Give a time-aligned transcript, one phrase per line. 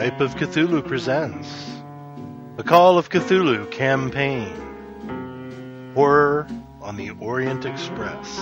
[0.00, 1.72] Skype of Cthulhu presents
[2.56, 6.48] The Call of Cthulhu Campaign Horror
[6.80, 8.38] on the Orient Express.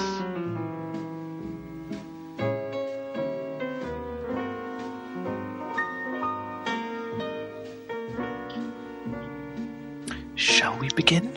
[10.36, 11.36] Shall we begin?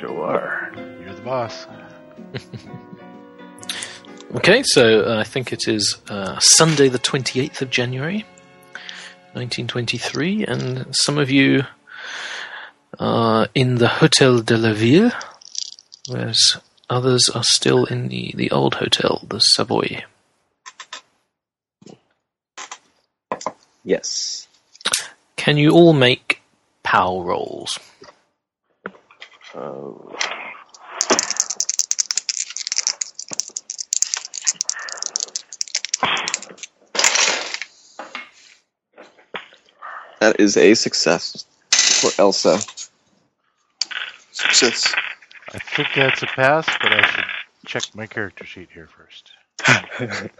[0.00, 0.70] Sure.
[1.00, 1.66] You're the boss.
[4.44, 8.26] Okay, so uh, I think it is uh, Sunday, the 28th of January,
[9.32, 11.62] 1923, and some of you
[12.98, 15.12] are in the Hotel de la Ville,
[16.10, 16.58] whereas
[16.90, 20.04] others are still in the, the old hotel, the Savoy.
[23.82, 24.46] Yes.
[25.36, 26.42] Can you all make
[26.82, 27.78] POW rolls?
[29.54, 29.92] Uh,
[40.24, 42.58] That is a success for Elsa.
[44.32, 44.94] Success.
[45.52, 47.24] I think that's a pass, but I should
[47.66, 49.32] check my character sheet here first.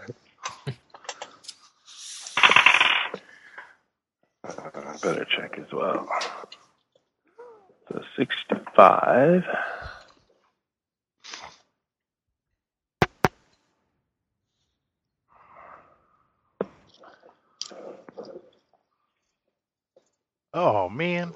[4.47, 6.07] Uh, I better check as well.
[7.89, 9.43] So 65.
[20.55, 21.33] Oh man,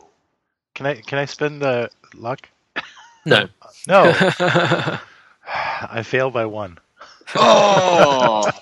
[0.74, 2.50] can I can I spend the luck?
[3.26, 3.48] No.
[3.88, 4.14] No,
[5.46, 6.78] I fail by one.
[7.36, 8.50] Oh!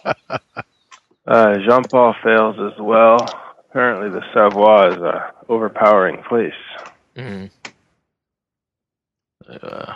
[1.28, 3.18] Uh, Jean Paul fails as well.
[3.69, 6.53] Apparently, the Savoie is a overpowering place.
[7.18, 7.51] Mm.
[9.62, 9.94] Uh,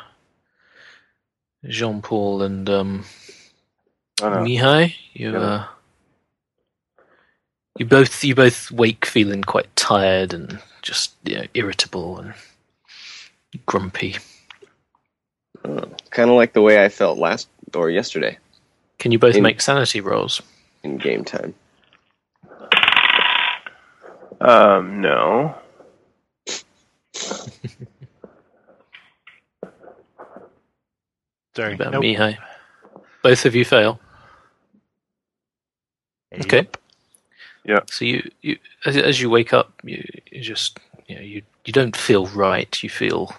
[1.69, 3.05] Jean Paul and um,
[4.19, 5.39] Mihai, you Yeah.
[5.39, 5.67] uh,
[7.81, 12.33] you both you both wake feeling quite tired and just you know, irritable and
[13.65, 14.17] grumpy.
[15.63, 18.37] kind of like the way I felt last or yesterday
[18.99, 20.41] Can you both In- make sanity rolls?
[20.83, 21.53] in game time.
[24.39, 25.55] Um, no.
[31.55, 31.73] Sorry.
[31.75, 32.03] About nope.
[32.03, 32.37] Mihai.
[33.23, 33.99] Both of you fail.
[36.33, 36.67] Okay.
[37.89, 41.73] So you, you as, as you wake up, you, you just you know you you
[41.73, 42.81] don't feel right.
[42.83, 43.35] You feel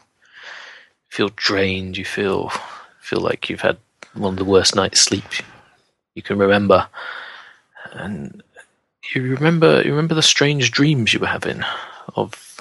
[1.09, 1.97] feel drained.
[1.97, 2.50] You feel
[3.00, 3.78] feel like you've had
[4.15, 5.25] one of the worst nights sleep
[6.15, 6.88] you can remember,
[7.93, 8.43] and
[9.15, 11.62] you remember you remember the strange dreams you were having
[12.15, 12.60] of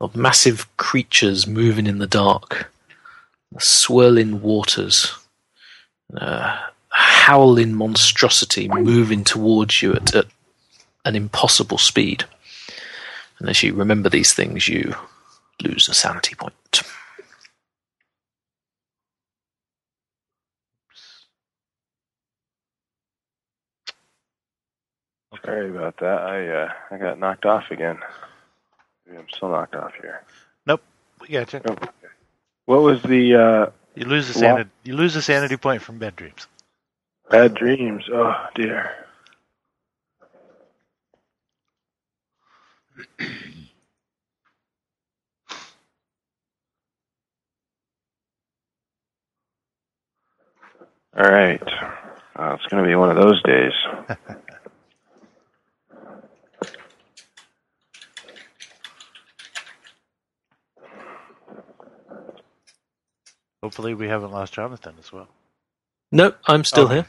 [0.00, 2.72] of massive creatures moving in the dark,
[3.58, 5.14] swirling waters,
[6.16, 6.58] uh,
[6.88, 10.26] howling monstrosity moving towards you at, at
[11.04, 12.24] an impossible speed.
[13.38, 14.94] And as you remember these things, you
[15.62, 16.54] lose a sanity point.
[25.44, 26.18] Sorry about that.
[26.22, 27.98] I uh, I got knocked off again.
[29.06, 30.22] Maybe I'm still knocked off here.
[31.20, 31.62] We gotcha.
[31.66, 32.08] Oh, okay.
[32.66, 34.34] What was the uh, You lose a What?
[34.34, 34.70] sanity.
[34.84, 36.46] You lose a sanity point from bad dreams.
[37.30, 38.04] bad dreams?
[38.12, 39.01] Oh dear.
[51.16, 51.62] All right.
[52.38, 53.72] Uh, it's going to be one of those days.
[63.62, 65.28] Hopefully, we haven't lost Jonathan as well.
[66.12, 66.94] Nope, I'm still Okay.
[66.94, 67.06] here.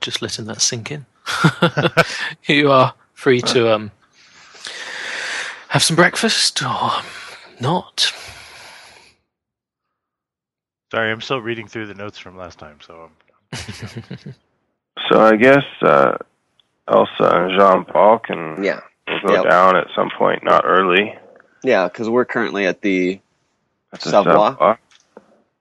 [0.00, 1.06] Just letting that sink in.
[2.46, 3.92] you are free to um,
[5.68, 6.90] have some breakfast or
[7.60, 8.12] not.
[10.92, 13.10] Sorry, I'm still reading through the notes from last time, so
[13.52, 14.34] I'm,
[15.10, 16.16] So I guess uh,
[16.88, 18.80] Elsa and Jean Paul can Yeah.
[19.06, 19.50] we'll go Yep.
[19.50, 21.16] down at some point, not early.
[21.62, 23.20] Yeah, because we're currently at the
[23.92, 24.50] At the Savoie.
[24.52, 24.76] Savoie.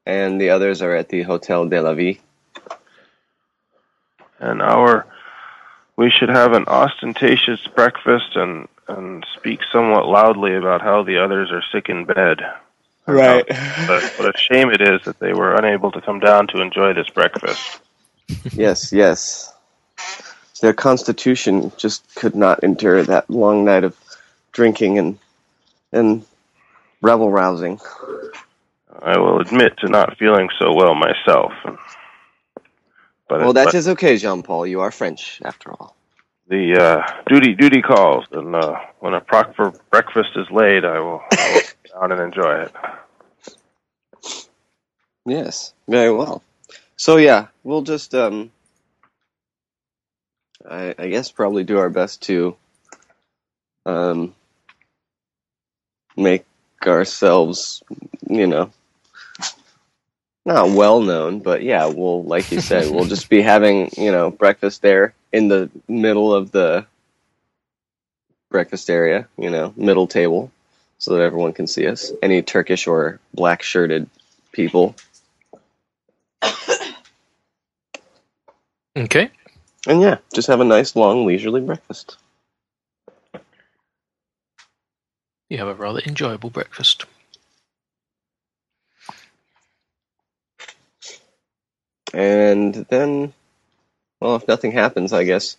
[0.06, 2.15] and the others are at the Hotel de la Ville.
[4.39, 5.06] And our
[5.98, 11.50] we should have an ostentatious breakfast and and speak somewhat loudly about how the others
[11.51, 12.39] are sick in bed.
[13.06, 13.45] Right.
[13.88, 16.94] But what a shame it is that they were unable to come down to enjoy
[16.94, 17.80] this breakfast.
[18.51, 19.54] yes, yes.
[20.62, 23.95] Their constitution just could not endure that long night of
[24.51, 25.19] drinking and
[25.94, 26.25] and
[27.01, 27.80] rebel rousing.
[29.01, 31.54] I will admit to not feeling so well myself.
[33.30, 34.66] But Well, that but is okay, Jean Paul.
[34.66, 35.96] You are French, after all.
[36.47, 41.21] The uh, duty duty calls, and uh, when a proper breakfast is laid, I will,
[41.31, 42.73] I will sit down and enjoy it.
[45.25, 46.41] Yes, very well.
[46.95, 48.51] So yeah, we'll just um,
[50.69, 52.55] I, I guess probably do our best to
[53.85, 54.33] um
[56.15, 56.45] make
[56.85, 57.83] ourselves,
[58.29, 58.71] you know,
[60.45, 64.31] not well known, but yeah, we'll like you said, we'll just be having you know
[64.31, 66.88] breakfast there in the middle of the
[68.50, 70.51] breakfast area, you know, middle table,
[70.98, 72.12] so that everyone can see us.
[72.24, 74.10] Any Turkish or black shirted
[74.51, 74.95] people.
[78.98, 79.30] Okay.
[79.86, 82.18] And yeah, just have a nice long leisurely breakfast.
[85.50, 87.06] You have a rather enjoyable breakfast.
[92.12, 93.34] And then,
[94.21, 95.57] well, if nothing happens, I guess.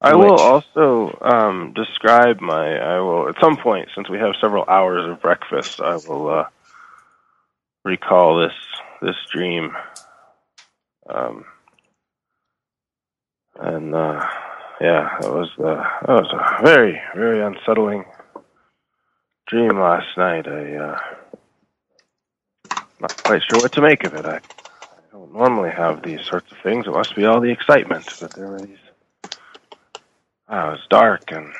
[0.00, 2.76] I will Which- also um, describe my.
[2.78, 6.44] I will at some point, since we have several hours of breakfast, I will uh,
[7.84, 8.54] recall this
[9.02, 9.76] this dream.
[11.08, 11.44] Um,
[13.56, 14.26] and uh,
[14.80, 18.04] yeah, it was uh, it was a very very unsettling
[19.46, 20.48] dream last night.
[20.48, 20.98] I uh,
[23.00, 24.26] not quite sure what to make of it.
[24.26, 24.40] I,
[25.10, 26.86] I don't normally have these sorts of things.
[26.86, 28.78] It must be all the excitement, but there were these.
[30.48, 31.52] Oh, it was dark and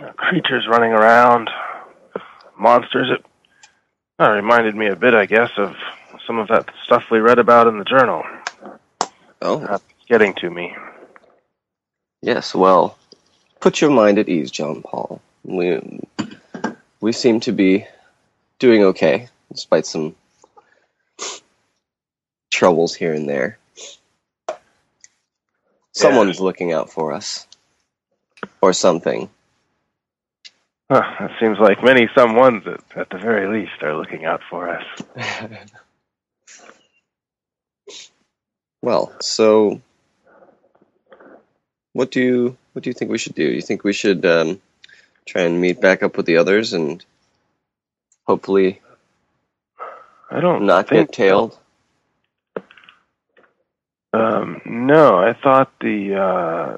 [0.00, 1.50] you know, creatures running around,
[2.58, 3.08] monsters.
[3.10, 3.26] It
[4.20, 5.74] uh, reminded me a bit, I guess, of
[6.26, 8.24] some of that stuff we read about in the journal.
[9.42, 10.74] Oh, Uh, it's getting to me.
[12.22, 12.54] yes.
[12.54, 12.98] Well,
[13.60, 15.20] put your mind at ease, Jean Paul.
[15.44, 16.00] We
[17.00, 17.86] we seem to be
[18.58, 20.16] doing okay, despite some
[22.58, 23.56] troubles here and there.
[25.92, 27.46] Someone's looking out for us,
[28.60, 29.30] or something.
[30.90, 34.68] Huh, it seems like many someones, at, at the very least, are looking out for
[34.68, 34.84] us.
[38.80, 39.80] Well, so
[41.94, 43.42] what do you what do you think we should do?
[43.42, 44.60] You think we should um,
[45.26, 47.04] try and meet back up with the others and
[48.24, 48.80] hopefully
[50.30, 51.58] I don't not think get tailed?
[54.12, 56.76] Um, no, I thought the uh,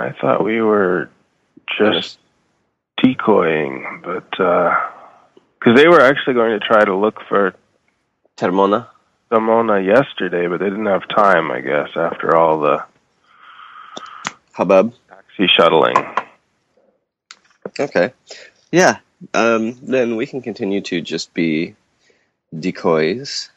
[0.00, 1.10] I thought we were
[1.78, 2.18] just
[3.02, 7.54] decoying, but because they were actually going to try to look for
[8.36, 8.88] Termona.
[9.30, 12.84] Simona yesterday, but they didn't have time, I guess, after all the
[14.52, 14.94] Hubbub.
[15.08, 15.96] taxi shuttling.
[17.80, 18.12] Okay.
[18.70, 18.98] Yeah.
[19.34, 21.74] Um, then we can continue to just be
[22.58, 23.50] decoys.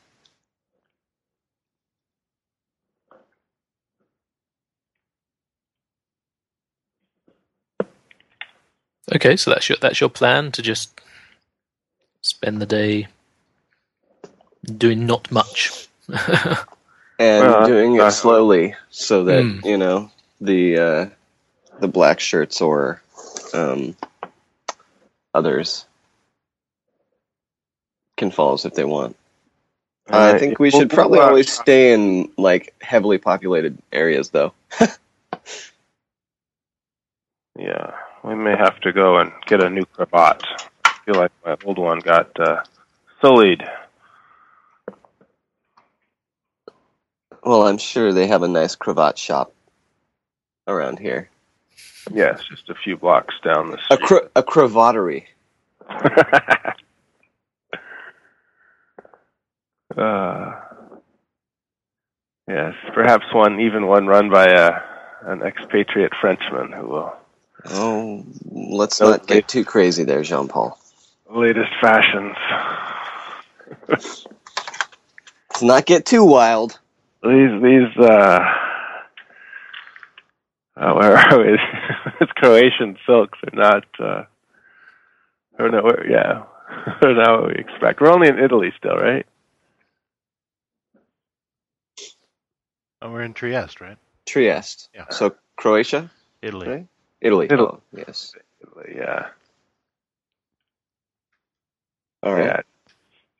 [9.14, 11.00] Okay, so that's your that's your plan to just
[12.22, 13.08] spend the day
[14.78, 15.88] doing not much.
[17.20, 19.60] and Well, doing it uh, slowly so that Hmm.
[19.64, 20.12] you know
[20.42, 21.06] the uh,
[21.80, 23.02] the black shirts or
[23.54, 23.96] um,
[25.34, 25.86] others
[28.18, 29.16] can follow us if they want.
[30.12, 34.54] I think we should probably uh, always stay in like heavily populated areas, though.
[37.58, 40.42] Yeah, we may have to go and get a new cravat.
[40.86, 42.64] I feel like my old one got uh,
[43.22, 43.64] sullied.
[47.44, 49.54] Well, I'm sure they have a nice cravat shop
[50.68, 51.30] around here.
[52.14, 54.02] Yes, just a few blocks down the A street.
[54.02, 55.26] cra- a cravatery.
[59.98, 60.52] uh,
[62.48, 64.72] yes, perhaps one, even one run by a
[65.24, 67.14] an expatriate Frenchman who will
[67.66, 70.78] Oh, let's No, not they- get too crazy there, Jean Paul.
[71.30, 72.36] latest fashions.
[73.88, 76.80] Let's not get too wild.
[77.24, 78.40] these these uh,
[80.78, 81.58] uh where are we?
[82.22, 84.24] it's Croatian silks are not uh
[85.60, 86.44] or no we're- yeah.
[87.02, 88.00] They're not what we expect.
[88.00, 89.26] We're only in Italy still, right?
[93.02, 93.98] Oh, we're in Trieste, right?
[94.26, 94.90] Trieste.
[94.94, 95.06] Yeah.
[95.10, 96.12] So Croatia,
[96.42, 96.68] Italy.
[96.68, 96.88] Right.
[97.22, 97.48] Italy.
[97.50, 97.70] Italy.
[97.72, 98.34] Oh, yes.
[98.62, 99.28] Italy, yeah.
[102.24, 102.46] All right.
[102.46, 102.62] Yeah.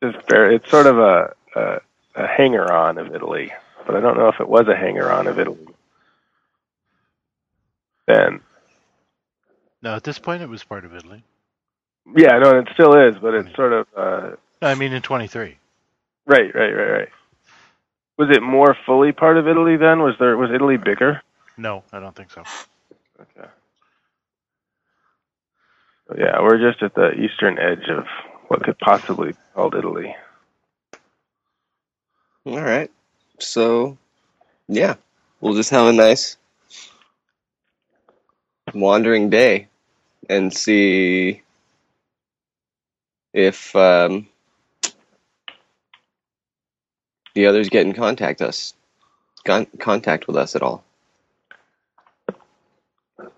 [0.02, 1.80] It's very, it's sort of a, a
[2.16, 3.52] a hanger on of Italy,
[3.86, 5.66] but I don't know if it was a hanger on of Italy.
[8.06, 8.40] Then
[9.82, 11.22] No, at this point it was part of Italy.
[12.16, 14.30] yeah, no, it still is, but it's sort of uh
[14.62, 15.56] I mean in 23.
[16.26, 17.08] right, right, right, right.
[18.18, 20.00] Was it more fully part of Italy then?
[20.00, 21.22] Was there was Italy bigger?
[21.56, 22.42] No, I don't think so.
[23.20, 23.48] Okay.
[26.18, 28.04] Yeah, we're just at the eastern edge of
[28.48, 30.14] what could possibly be called Italy.
[32.44, 32.90] All right.
[33.38, 33.96] So,
[34.68, 34.96] yeah,
[35.40, 36.36] we'll just have a nice
[38.74, 39.68] wandering day
[40.28, 41.42] and see
[43.32, 44.28] if um,
[47.34, 48.74] the others get in contact us,
[49.44, 50.82] con- contact with us at all.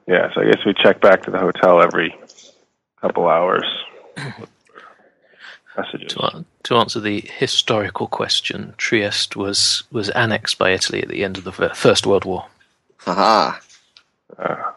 [0.06, 2.14] Yeah, so I guess we check back to the hotel every
[3.02, 3.64] couple hours.
[5.76, 6.12] Messages.
[6.14, 11.38] To, to answer the historical question, Trieste was, was annexed by Italy at the end
[11.38, 12.46] of the First World War.
[12.98, 13.58] Haha,
[14.38, 14.72] Uh,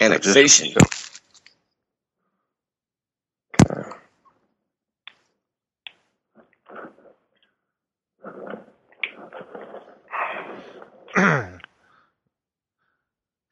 [0.00, 0.74] annexation.
[3.58, 3.90] okay.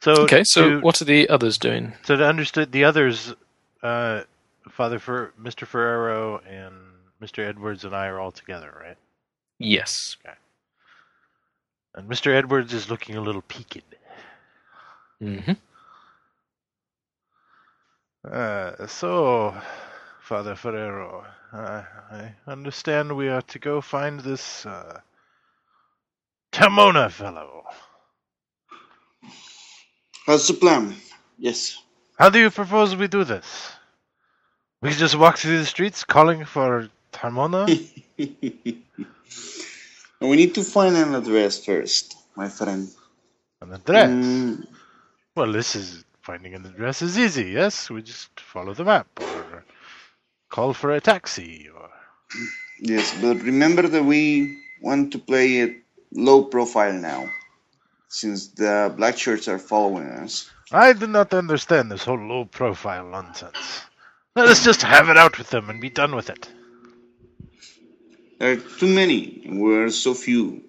[0.03, 1.95] So Okay, so to, what are the others doing?
[2.05, 3.35] so to understood the others,
[3.85, 4.23] uh,
[4.71, 5.67] Father Fer- Mr.
[5.67, 6.75] Ferrero and
[7.23, 7.47] Mr.
[7.47, 8.99] Edwards and I are all together, right?
[9.59, 10.17] Yes.
[11.95, 12.35] And Mr.
[12.35, 13.85] Edwards is looking a little peaked.
[15.21, 15.53] hmm
[18.31, 19.55] Uh, so,
[20.23, 25.01] Father Ferrero, uh, I understand we are to go find this uh,
[26.53, 27.65] Tamona fellow.
[30.27, 30.95] That's the plan.
[31.39, 31.84] Yes.
[32.19, 33.73] How do you propose we do this?
[34.83, 37.73] We just walk through the streets calling for Tamona?
[40.21, 42.89] And we need to find an address first, my friend.
[43.63, 44.11] An address?
[44.11, 44.67] Mm,
[45.37, 47.51] Well, this is finding an address is easy.
[47.51, 49.65] Yes, we just follow the map or
[50.51, 51.69] call for a taxi.
[51.75, 51.91] Or
[52.81, 55.77] yes, but remember that we want to play it
[56.13, 57.29] low profile now,
[58.09, 60.51] since the black shirts are following us.
[60.73, 63.83] I do not understand this whole low-profile nonsense.
[64.35, 66.49] Let us just have it out with them and be done with it.
[68.39, 70.63] There are too many, and we're so few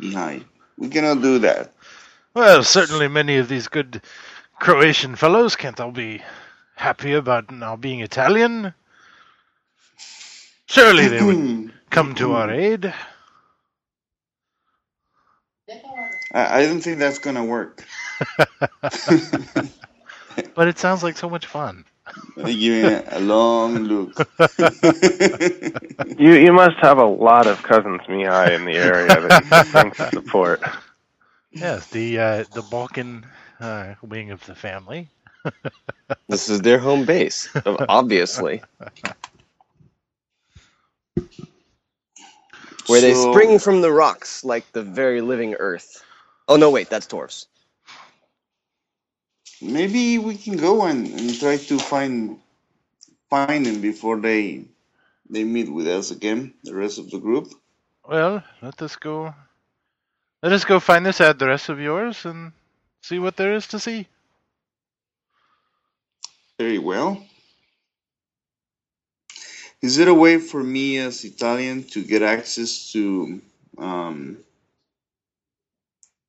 [0.00, 0.44] behind.
[0.76, 1.72] We cannot do that.
[2.34, 4.02] Well, certainly many of these good
[4.60, 6.22] Croatian fellows can't all be
[6.74, 8.74] happy about now being Italian.
[10.66, 12.92] Surely they would come to our aid.
[16.32, 17.84] I, I don't think that's gonna work.
[20.54, 21.84] But it sounds like so much fun.
[22.36, 24.28] They give me a, a long look.
[26.18, 29.92] You you must have a lot of cousins Mihai in the area that you can
[30.12, 30.60] support.
[31.52, 33.26] Yes, the uh, the Balkan
[33.60, 35.08] uh, wing of the family.
[36.28, 37.48] This is their home base,
[37.88, 38.62] obviously.
[42.86, 46.02] Where they spring from the rocks like the very living earth.
[46.48, 47.46] Oh no, wait, that's dwarfs.
[49.60, 52.38] Maybe we can go and, and try to find
[53.28, 54.64] find them before they
[55.28, 57.52] they meet with us again, the rest of the group.
[58.08, 59.34] Well, let us go.
[60.42, 62.52] Let us go find this address of yours and
[63.02, 64.06] see what there is to see.
[66.58, 67.22] Very well.
[69.82, 73.40] Is there a way for me as Italian to get access to
[73.78, 74.38] um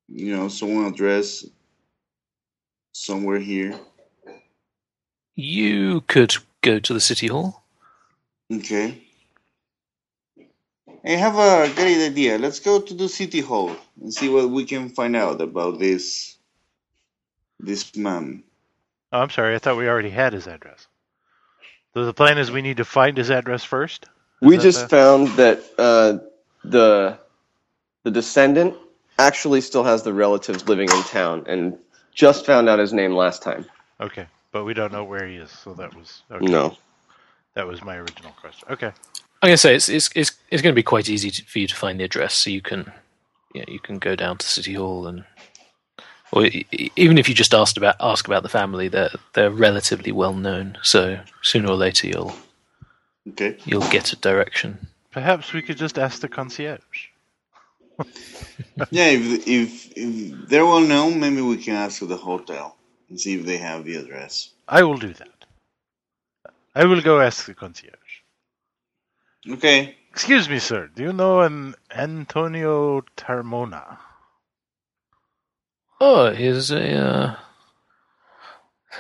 [0.08, 1.46] you know someone address
[3.00, 3.80] somewhere here?
[5.36, 7.64] You could go to the city hall.
[8.54, 9.02] Okay.
[11.06, 12.38] I have a great idea.
[12.38, 16.36] Let's go to the city hall and see what we can find out about this
[17.60, 18.44] this man.
[19.14, 19.56] Oh, I'm sorry.
[19.56, 20.88] I thought we already had his address.
[21.94, 24.04] So the plan is we need to find his address first.
[24.42, 26.18] Is We just the- found that uh,
[26.64, 27.18] the
[28.04, 28.76] the descendant
[29.18, 31.78] actually still has the relatives living in town, and
[32.20, 33.66] just found out his name last time.
[34.02, 35.52] okay, but we don't know where he is.
[35.52, 36.46] So that was okay.
[36.46, 36.78] No,
[37.56, 38.68] That was my original question.
[38.70, 38.92] Okay.
[39.42, 41.60] I'm going to say it's it's it's, it's going to be quite easy to, for
[41.60, 42.92] you to find the address, so you can
[43.56, 45.24] yeah you can go down to city hall and
[46.32, 46.46] or
[46.96, 50.78] even if you just asked about ask about the family, they're they're relatively well known.
[50.84, 52.34] So sooner or later you'll
[53.30, 53.58] Okay.
[53.66, 54.88] you'll get a direction.
[55.12, 57.09] Perhaps we could just ask the concierge.
[58.92, 62.78] Yeah, if if if they're well known, maybe we can ask the hotel
[63.10, 64.52] and see if they have the address.
[64.68, 65.46] I will do that.
[66.76, 67.96] I will go ask the concierge.
[69.50, 69.96] Okay.
[70.12, 70.90] Excuse me, sir.
[70.96, 73.98] Do you know an Antonio Tarmona?
[76.02, 77.36] Oh, he's a uh,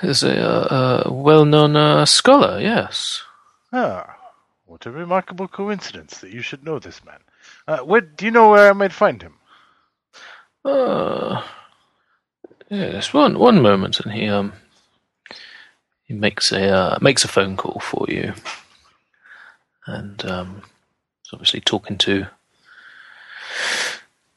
[0.02, 2.60] he's a uh, uh, well-known uh, scholar.
[2.60, 3.22] Yes.
[3.72, 4.18] Ah,
[4.66, 7.20] what a remarkable coincidence that you should know this man.
[7.70, 9.36] Uh, what do you know where I might find him?
[10.66, 11.44] Uh,
[12.68, 14.54] yes, one one moment, and he um
[16.06, 18.34] he makes a uh, makes a phone call for you,
[19.86, 20.64] and um,
[21.22, 22.26] he's obviously talking to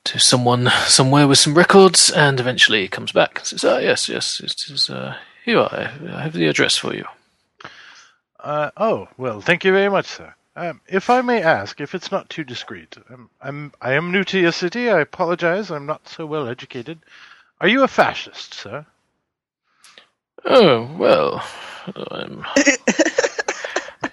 [0.04, 4.10] to someone somewhere with some records, and eventually he comes back and says, "Ah, yes,
[4.10, 4.90] yes, it is.
[4.90, 5.72] Uh, here are.
[5.72, 7.06] I have the address for you."
[8.38, 10.34] Uh, oh, well, thank you very much, sir.
[10.54, 14.22] Um, if I may ask, if it's not too discreet, I'm, I'm I am new
[14.24, 14.90] to your city.
[14.90, 15.70] I apologize.
[15.70, 16.98] I'm not so well educated.
[17.60, 18.84] Are you a fascist, sir?
[20.44, 21.44] Oh well,
[22.10, 22.44] I'm.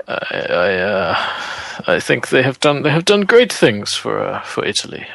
[0.07, 1.15] I I, uh,
[1.87, 5.07] I think they have done they have done great things for uh, for Italy.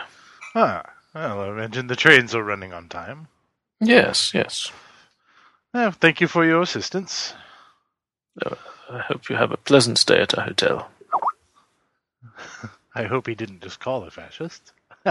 [0.54, 0.82] Ah,
[1.14, 3.28] well, I imagine the trains are running on time.
[3.80, 4.70] Yes, yes.
[5.72, 7.34] Well, thank you for your assistance.
[8.44, 8.54] Uh,
[8.90, 10.90] I hope you have a pleasant stay at our hotel.
[12.94, 14.72] I hope he didn't just call a fascist.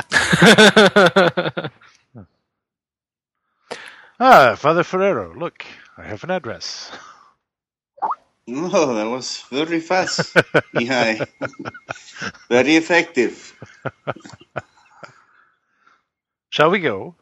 [4.19, 5.65] ah, Father Ferrero, look,
[5.97, 6.91] I have an address.
[8.47, 10.35] No, that was very fast.
[10.73, 11.23] yeah,
[12.49, 13.53] very effective.
[16.49, 17.15] Shall we go?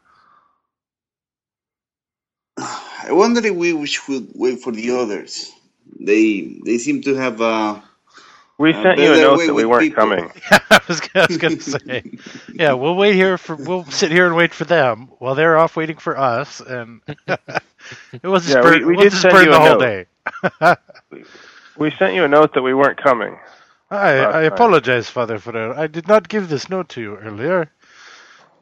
[2.58, 5.52] I wonder if we should wait for the others.
[5.98, 7.80] They they seem to have uh,
[8.62, 10.02] We Uh, sent you a note that we weren't people.
[10.04, 10.30] coming.
[10.70, 12.04] I was, I was going to say,
[12.54, 15.76] yeah, we'll wait here for we'll sit here and wait for them while they're off
[15.76, 19.50] waiting for us, and it was just Yeah, burn, we- we we'll did send you
[19.50, 19.80] the a whole note.
[19.80, 20.06] day.
[21.76, 23.38] We sent you a note that we weren't coming.
[23.90, 25.74] I, I apologize, Father Ferrer.
[25.78, 27.70] I did not give this note to you earlier.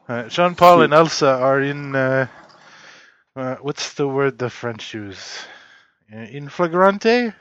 [0.09, 1.95] Uh, Jean Paul and Elsa are in.
[1.95, 2.27] Uh,
[3.35, 5.45] uh, what's the word the French use?
[6.13, 7.33] Uh, in flagrante?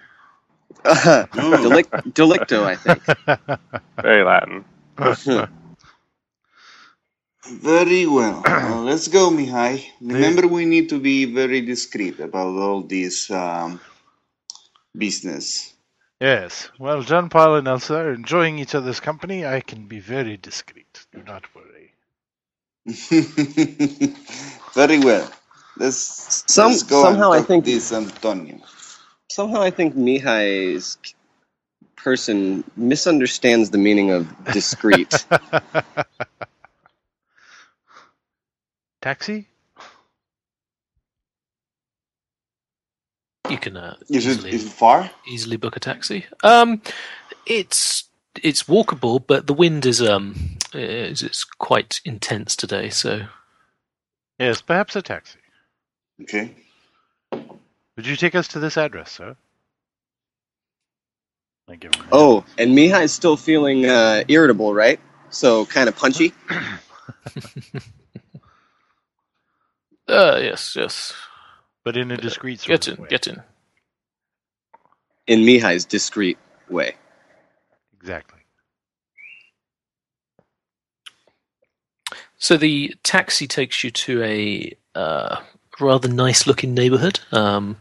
[0.84, 3.02] Uh, delic- delicto, I think.
[4.02, 4.64] Very Latin.
[7.46, 8.42] very well.
[8.44, 9.84] Well, let's go, Mihai.
[10.00, 13.80] Remember, we need to be very discreet about all this um,
[14.96, 15.72] business.
[16.20, 16.68] yes.
[16.78, 19.44] Well, Jean Paul and Elsa are enjoying each other's company.
[19.46, 21.06] I can be very discreet.
[21.12, 21.94] Do not worry.
[24.74, 25.30] very well.
[25.76, 28.60] Let's, Some- let's go somehow I and talk think- this Antonio.
[29.30, 30.98] Somehow I think Mihai's
[31.94, 35.24] person misunderstands the meaning of discreet.
[39.00, 39.46] Taxi?
[43.48, 45.08] You can uh, Is easily is it far?
[45.28, 46.26] easily book a taxi.
[46.42, 46.82] Um,
[47.46, 48.08] it's
[48.42, 52.90] it's walkable, but the wind is um is it's quite intense today.
[52.90, 53.26] So
[54.40, 55.38] Yes, perhaps a taxi.
[56.22, 56.56] Okay.
[58.00, 59.36] Would you take us to this address, sir?
[61.68, 64.98] I give him oh, and Mihai's still feeling uh, irritable, right?
[65.28, 66.32] So kind of punchy.
[70.08, 71.12] uh, yes, yes.
[71.84, 73.08] but in a discreet sort Get of in, way.
[73.10, 73.42] get in.
[75.26, 76.38] In Mihai's discreet
[76.70, 76.94] way.
[78.00, 78.40] Exactly.
[82.38, 85.42] So the taxi takes you to a uh,
[85.80, 87.20] rather nice-looking neighbourhood.
[87.32, 87.76] Um,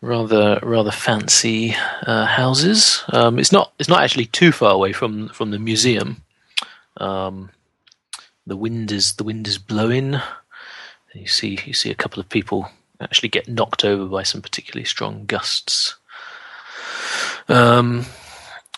[0.00, 1.74] rather rather fancy
[2.06, 3.02] uh, houses.
[3.12, 6.22] Um, it's not it's not actually too far away from from the museum.
[6.96, 7.50] Um,
[8.46, 10.16] the wind is the wind is blowing.
[11.14, 14.84] You see you see a couple of people actually get knocked over by some particularly
[14.84, 15.96] strong gusts.
[17.48, 18.04] Um,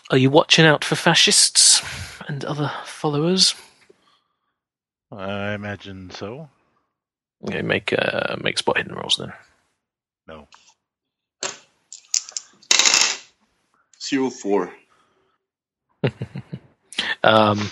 [0.09, 1.81] are you watching out for fascists
[2.27, 3.55] and other followers?
[5.11, 6.49] I imagine so.
[7.43, 9.33] Okay, make uh, make spot hidden rolls then.
[10.27, 10.47] No.
[14.01, 14.73] Zero four.
[17.23, 17.69] Um,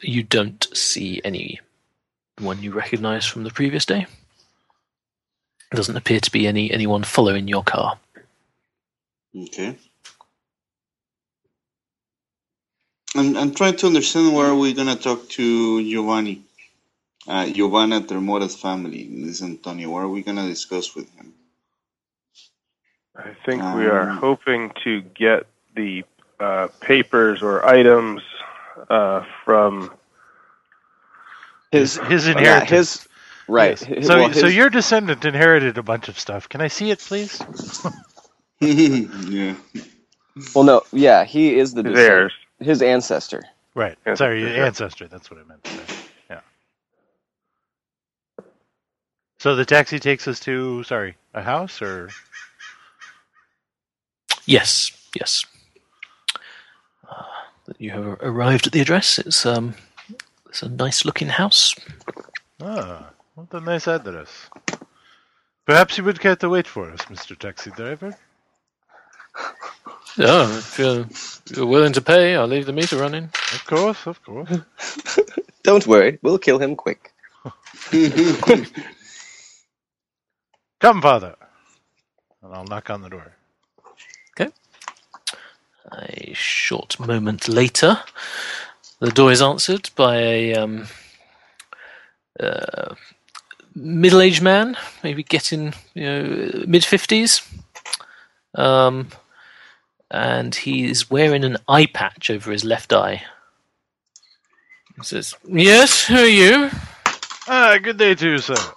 [0.00, 1.60] you don't see any
[2.38, 4.06] one you recognise from the previous day.
[5.70, 7.98] There doesn't appear to be any anyone following your car.
[9.36, 9.76] Okay.
[13.16, 16.42] I'm, I'm trying to understand where we're gonna talk to Giovanni,
[17.28, 19.08] uh, Giovanna Termora's family.
[19.24, 19.90] This Antonio.
[19.90, 21.32] What are we gonna discuss with him?
[23.16, 26.04] I think we are Um, hoping to get the
[26.40, 28.22] uh, papers or items
[28.90, 29.92] uh, from.
[31.72, 32.70] His his Yeah, inheritance.
[33.02, 33.08] his
[33.48, 33.88] right.
[33.88, 34.06] Yes.
[34.06, 36.48] So well, so your descendant inherited a bunch of stuff.
[36.48, 37.40] Can I see it, please?
[38.60, 39.54] yeah.
[40.54, 43.42] well, no, yeah, he is the His descend- his ancestor.
[43.74, 43.96] Right.
[44.06, 45.08] Ancestor, Sorry, your ancestor.
[45.08, 45.94] That's what I meant to say.
[46.30, 46.40] Yeah.
[49.44, 52.08] So the taxi takes us to sorry a house or
[54.46, 55.44] Yes, yes.
[57.06, 57.24] Uh,
[57.66, 59.18] that you have arrived at the address.
[59.18, 59.74] It's um,
[60.48, 61.74] it's a nice looking house.
[62.62, 64.30] Ah, what a nice address.
[65.66, 67.38] Perhaps you would care to wait for us, Mr.
[67.38, 68.16] Taxi Driver?
[70.16, 73.24] Yeah, if you're, if you're willing to pay, I'll leave the meter running.
[73.52, 74.58] Of course, of course.
[75.62, 77.12] Don't worry, we'll kill him quick.
[80.84, 81.34] Come, Father.
[82.42, 83.32] And I'll knock on the door.
[84.32, 84.52] Okay.
[85.90, 88.00] A short moment later,
[88.98, 90.86] the door is answered by a um,
[92.38, 92.96] uh,
[93.74, 97.40] middle-aged man, maybe getting you know mid fifties,
[98.54, 99.08] um,
[100.10, 103.22] and he's wearing an eye patch over his left eye.
[104.98, 106.70] He says, "Yes, who are you?"
[107.48, 108.74] Ah, good day to you, sir.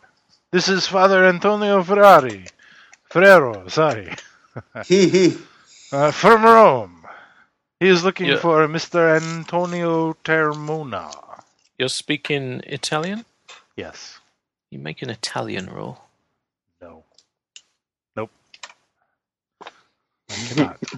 [0.51, 2.45] This is Father Antonio Ferrari.
[3.09, 4.13] Ferrero, sorry.
[5.91, 7.05] uh, from Rome.
[7.79, 8.37] He is looking Yeah.
[8.37, 9.15] for Mr.
[9.21, 11.11] Antonio Termona.
[11.77, 13.25] You're speaking Italian.
[13.75, 14.19] Yes.
[14.71, 15.99] You make an Italian roll.
[16.81, 17.03] No.
[18.15, 18.31] Nope.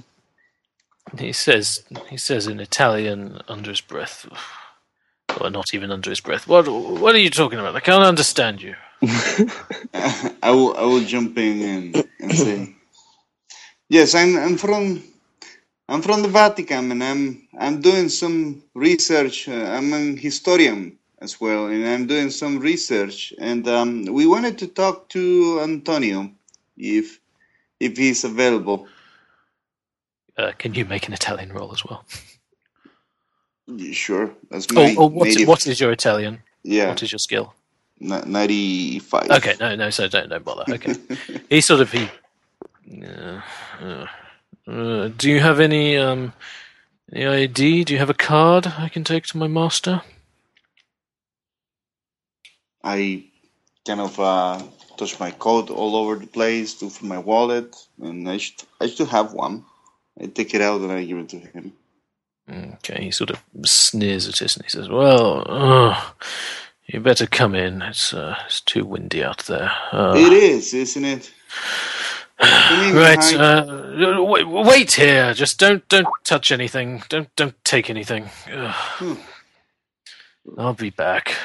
[1.17, 4.27] He says he says in Italian under his breath,
[5.41, 6.47] or not even under his breath.
[6.47, 7.75] What what are you talking about?
[7.75, 8.75] I can't understand you.
[10.43, 12.75] I will I will jump in and, and say,
[13.89, 15.03] yes, I'm I'm from
[15.89, 19.49] I'm from the Vatican and I'm I'm doing some research.
[19.49, 23.33] Uh, I'm an historian as well, and I'm doing some research.
[23.39, 26.31] And um, we wanted to talk to Antonio
[26.77, 27.19] if
[27.79, 28.87] if he's available.
[30.37, 32.05] Uh, can you make an Italian roll as well?
[33.93, 36.43] Sure, that's my Oh, oh what, what is your Italian?
[36.63, 37.55] yeah, What is your skill?
[37.99, 39.29] Ni- ninety-five.
[39.29, 40.65] Okay, no, no, so don't don't bother.
[40.73, 40.95] Okay,
[41.49, 42.09] he sort of he.
[43.03, 43.41] Uh,
[43.81, 44.05] uh,
[44.67, 46.33] uh, do you have any um
[47.13, 47.83] any ID?
[47.83, 50.01] Do you have a card I can take to my master?
[52.83, 53.25] I
[53.85, 54.61] kind of uh,
[54.97, 58.87] touch my coat all over the place, look for my wallet, and I should I
[58.87, 59.65] should have one.
[60.21, 61.73] I take it out and I give it to him.
[62.51, 66.01] Okay, he sort of sneers at us and he says, "Well, uh,
[66.91, 67.81] you better come in.
[67.81, 71.31] It's uh, it's too windy out there." Uh, it is, isn't it?
[72.41, 75.33] Right, uh, wait, wait here.
[75.33, 77.03] Just don't don't touch anything.
[77.09, 78.29] Don't don't take anything.
[78.47, 79.15] Hmm.
[80.57, 81.35] I'll be back.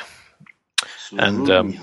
[1.08, 1.78] So and, um.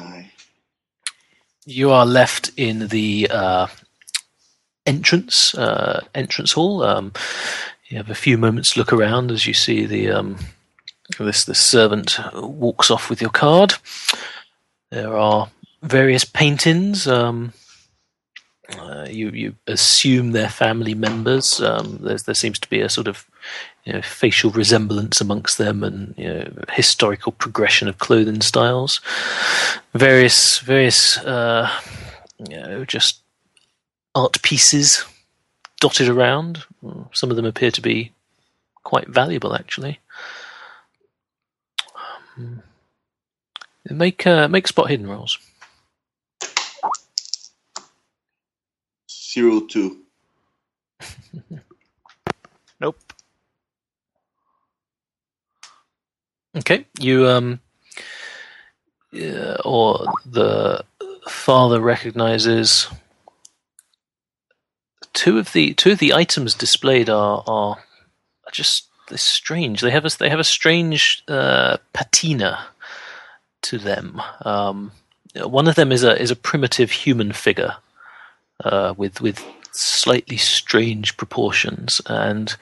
[1.65, 3.67] You are left in the uh,
[4.85, 6.81] entrance uh, entrance hall.
[6.83, 7.13] Um,
[7.87, 10.37] you have a few moments to look around as you see the um,
[11.17, 13.73] this the servant walks off with your card.
[14.89, 15.49] There are
[15.81, 17.07] various paintings.
[17.07, 17.53] Um,
[18.77, 21.59] uh, you you assume they're family members.
[21.61, 23.25] Um, there seems to be a sort of
[23.85, 29.01] you know, facial resemblance amongst them, and you know, historical progression of clothing styles.
[29.93, 31.69] Various various uh,
[32.49, 33.21] you know, just
[34.15, 35.05] art pieces
[35.79, 36.63] dotted around.
[37.11, 38.11] Some of them appear to be
[38.83, 39.99] quite valuable, actually.
[42.37, 42.63] Um,
[43.91, 45.37] make uh, make spot hidden rolls.
[49.31, 49.99] zero two.
[52.79, 52.97] Nope.
[56.57, 57.59] Okay, you um,
[59.11, 60.83] yeah, or the
[61.29, 62.87] father recognizes
[65.13, 67.77] two of the two of the items displayed are are
[68.51, 69.81] just they're strange.
[69.81, 72.65] They have a they have a strange uh, patina
[73.63, 74.21] to them.
[74.43, 74.91] Um,
[75.35, 77.75] one of them is a is a primitive human figure
[78.63, 82.55] uh, with with slightly strange proportions, and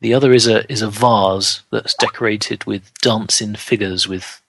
[0.00, 4.40] the other is a is a vase that's decorated with dancing figures with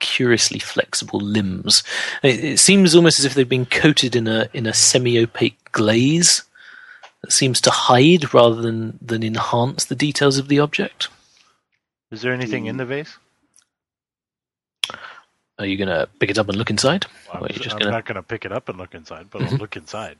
[0.00, 1.82] curiously flexible limbs.
[2.22, 6.42] It, it seems almost as if they've been coated in a in a semi-opaque glaze
[7.22, 11.08] that seems to hide rather than than enhance the details of the object.
[12.10, 13.16] Is there anything in the vase?
[15.60, 17.06] Are you going to pick it up and look inside?
[17.32, 19.42] Well, I'm, just I'm gonna- not going to pick it up and look inside, but
[19.42, 19.60] I'll Mhm.
[19.60, 20.18] look inside.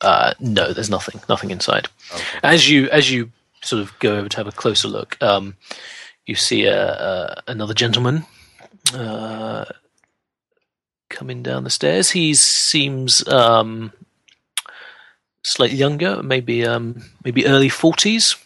[0.00, 1.86] Uh, no, there's nothing, nothing inside.
[2.12, 2.24] Okay.
[2.42, 3.30] As you as you
[3.62, 5.56] sort of go over to have a closer look, um,
[6.24, 8.24] you see a, a, another gentleman
[8.94, 9.66] uh,
[11.10, 12.10] coming down the stairs.
[12.12, 13.92] He seems um,
[15.42, 18.36] slightly younger, maybe um, maybe early forties,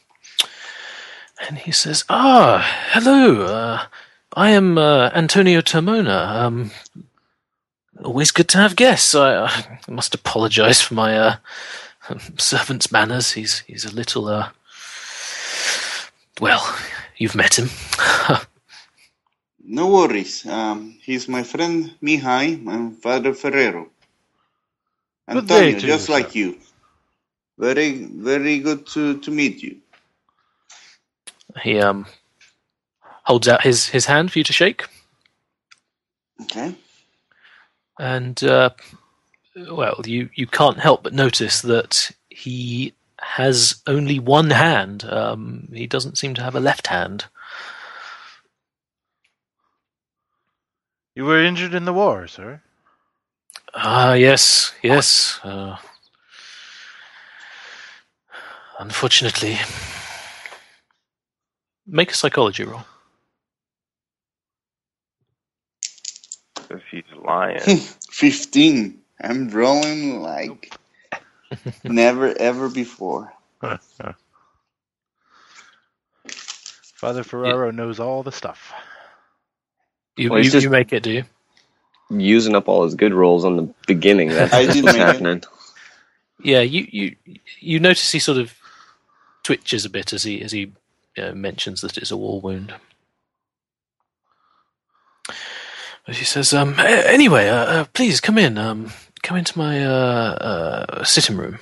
[1.47, 3.42] and he says, "Ah, hello.
[3.44, 3.87] Uh,
[4.37, 6.42] I am uh, Antonio Termona.
[6.42, 6.70] Um,
[8.03, 9.14] always good to have guests.
[9.14, 11.37] I, I must apologise for my uh,
[12.37, 13.33] servant's manners.
[13.33, 14.49] He's he's a little uh,
[16.40, 16.77] well,
[17.16, 17.68] you've met him.
[19.64, 20.44] no worries.
[20.47, 23.88] Um, he's my friend Mihai and Father Ferrero.
[25.29, 26.38] Antonio, just like sir.
[26.38, 26.59] you.
[27.57, 29.77] Very, very good to, to meet you.
[31.62, 32.05] He um
[33.24, 34.84] holds out his, his hand for you to shake.
[36.42, 36.74] Okay.
[37.98, 38.70] And uh,
[39.70, 45.04] well, you, you can't help but notice that he has only one hand.
[45.04, 47.26] Um, he doesn't seem to have a left hand.
[51.14, 52.60] You were injured in the war, sir?
[53.72, 55.38] Ah, uh, yes, yes.
[55.44, 55.76] Uh,
[58.78, 59.58] unfortunately.
[61.87, 62.84] Make a psychology roll.
[66.70, 67.61] If he's lying.
[68.11, 69.00] 15.
[69.20, 70.74] I'm rolling like
[71.85, 73.33] never ever before.
[76.94, 77.77] Father Ferraro yeah.
[77.77, 78.72] knows all the stuff.
[80.16, 81.24] You, well, you, you, make it, do you?
[82.11, 84.29] Using up all his good rolls on the beginning.
[84.29, 85.38] That's I did what's happening.
[85.38, 85.46] It.
[86.42, 87.16] Yeah, you, you
[87.59, 88.55] you notice he sort of
[89.42, 90.72] twitches a bit as he as he
[91.18, 92.74] uh, mentions that it's a war wound.
[96.07, 98.59] But he says, um, anyway, uh, uh, please come in.
[98.59, 101.59] Um, come into my uh, uh, sitting room.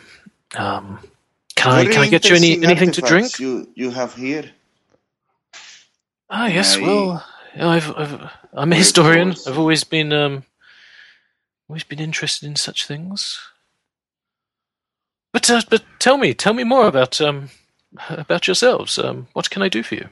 [0.57, 0.99] Um,
[1.55, 3.39] can Very I can I get you any anything to drink?
[3.39, 4.51] You you have here.
[6.29, 7.25] Ah yes, I, well,
[7.57, 9.35] I've, I've I'm a historian.
[9.47, 10.45] I've always been um,
[11.69, 13.39] always been interested in such things.
[15.33, 17.51] But uh, but tell me, tell me more about um
[18.09, 18.99] about yourselves.
[18.99, 20.09] Um, what can I do for you?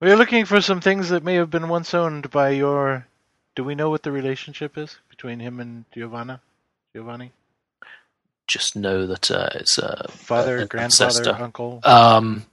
[0.00, 3.06] We're looking for some things that may have been once owned by your
[3.54, 6.42] do we know what the relationship is between him and Giovanna?
[6.94, 7.32] Giovanni?
[8.46, 11.42] Just know that uh, it's uh, father, a, grandfather, ancestor.
[11.42, 11.80] uncle.
[11.82, 12.44] Um,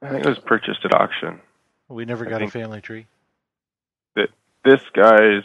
[0.00, 1.40] I think it was purchased at auction.
[1.88, 3.06] We never got a family tree.
[4.14, 4.28] That
[4.64, 5.42] this guy's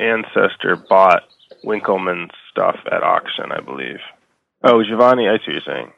[0.00, 1.22] ancestor bought
[1.64, 3.98] Winckelmann's stuff at auction, I believe.
[4.64, 5.92] Oh, Giovanni, I see what you're saying.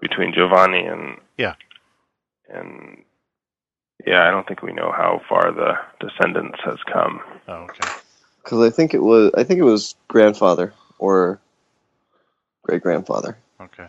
[0.00, 1.54] Between Giovanni and yeah,
[2.52, 3.04] and
[4.06, 7.20] yeah, I don't think we know how far the descendants has come.
[7.48, 7.88] Oh, okay.
[8.42, 11.40] Because I think it was, I think it was grandfather or
[12.62, 13.36] great grandfather.
[13.60, 13.86] Okay.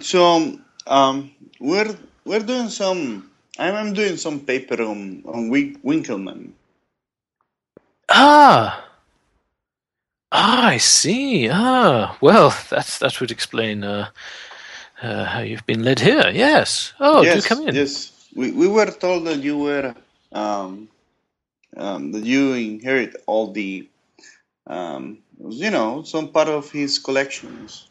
[0.00, 3.30] So, um, we're we're doing some.
[3.58, 6.52] I'm, I'm doing some paper on on Winckelmann.
[8.08, 8.84] Ah.
[10.30, 11.48] Ah, I see.
[11.50, 14.10] Ah, well, that's that would explain uh,
[15.02, 16.30] uh, how you've been led here.
[16.32, 16.92] Yes.
[17.00, 17.74] Oh, yes, do come in.
[17.74, 19.94] Yes we, we were told that you were
[20.32, 20.88] um,
[21.76, 23.88] um, that you inherit all the
[24.66, 27.88] um, you know some part of his collections.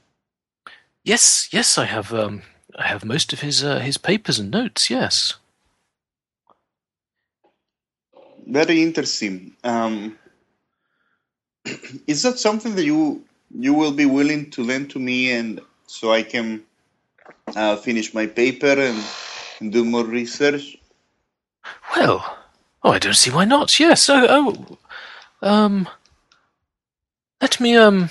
[1.04, 2.14] Yes, yes, I have.
[2.14, 2.42] Um,
[2.78, 4.90] I have most of his uh, his papers and notes.
[4.90, 5.34] Yes.
[8.46, 9.54] Very interesting.
[9.64, 10.18] Um,
[12.08, 16.12] is that something that you you will be willing to lend to me, and so
[16.12, 16.64] I can
[17.56, 19.04] uh, finish my paper and
[19.60, 20.78] and do more research?
[21.96, 22.38] Well,
[22.84, 23.80] oh, I don't see why not.
[23.80, 24.10] Yes.
[24.10, 24.78] Oh, oh
[25.42, 25.88] um,
[27.42, 28.10] let me um,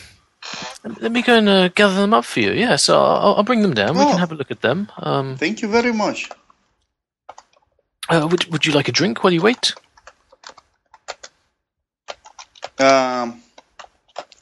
[1.01, 2.53] let me go and uh, gather them up for you.
[2.53, 3.97] Yes, I'll, I'll bring them down.
[3.97, 4.01] Oh.
[4.01, 4.19] We can oh.
[4.19, 4.89] have a look at them.
[4.99, 6.31] Um, thank you very much.
[8.09, 9.75] Uh, would Would you like a drink while you wait?
[12.79, 13.43] Um,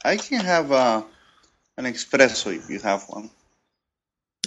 [0.03, 1.01] I can have uh,
[1.77, 3.29] an espresso if you have one.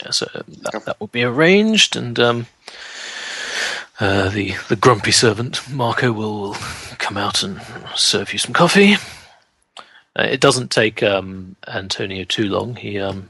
[0.02, 2.46] Yeah, so that, that will be arranged, and um,
[4.00, 6.56] uh, the the grumpy servant Marco will, will,
[6.98, 7.60] come out and
[7.94, 8.94] serve you some coffee.
[10.18, 12.76] Uh, it doesn't take um, Antonio too long.
[12.76, 13.28] He um,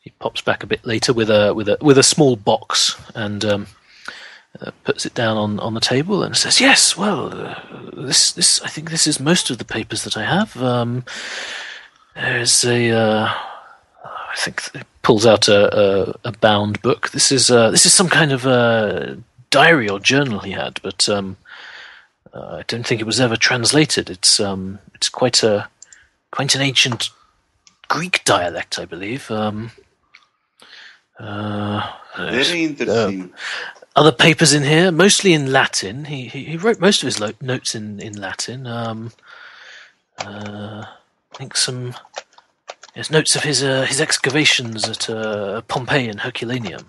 [0.00, 3.44] he pops back a bit later with a with a with a small box and
[3.44, 3.66] um,
[4.60, 7.60] uh, puts it down on, on the table and says, "Yes, well, uh,
[7.96, 10.60] this this I think this is most of the papers that I have.
[10.62, 11.04] Um,
[12.14, 13.32] there's a uh,
[14.04, 14.62] I think
[15.02, 17.10] pulls out a, a, a, bound book.
[17.10, 19.18] This is uh, this is some kind of a
[19.50, 21.36] diary or journal he had, but um,
[22.32, 24.08] uh, I don't think it was ever translated.
[24.08, 25.68] It's um, it's quite a
[26.30, 27.10] quite an ancient
[27.88, 29.30] Greek dialect, I believe.
[29.30, 29.72] Um,
[31.18, 33.32] uh, Very interesting.
[33.94, 36.06] other papers in here, mostly in Latin.
[36.06, 38.66] He he, he wrote most of his lo- notes in in Latin.
[38.66, 39.12] Um,
[40.18, 41.94] uh, I think some
[42.94, 46.86] there's notes of his uh, his excavations at uh, Pompeii and Herculaneum.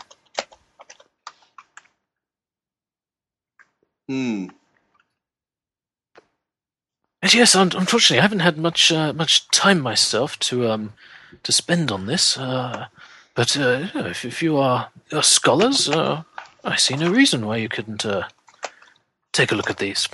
[4.08, 4.48] Hmm.
[7.22, 10.94] And yes, unfortunately, I haven't had much uh, much time myself to um
[11.44, 12.38] to spend on this.
[12.38, 12.88] Uh,
[13.36, 14.90] but uh, if, if you are,
[15.22, 16.22] scholars, uh,
[16.64, 18.28] I see no reason why you couldn't uh,
[19.32, 20.08] take a look at these.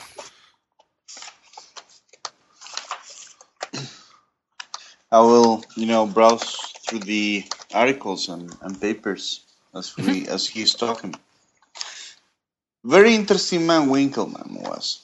[5.11, 6.55] I will, you know, browse
[6.87, 7.43] through the
[7.73, 9.41] articles and, and papers
[9.75, 11.15] as we as he's talking.
[12.83, 15.01] Very interesting man Winckelmann was.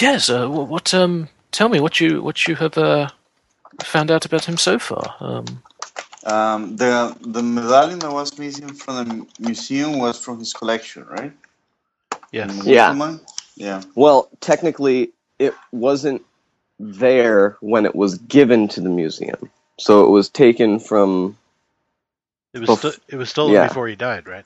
[0.00, 0.30] Yes.
[0.30, 0.92] Uh, what?
[0.94, 1.28] Um.
[1.50, 3.08] Tell me what you what you have uh,
[3.82, 5.16] found out about him so far.
[5.20, 5.62] Um.
[6.24, 11.32] Um, the the medallion that was missing from the museum was from his collection, right?
[12.32, 12.64] Yes.
[12.64, 13.16] Yeah.
[13.56, 13.82] Yeah.
[13.94, 16.22] Well, technically, it wasn't
[16.78, 19.50] there when it was given to the museum.
[19.78, 21.38] So it was taken from.
[22.54, 23.60] It was Bef- sto- it was stolen yeah.
[23.60, 24.44] before he died, right?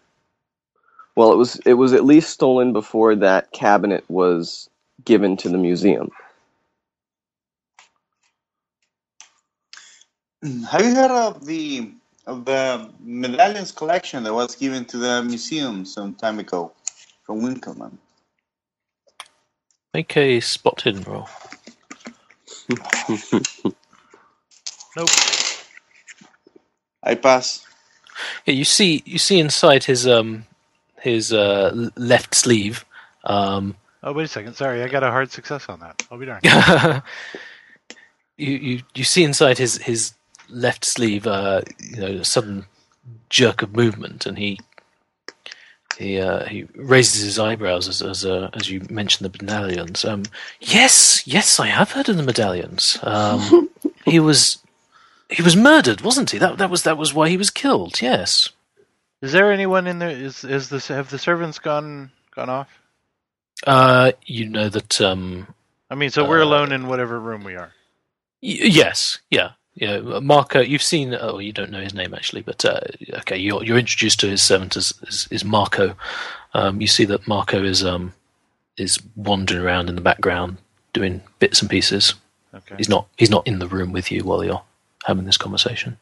[1.17, 4.71] Well, it was it was at least stolen before that cabinet was
[5.05, 6.11] given to the museum.
[10.71, 11.93] Have you heard of the
[12.27, 16.73] of the medallions collection that was given to the museum some time ago
[17.25, 17.99] from Winckelmann?
[19.95, 21.29] Make a spot hidden roll.
[24.97, 25.09] Nope.
[27.03, 27.67] I pass.
[28.47, 30.45] Yeah, you see you see inside his um
[31.01, 32.85] his uh, left sleeve.
[33.25, 34.55] Um, Oh, wait a second.
[34.55, 36.03] Sorry, I got a hard success on that.
[36.11, 36.43] I'll be darned.
[38.37, 40.15] you, you you see inside his his
[40.49, 42.67] left sleeve, uh, you know, a sudden
[43.31, 44.59] jerk of movement, and he
[46.03, 50.05] he uh, he raises his eyebrows as as uh, as you mention the medallions.
[50.05, 50.25] Um,
[50.61, 52.99] yes, yes, I have heard of the medallions.
[53.03, 53.71] Um,
[54.05, 54.59] he was
[55.31, 56.39] he was murdered, wasn't he?
[56.39, 58.03] That that was that was why he was killed.
[58.03, 58.49] Yes.
[59.23, 60.11] Is there anyone in there?
[60.11, 62.69] Is is this have the servants gone gone off?
[63.67, 65.47] Uh, you know that um,
[65.91, 67.73] I mean, so we're Uh, alone in whatever room we are.
[68.43, 70.01] Y- yes, yeah, yeah.
[70.01, 71.15] Marco, you've seen.
[71.19, 72.81] Oh, you don't know his name actually, but uh,
[73.19, 74.93] okay, you're you're introduced to his servant as
[75.31, 75.95] as Marco.
[76.55, 78.13] Um, you see that Marco is um
[78.77, 80.59] is wandering around in the background
[80.93, 82.15] doing bits and pieces.
[82.55, 82.75] Okay.
[82.77, 84.63] He's not he's not in the room with you while you're
[85.05, 85.99] having this conversation.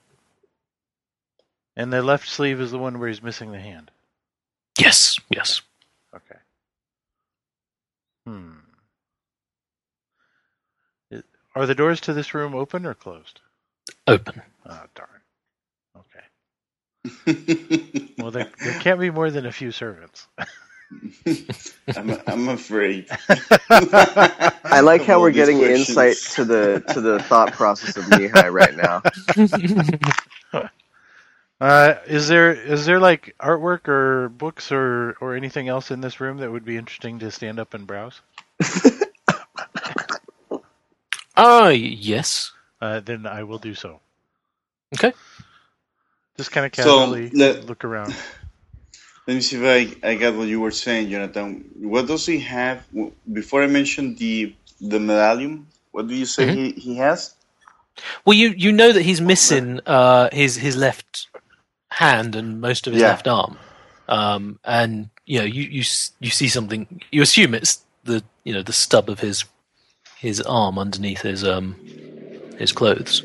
[1.76, 3.90] And the left sleeve is the one where he's missing the hand.
[4.78, 5.62] Yes, yes.
[6.14, 6.38] Okay.
[8.26, 8.50] Hmm.
[11.54, 13.40] Are the doors to this room open or closed?
[14.07, 14.43] Open.
[14.66, 15.09] Oh, darn.
[15.97, 16.21] Okay.
[18.19, 20.27] Well, there, there can't be more than a few servants.
[21.97, 23.07] I'm, I'm afraid.
[23.71, 25.88] I like how we're getting questions.
[25.88, 29.03] insight to the to the thought process of Mihai right now.
[31.61, 36.19] Uh, is there is there like artwork or books or or anything else in this
[36.21, 38.23] room that would be interesting to stand up and browse?
[41.37, 42.53] Ah, yes.
[42.81, 44.01] Uh, then I will do so.
[44.95, 45.12] Okay.
[46.37, 48.14] Just kind of So, casually let- look around.
[49.27, 51.64] Let me see if I, I got what you were saying, Jonathan.
[51.77, 52.85] What does he have?
[53.33, 56.55] Before I mentioned the the medallion, what do you say Mhm.
[56.75, 57.35] he, he has?
[58.25, 61.29] Well, you you know that he's missing uh, his his left
[61.90, 63.11] hand and most of his Yeah.
[63.11, 63.59] left arm,
[64.09, 65.85] um, and you know you you
[66.21, 67.01] you see something.
[67.12, 69.45] You assume it's the you know the stub of his
[70.19, 71.77] his arm underneath his um
[72.61, 73.25] his clothes.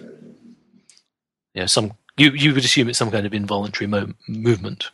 [1.56, 4.92] You know, some you you would assume it's some kind of involuntary mo- movement,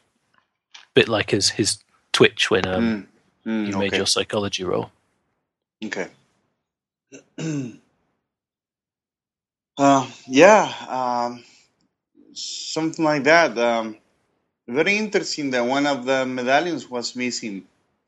[0.96, 1.80] bit like his his
[2.14, 3.08] twitch when um, Mm,
[3.48, 3.98] mm, you made okay.
[3.98, 4.92] your psychology roll.
[5.86, 6.10] Okay.
[9.78, 11.44] uh, yeah, um,
[12.34, 13.58] something like that.
[13.58, 13.98] Um,
[14.68, 17.66] very interesting that one of the medallions was missing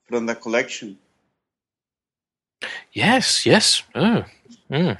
[0.10, 0.98] from the collection.
[2.94, 3.84] Yes, yes.
[3.96, 4.26] Oh,
[4.72, 4.98] mm.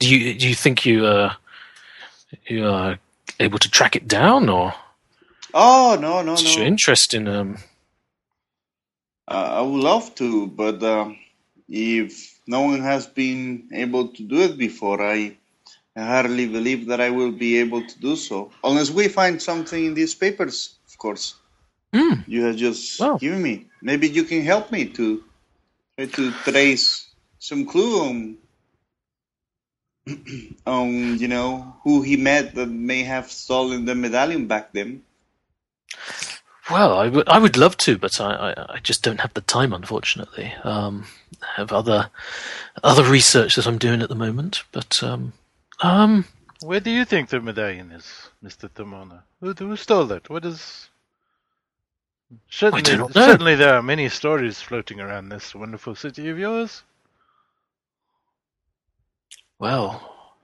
[0.00, 1.34] Do you do you think you uh
[2.48, 2.98] you are
[3.40, 4.74] able to track it down, or
[5.54, 6.58] Oh no, no, it's no!
[6.58, 7.28] interesting?
[7.28, 7.58] Um,
[9.28, 11.10] Uh, I would love to, but uh,
[11.68, 15.38] if no one has been able to do it before, I,
[15.96, 19.94] hardly believe that I will be able to do so, unless we find something in
[19.94, 21.36] these papers, of course.
[21.94, 23.66] hmm, You have just given me.
[23.82, 25.24] Maybe you can help me to
[25.98, 27.08] try to trace
[27.40, 28.38] some clue on,
[30.66, 35.02] on you know, who he met that may have stolen the medallion back then.
[36.70, 39.40] well, I would I would love to, but I, I, I just don't have the
[39.40, 40.52] time, unfortunately.
[40.64, 41.06] Um,
[41.42, 42.10] I have other
[42.82, 45.32] other research that I'm doing at the moment, but um,
[45.80, 46.24] um,
[46.62, 49.22] Where do you think the medallion is, Mister Timona?
[49.40, 50.30] Who, who stole it?
[50.30, 50.88] What is?
[52.50, 53.26] Certainly, do not know.
[53.26, 56.82] certainly there are many stories floating around this wonderful city of yours.
[59.58, 60.34] Well,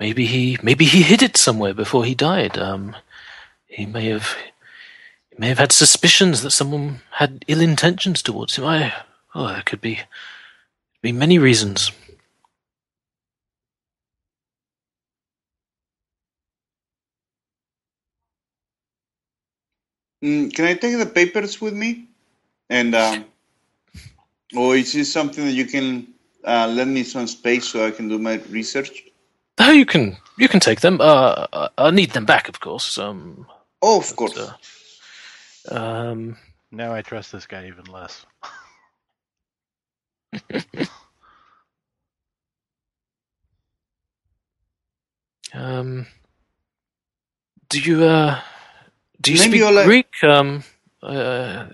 [0.00, 2.58] maybe he maybe he hid it somewhere before he died.
[2.58, 2.96] Um,
[3.66, 4.36] he may have
[5.30, 8.64] he may have had suspicions that someone had ill intentions towards him.
[8.64, 8.92] I
[9.34, 10.00] oh, there could be
[11.02, 11.92] be many reasons.
[20.24, 22.08] Mm, can I take the papers with me?
[22.70, 23.26] And um,
[24.56, 26.08] or is this something that you can
[26.46, 29.04] uh, lend me some space so I can do my research?
[29.58, 31.00] Oh, you can you can take them.
[31.00, 32.98] Uh, I need them back, of course.
[32.98, 33.46] Um,
[33.82, 34.38] oh, of course.
[34.38, 34.52] Uh,
[35.74, 36.36] um,
[36.70, 38.24] now I trust this guy even less.
[45.54, 46.06] um,
[47.68, 48.40] do you uh,
[49.20, 50.22] do you Maybe speak I'll, uh, Greek?
[50.22, 50.62] Um,
[51.02, 51.66] uh,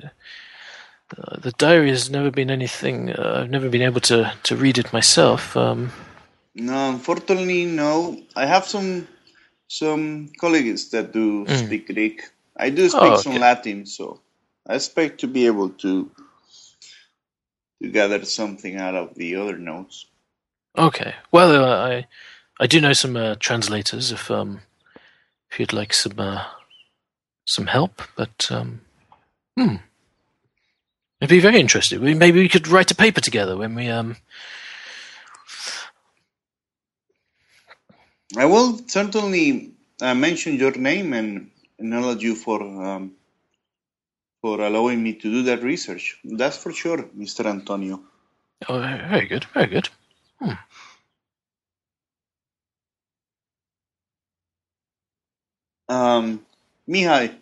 [1.19, 3.13] uh, the diary has never been anything.
[3.13, 5.57] Uh, I've never been able to to read it myself.
[5.57, 5.93] Um,
[6.55, 8.23] No, unfortunately, no.
[8.37, 9.09] I have some
[9.69, 11.57] some colleagues that do Mm.
[11.67, 12.23] speak Greek.
[12.57, 13.39] I do speak Oh, some.
[13.39, 14.21] Latin, so
[14.69, 16.11] I expect to be able to
[17.83, 20.07] to gather something out of the other notes.
[20.79, 21.15] okay.
[21.33, 22.07] Well, uh, I
[22.61, 24.13] I do know some uh, translators.
[24.13, 24.63] If um
[25.51, 26.45] if you'd like some uh,
[27.47, 28.83] some help, but um,
[29.59, 29.77] hmm.
[31.23, 32.01] I'd be very interested.
[32.01, 34.17] We, maybe we could write a paper together when we um.
[38.37, 39.71] I will certainly
[40.01, 43.13] uh, mention your name and acknowledge you for um,
[44.41, 46.19] for allowing me to do that research.
[46.25, 47.47] That's for sure, Mr.
[47.47, 48.01] Antonio.
[48.69, 49.89] Oh, very good, very good.
[55.89, 56.45] Um,
[56.89, 57.35] Mihai,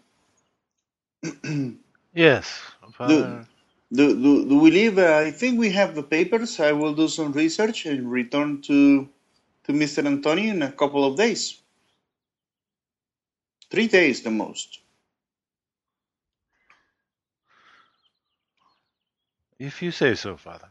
[2.12, 2.60] Yes,
[2.92, 3.46] Father.
[3.92, 4.98] Do, do, do we leave?
[4.98, 6.60] Uh, I think we have the papers.
[6.60, 9.08] I will do some research and return to
[9.64, 10.06] to Mr.
[10.06, 11.60] Antonio in a couple of days.
[13.70, 14.80] Three days, the most.
[19.58, 20.68] If you say so, Father.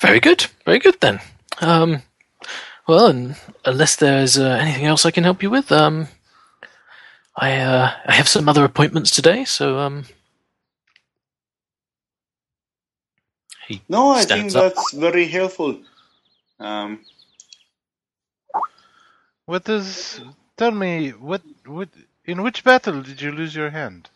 [0.00, 1.20] Very good, very good then.
[1.60, 2.02] Um,
[2.88, 6.08] well, and unless there's uh, anything else I can help you with, um,
[7.36, 10.04] I uh, I have some other appointments today, so um.
[13.68, 14.68] He No, I think up.
[14.72, 15.82] that's very helpful.
[16.60, 17.00] Um,
[19.46, 20.22] What does
[20.56, 21.90] tell me what what
[22.24, 24.10] in which battle did you lose your hand?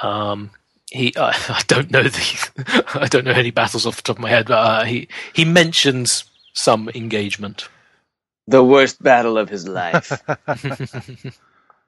[0.00, 0.50] Um,
[0.90, 4.22] he, uh, I don't know the, I don't know any battles off the top of
[4.22, 6.24] my head, but uh, he he mentions
[6.54, 7.68] some engagement.
[8.48, 10.22] The worst battle of his life.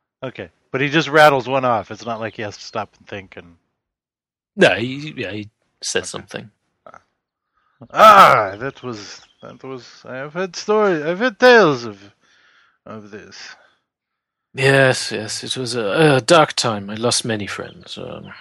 [0.23, 1.91] okay, but he just rattles one off.
[1.91, 3.57] It's not like he has to stop and think and
[4.59, 5.49] no, he, yeah, he
[5.81, 6.51] said something.
[7.91, 10.03] ah, that was that was.
[10.05, 11.03] I've heard stories.
[11.05, 12.13] I've heard tales of
[12.85, 13.55] of this.
[14.53, 16.91] Yes, yes, it was a, a dark time.
[16.91, 17.97] I lost many friends.
[17.99, 18.33] Um,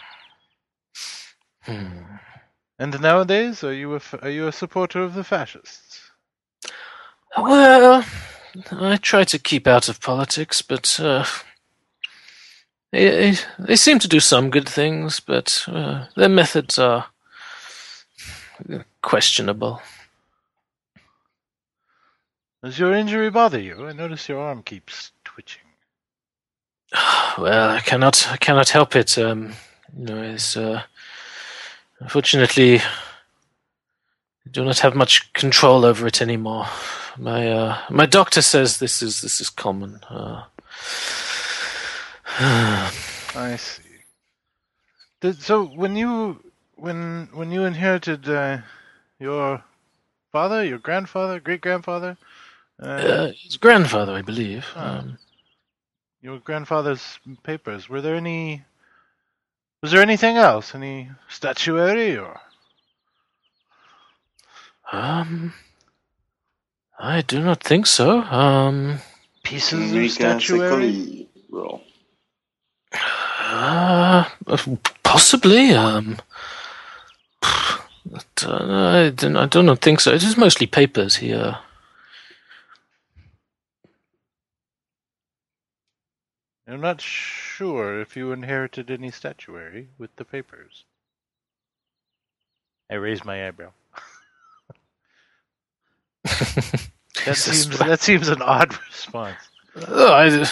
[1.62, 2.02] hmm.
[2.80, 6.02] And nowadays, are you a f- are you a supporter of the fascists?
[7.38, 8.04] Well,
[8.72, 11.24] I try to keep out of politics, but uh,
[12.92, 17.06] they, they seem to do some good things, but uh, their methods are
[19.04, 19.82] questionable.
[22.64, 23.88] Does your injury bother you?
[23.88, 25.64] I notice your arm keeps twitching.
[27.38, 29.16] Well, I cannot, I cannot help it.
[29.16, 29.54] Um,
[29.96, 30.82] you know, it's uh,
[32.00, 32.82] unfortunately,
[34.48, 36.68] I do not have much control over it anymore.
[37.18, 40.00] My uh, my doctor says this is this is common.
[40.10, 40.46] Uh,
[43.36, 43.84] I see.
[45.20, 46.42] Did, so when you
[46.78, 48.60] when when you inherited uh,
[49.20, 49.62] your
[50.32, 52.18] father, your grandfather, great grandfather,
[52.82, 54.66] uh, uh, his grandfather, I believe.
[54.78, 54.82] Oh.
[54.82, 55.18] Um,
[56.22, 58.64] your grandfather's papers, were there any?
[59.82, 60.74] Was there anything else?
[60.74, 62.40] Any statuary or?
[64.92, 65.54] Um,
[67.00, 68.22] I do not think so.
[68.22, 69.00] Um,
[69.44, 71.28] Pieces of make a statuary?
[71.52, 71.82] roll.
[72.94, 74.26] uh,
[75.04, 75.72] possibly.
[75.74, 76.18] Um,
[77.42, 80.14] but, uh, I, do, I do not think so.
[80.14, 81.58] It is mostly papers here.
[86.68, 90.86] I'm not sure if you inherited any statuary with the papers.
[92.92, 93.72] I raise my eyebrow.
[96.28, 96.90] That
[97.26, 99.38] Jesus, seems that seems an odd response.
[99.76, 100.50] Uh, I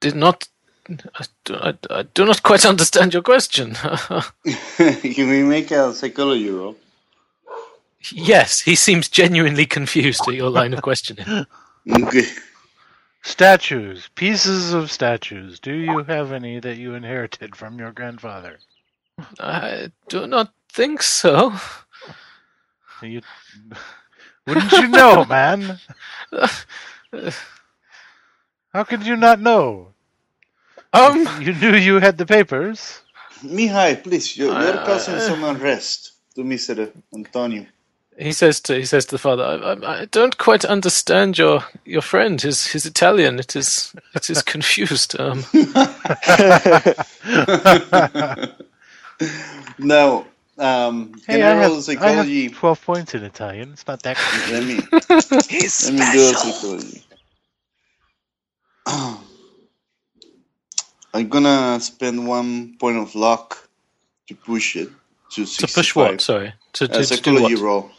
[0.00, 0.48] did not
[0.88, 3.76] I, I, I do not quite understand your question.
[4.44, 6.76] you we make a psychology roll?
[8.12, 11.46] yes, he seems genuinely confused at your line of questioning.
[11.90, 12.26] Okay.
[13.22, 15.58] Statues, pieces of statues.
[15.58, 18.58] Do you have any that you inherited from your grandfather?
[19.40, 21.54] I do not think so.
[23.00, 23.22] You,
[24.46, 25.78] wouldn't you know, man?
[28.72, 29.88] How could you not know?
[30.92, 33.00] Um, You knew you had the papers.
[33.42, 36.90] Mihai, please, you're, you're Uh, causing some unrest to Mr.
[37.14, 37.66] Antonio.
[38.16, 41.64] he says to he says to the father, I, I, I don't quite understand your
[41.84, 42.40] your friend.
[42.40, 43.38] His his Italian.
[43.40, 45.18] It is it is confused.
[45.20, 45.44] Um,
[49.78, 50.26] No,
[50.58, 53.72] um, Hey, I I have, I have 12 points in Italian.
[53.72, 54.50] It's not that good.
[54.50, 54.80] Let me
[55.48, 57.04] He's let me do a psychology.
[61.14, 63.68] I'm gonna spend one point of luck
[64.28, 64.90] to push it
[65.32, 66.20] to to push what?
[66.20, 67.56] Sorry, to, to, Uh, to do psychology what?
[67.56, 67.90] roll.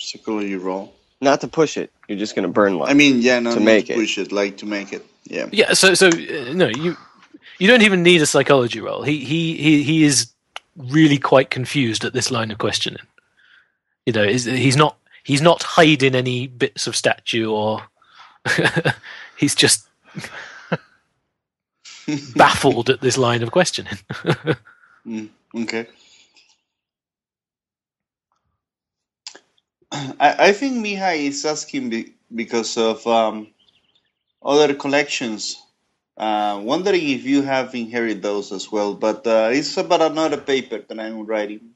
[0.00, 0.94] Psychology roll.
[1.20, 1.92] Not to push it.
[2.08, 2.90] You're just gonna burn luck.
[2.90, 3.94] I mean, yeah, no, To not make to it.
[3.94, 5.06] push it, like to make it.
[5.24, 5.50] Yeah.
[5.50, 5.74] Yeah.
[5.74, 6.98] So so uh, no, you
[7.58, 9.02] you don't even need a psychology roll.
[9.02, 10.32] He he he he is
[10.76, 13.02] really quite confused at this line of questioning.
[14.04, 17.82] You know, is he's not he's not hiding any bits of statue or
[19.36, 19.88] he's just
[22.36, 23.98] baffled at this line of questioning.
[25.06, 25.86] Mm, okay.
[29.92, 33.48] I, I think Mihai is asking be, because of um,
[34.44, 35.62] other collections.
[36.16, 40.78] Uh, wondering if you have inherited those as well, but uh, it's about another paper
[40.78, 41.70] that I'm writing.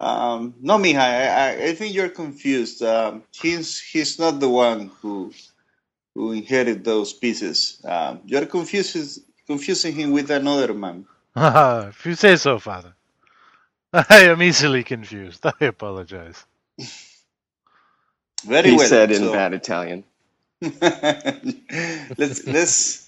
[0.00, 2.82] Um, no, Mihai, I, I, I think you're confused.
[2.82, 5.32] Um, he's he's not the one who
[6.14, 7.80] who inherited those pieces.
[7.84, 11.06] Um, you're confusing confusing him with another man.
[11.36, 12.94] if you say so, father.
[13.92, 15.44] I am easily confused.
[15.60, 16.44] I apologize.
[18.46, 18.86] Very he well.
[18.88, 20.04] said in so- bad Italian.
[20.60, 23.07] let's let's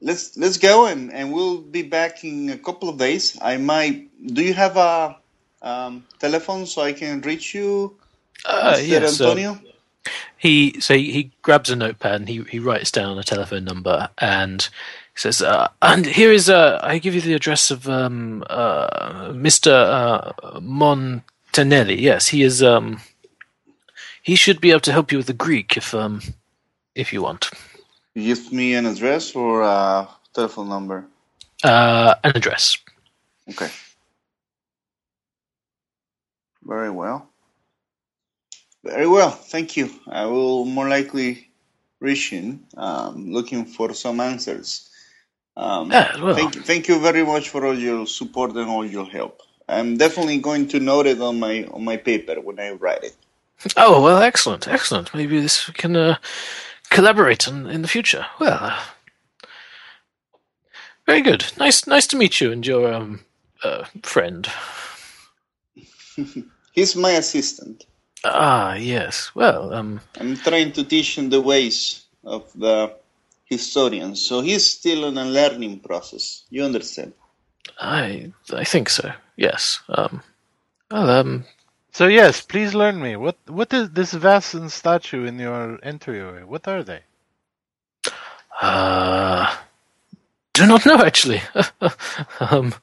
[0.00, 3.38] let's let's go and, and we'll be back in a couple of days.
[3.40, 4.08] I might.
[4.34, 5.16] Do you have a
[5.62, 7.96] um, telephone so I can reach you,
[8.44, 8.88] Uh, Mr.
[8.88, 9.58] yeah, so Antonio?
[10.36, 14.68] he so he, grabs a notepad and he, he writes down a telephone number and
[15.14, 19.72] says, uh, "And here is uh, I give you the address of um, uh, Mister
[19.72, 22.00] uh, Montanelli.
[22.00, 22.62] Yes, he is.
[22.62, 23.00] Um,
[24.22, 26.20] he should be able to help you with the Greek if um,
[26.94, 27.50] if you want
[28.14, 31.04] Give me an address or a telephone number.
[31.64, 32.76] uh, an address."
[33.50, 33.70] Okay.
[36.64, 37.28] Very well.
[38.84, 39.30] Very well.
[39.30, 39.90] Thank you.
[40.08, 41.48] I will more likely
[42.00, 44.90] reach him, um, looking for some answers.
[45.56, 49.06] Um, Yeah, well, Thank, thank you very much for all your support and all your
[49.06, 49.42] help.
[49.68, 53.16] I'm definitely going to note it on my on my paper when I write it.
[53.76, 55.14] oh well, excellent, excellent.
[55.14, 56.16] Maybe this we can uh,
[56.92, 58.26] collaborate in, in the future.
[58.38, 58.80] Well, uh,
[61.06, 61.52] very good.
[61.58, 63.20] Nice, nice to meet you and your um,
[63.64, 64.48] uh, friend.
[66.72, 67.86] He's my assistant.
[68.24, 69.32] Ah, yes.
[69.34, 72.94] Well, um, I'm trying to teach him the ways of the
[73.46, 76.44] historians, so he's still in a learning process.
[76.50, 77.12] You understand?
[77.80, 79.12] I I think so.
[79.36, 79.80] Yes.
[79.88, 80.22] Um,
[80.90, 81.44] well, um,
[81.92, 83.16] So yes, please learn me.
[83.16, 86.42] What what is this vase and statue in your entryway?
[86.42, 87.00] What are they?
[88.60, 89.54] uh,
[90.54, 91.42] do not know actually.
[92.40, 92.74] um,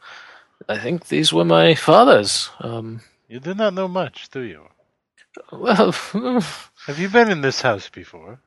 [0.68, 2.50] I think these were my father's.
[2.60, 4.68] Um, You do not know much, do you?
[5.52, 5.92] well,
[6.88, 8.40] Have you been in this house before?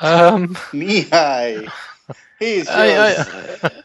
[0.00, 1.70] um, Mihai,
[2.38, 3.84] he's I, I, just-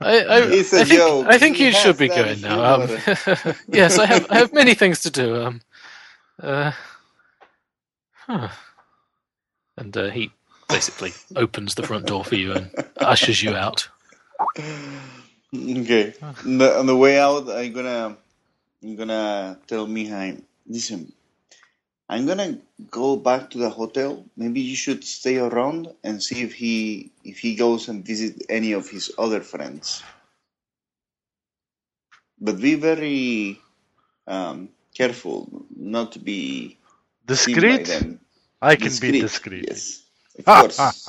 [0.00, 1.26] I, I, It's a I think, joke.
[1.28, 2.74] I think you should be going now.
[2.76, 2.88] Um,
[3.68, 4.26] yes, I have.
[4.30, 5.42] I have many things to do.
[5.44, 5.60] Um,
[6.42, 6.72] uh,
[8.26, 8.48] huh.
[9.76, 10.30] And uh, he
[10.68, 13.88] basically opens the front door for you and ushers you out.
[14.58, 16.14] Okay.
[16.44, 18.16] On the, on the way out, I'm gonna
[18.82, 21.12] I'm gonna tell Mihai, listen,
[22.08, 22.58] I'm gonna
[22.90, 24.24] go back to the hotel.
[24.36, 28.72] Maybe you should stay around and see if he if he goes and visit any
[28.72, 30.02] of his other friends.
[32.38, 33.60] But be very
[34.26, 36.76] um, careful not to be
[37.30, 37.86] seen by Discreet?
[37.86, 38.20] them.
[38.60, 39.66] I can be discreet.
[39.68, 40.04] Yes,
[40.38, 41.08] of course.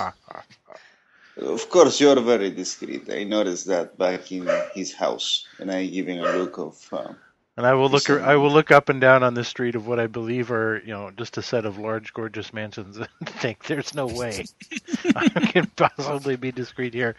[1.38, 3.12] Of course, you're very discreet.
[3.12, 6.76] I noticed that back in his house, and I giving a look of.
[6.92, 7.14] Uh,
[7.58, 8.04] And I will look.
[8.04, 10.80] So- I will look up and down on the street of what I believe are,
[10.86, 14.44] you know, just a set of large, gorgeous mansions, and think there's no way
[15.16, 17.16] I can possibly be discreet here.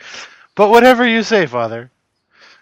[0.55, 1.91] but whatever you say, Father.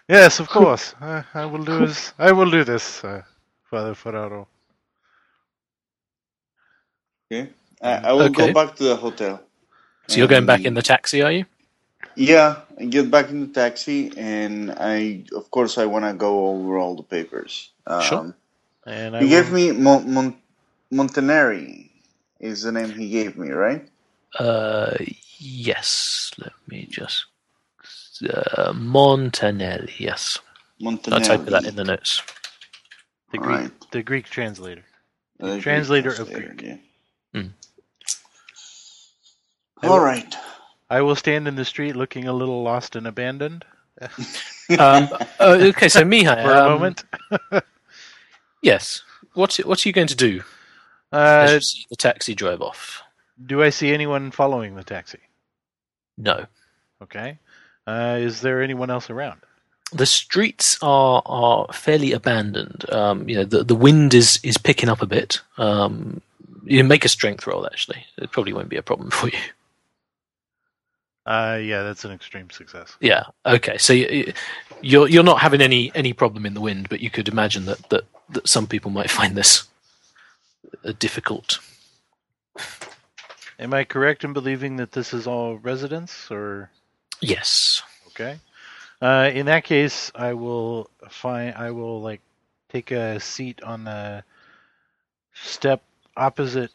[0.07, 0.93] Yes, of course.
[1.01, 3.23] I, I will do as I will do this, uh,
[3.69, 4.47] Father Ferraro.
[7.31, 7.49] Okay.
[7.81, 8.47] I, I will Okay.
[8.47, 9.41] go back to the hotel.
[10.07, 11.45] So you're going back in the taxi, are you?
[12.15, 16.47] Yeah, I get back in the taxi, and I, of course, I want to go
[16.49, 17.71] over all the papers.
[17.87, 18.35] Um, Sure.
[18.85, 20.37] And I He gave me Mon- Mon-
[20.93, 21.89] Montanari,
[22.39, 23.87] is the name he gave me, right?
[24.39, 24.95] Uh,
[25.39, 26.31] yes.
[26.37, 27.25] Let me just.
[28.23, 30.39] Uh, Montanelli, yes.
[30.81, 31.13] Montanelli.
[31.13, 32.21] I'll type that in the notes.
[33.31, 33.91] the Greek Right.
[33.91, 34.83] the Greek translator.
[35.41, 36.61] Uh, Greek translator of translator, Greek.
[36.63, 36.77] yeah.
[39.81, 40.35] I All right.
[40.89, 43.65] I will stand in the street looking a little lost and abandoned
[44.79, 45.09] Um,
[45.39, 47.03] uh, okay, so Mihai, for a um, moment.
[48.61, 49.03] Yes.
[49.35, 50.41] What What are you going to do
[51.13, 53.03] Uh, as you see the taxi drive off?
[53.45, 55.19] do I see anyone following the taxi?
[56.17, 56.45] No.
[57.01, 57.37] Okay.
[57.85, 59.41] Uh, is there anyone else around?
[59.91, 62.89] The streets are are fairly abandoned.
[62.91, 65.41] Um, you know, the the wind is is picking up a bit.
[65.57, 66.21] Um,
[66.63, 67.67] you make a strength roll.
[67.67, 69.37] Actually, it probably won't be a problem for you.
[71.25, 72.95] Uh, yeah, that's an extreme success.
[73.01, 73.23] Yeah.
[73.45, 73.77] Okay.
[73.77, 74.31] So you,
[74.81, 77.89] you're you're not having any any problem in the wind, but you could imagine that
[77.89, 79.67] that, that some people might find this
[80.99, 81.59] difficult.
[83.57, 86.69] Am I correct in believing that this is all residents, or
[87.21, 87.81] Yes.
[88.07, 88.37] okay?
[89.01, 91.55] Uh, in that case, I will find.
[91.55, 92.21] I will like
[92.69, 94.23] take a seat on the
[95.33, 95.81] step
[96.17, 96.71] opposite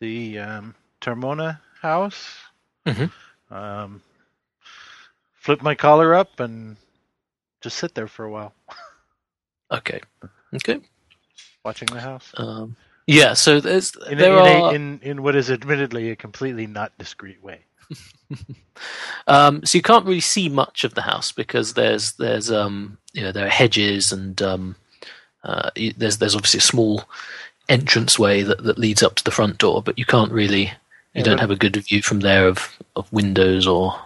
[0.00, 2.36] the um, Termona house.
[2.86, 3.10] Mhm.
[3.50, 4.02] Um,
[5.34, 6.76] flip my collar up and
[7.60, 8.54] just sit there for a while,
[9.72, 10.00] Okay.
[10.54, 10.80] Okay.
[11.64, 12.32] watching the house.
[12.36, 12.76] Um,
[13.06, 13.34] yeah.
[13.34, 17.42] So there's In, there in, a, in in what is admittedly a completely not discreet
[17.42, 17.60] way.
[19.26, 23.22] um, so you can't really see much of the house because there's there's um you
[23.22, 24.76] know there are hedges and um
[25.44, 27.04] uh, there's there's obviously a small
[27.68, 30.72] entranceway that, that leads up to the front door, but you can't really
[31.14, 34.00] you Yeah, don't have a good view from there of of windows or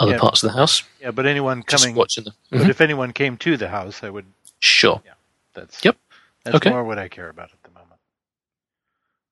[0.00, 0.18] other Yeah.
[0.18, 0.82] parts of the house.
[1.00, 2.32] Yeah, but anyone coming Just watching the.
[2.50, 2.70] But Mhm.
[2.70, 4.26] if anyone came to the house, I would.
[4.60, 5.00] Sure.
[5.04, 5.12] Yeah,
[5.54, 5.96] That's Yep.
[6.44, 6.70] That's Okay.
[6.70, 7.98] more what I care about at the moment.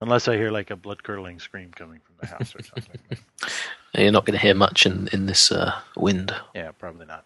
[0.01, 2.99] Unless I hear like a blood curdling scream coming from the house or something.
[3.95, 6.35] You're not going to hear much in in this uh, wind.
[6.55, 7.25] yeah, probably not.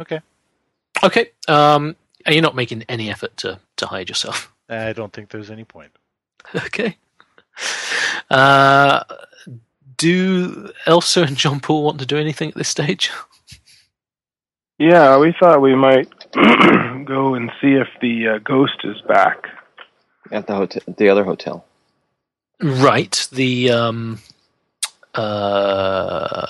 [0.00, 0.20] Okay.
[1.02, 1.30] Okay.
[1.48, 4.52] Um, you're not making any effort to to hide yourself.
[4.68, 5.92] I don't think there's any point.
[6.54, 6.96] okay.
[8.30, 9.04] Uh,
[9.96, 13.10] do Elsa and Jean Paul want to do anything at this stage?
[14.76, 16.08] Yeah, we thought we might
[17.04, 19.46] go and see if the uh, ghost is back.
[20.32, 21.64] At the hotel, the other hotel.
[22.60, 23.28] Right.
[23.30, 24.18] The um,
[25.14, 26.46] uh,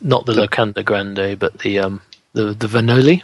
[0.00, 2.00] not the Locanda Grande, but the um,
[2.32, 3.22] the the Vanoli.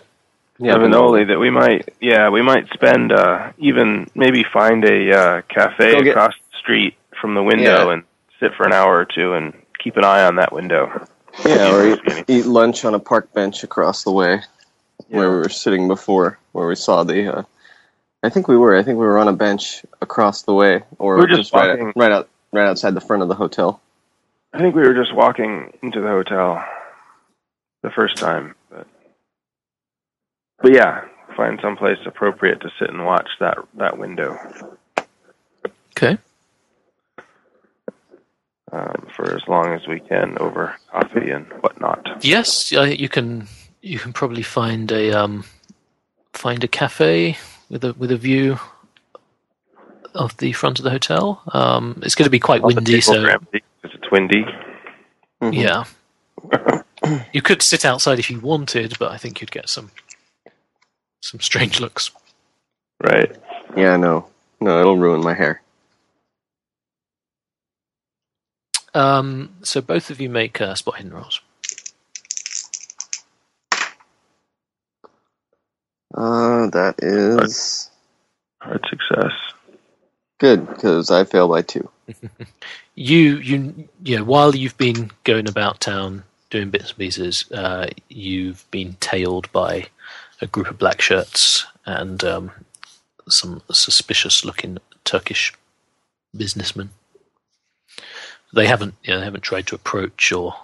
[0.62, 5.42] Yeah, Vinoli, that we might, yeah, we might spend, uh, even maybe find a uh,
[5.48, 7.92] cafe get- across the street from the window Yeah.
[7.94, 8.02] and
[8.38, 11.06] sit for an hour or two and keep an eye on that window.
[11.46, 14.40] Yeah, or eat, eat lunch on a park bench across the way
[15.08, 17.38] where we were sitting before, where we saw the.
[17.38, 17.42] Uh,
[18.22, 18.76] I think we were.
[18.76, 21.70] I think we were on a bench across the way, or We were just right,
[21.70, 23.80] walking- right out, right outside the front of the hotel.
[24.52, 26.62] I think we were just walking into the hotel
[27.82, 28.54] the first time,
[30.60, 31.04] but but yeah,
[31.36, 34.36] find some place appropriate to sit and watch that that window
[35.96, 36.18] Okay.
[38.72, 42.24] um, for as long as we can over coffee and whatnot.
[42.24, 43.46] Yes, you can.
[43.82, 45.44] You can probably find a um,
[46.32, 47.38] find a cafe
[47.70, 48.58] with a with a view
[50.14, 51.42] of the front of the hotel.
[51.52, 54.44] Um, it's going to be quite All windy, so are it's windy.
[55.42, 55.54] Mhm.
[55.54, 55.84] yeah.
[57.32, 59.90] you could sit outside if you wanted, but I think you'd get some
[61.20, 62.10] some strange looks.
[63.02, 63.34] Right.
[63.76, 64.26] Yeah, no,
[64.60, 65.62] no, it'll ruin my hair.
[68.94, 71.40] Um, so both of you make uh, spot hidden rolls.
[76.14, 77.88] Uh, that is
[78.60, 79.32] Hard success.
[80.38, 81.88] good because I fail by two.
[82.96, 87.86] You you you know while you've been going about town doing bits and pieces, uh,
[88.10, 89.86] you've been tailed by
[90.40, 92.50] a group of black shirts and um,
[93.28, 95.52] some suspicious-looking Turkish
[96.36, 96.90] businessmen.
[98.52, 100.54] They haven't you know they haven't tried to approach or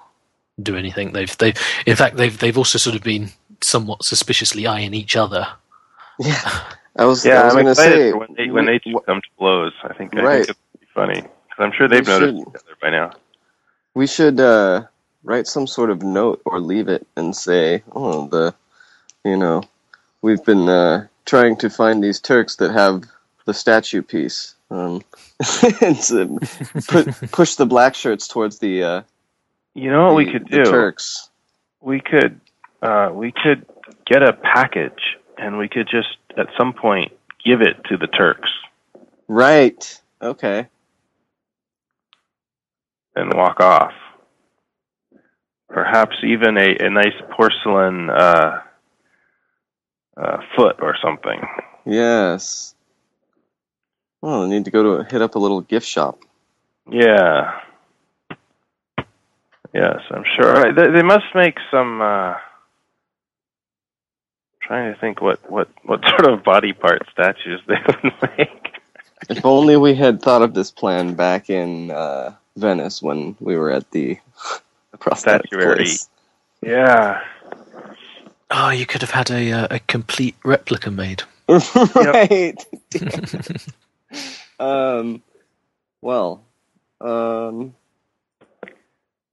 [0.61, 1.13] do anything.
[1.13, 1.55] They've they
[1.87, 3.31] in fact they've they've also sort of been
[3.63, 5.47] somewhat suspiciously eyeing each other.
[6.19, 6.41] Yeah,
[6.97, 7.25] I was.
[7.25, 9.73] Yeah, I was I'm gonna excited say when they when they wh- come to blows.
[9.85, 10.47] I think I Right.
[10.47, 13.13] think it'd be funny because I'm sure they've We noticed should- each other by now.
[13.95, 14.85] We should uh,
[15.25, 18.55] write some sort of note or leave it and say, "Oh, the,
[19.27, 19.63] you know,
[20.23, 23.05] we've been uh, trying to find these Turks that have
[23.45, 25.03] the statue piece." Um,
[25.83, 25.97] and
[26.89, 28.83] put, push the black shirts towards the.
[28.83, 29.03] Uh,
[29.75, 30.65] You know what we could do?
[30.65, 31.29] Turks.
[31.81, 32.41] We could
[32.83, 33.67] uh, we could
[34.07, 36.09] get a package and we could just
[36.39, 37.13] at some point
[37.45, 38.51] give it to the Turks
[39.29, 40.01] Right.
[40.23, 40.67] Okay.
[43.15, 43.93] and walk off.
[45.69, 48.61] Perhaps even a, a nice porcelain uh,
[50.17, 51.41] uh, foot or something.
[51.85, 52.75] Yes.
[54.23, 56.19] Well, I need to go to hit up a little gift shop.
[56.91, 57.61] Yeah.
[59.75, 60.53] Yes, I'm sure.
[60.53, 62.01] Right, They, they must make some.
[62.01, 62.35] Uh,
[64.67, 68.81] trying to think what, what, what sort of body part statues they would make.
[69.29, 73.71] If only we had thought of this plan back in uh, Venice when we were
[73.71, 74.19] at the
[74.99, 75.77] prosthetic Statuary.
[75.77, 76.09] place.
[76.63, 77.21] Yeah.
[78.51, 81.23] Oh, you could have had a uh, a complete replica made.
[81.49, 82.55] right.
[84.61, 85.23] um.
[86.01, 86.43] Well.
[87.01, 87.75] Um.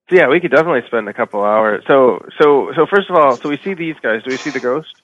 [0.10, 1.84] So yeah, we could definitely spend a couple hours.
[1.88, 4.24] So so so first of all, so we see these guys.
[4.24, 5.02] Do we see the ghost?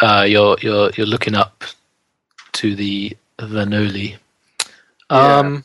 [0.00, 1.64] Uh, you're you're you're looking up
[2.52, 4.16] to the Vanoli.
[5.10, 5.64] Um,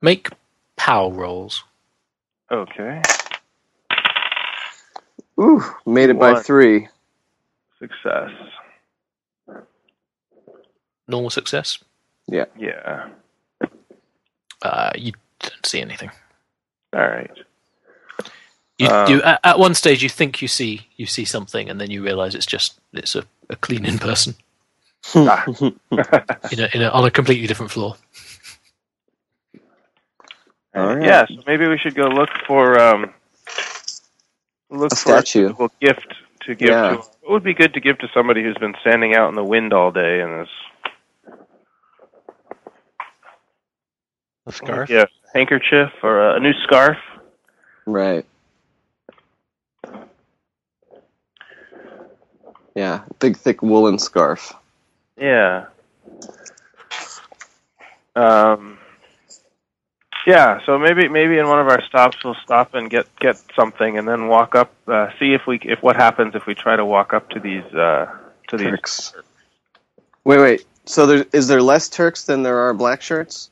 [0.00, 0.30] make
[0.76, 1.64] pow rolls.
[2.50, 3.02] Okay.
[5.40, 6.42] Ooh, made it by One.
[6.42, 6.88] three.
[7.78, 8.30] Success.
[11.06, 11.78] Normal success.
[12.26, 12.46] Yeah.
[12.58, 13.08] Yeah.
[14.62, 16.10] Uh, you don't see anything.
[16.92, 17.30] All right.
[18.78, 21.80] You, Um, you at, at one stage you think you see you see something, and
[21.80, 24.34] then you realise it's just it's a, a cleaning person
[25.14, 25.44] Ah.
[26.52, 27.96] in a, in a, on a completely different floor.
[30.78, 31.04] All right.
[31.04, 31.26] Yeah.
[31.26, 33.12] So maybe we should go look for um.
[34.70, 35.46] Look A for a statue.
[35.48, 36.90] suitable gift to give Yeah.
[36.90, 36.96] to.
[36.96, 39.72] What would be good to give to somebody who's been standing out in the wind
[39.72, 40.48] all day and is
[44.46, 44.88] A scarf?
[44.90, 45.04] Yeah,
[45.34, 46.96] handkerchief or a, a new scarf.
[47.86, 48.24] Right.
[52.74, 54.52] Yeah, big thick woolen scarf.
[55.16, 55.66] Yeah.
[58.14, 58.78] Um.
[60.28, 63.96] Yeah, so maybe maybe in one of our stops we'll stop and get get something,
[63.96, 64.70] and then walk up.
[64.86, 67.64] Uh, see if we if what happens if we try to walk up to these
[67.72, 68.14] uh,
[68.48, 68.68] to these.
[68.68, 69.14] Turks.
[70.24, 70.66] Wait, wait.
[70.84, 73.48] So there is there less Turks than there are black shirts?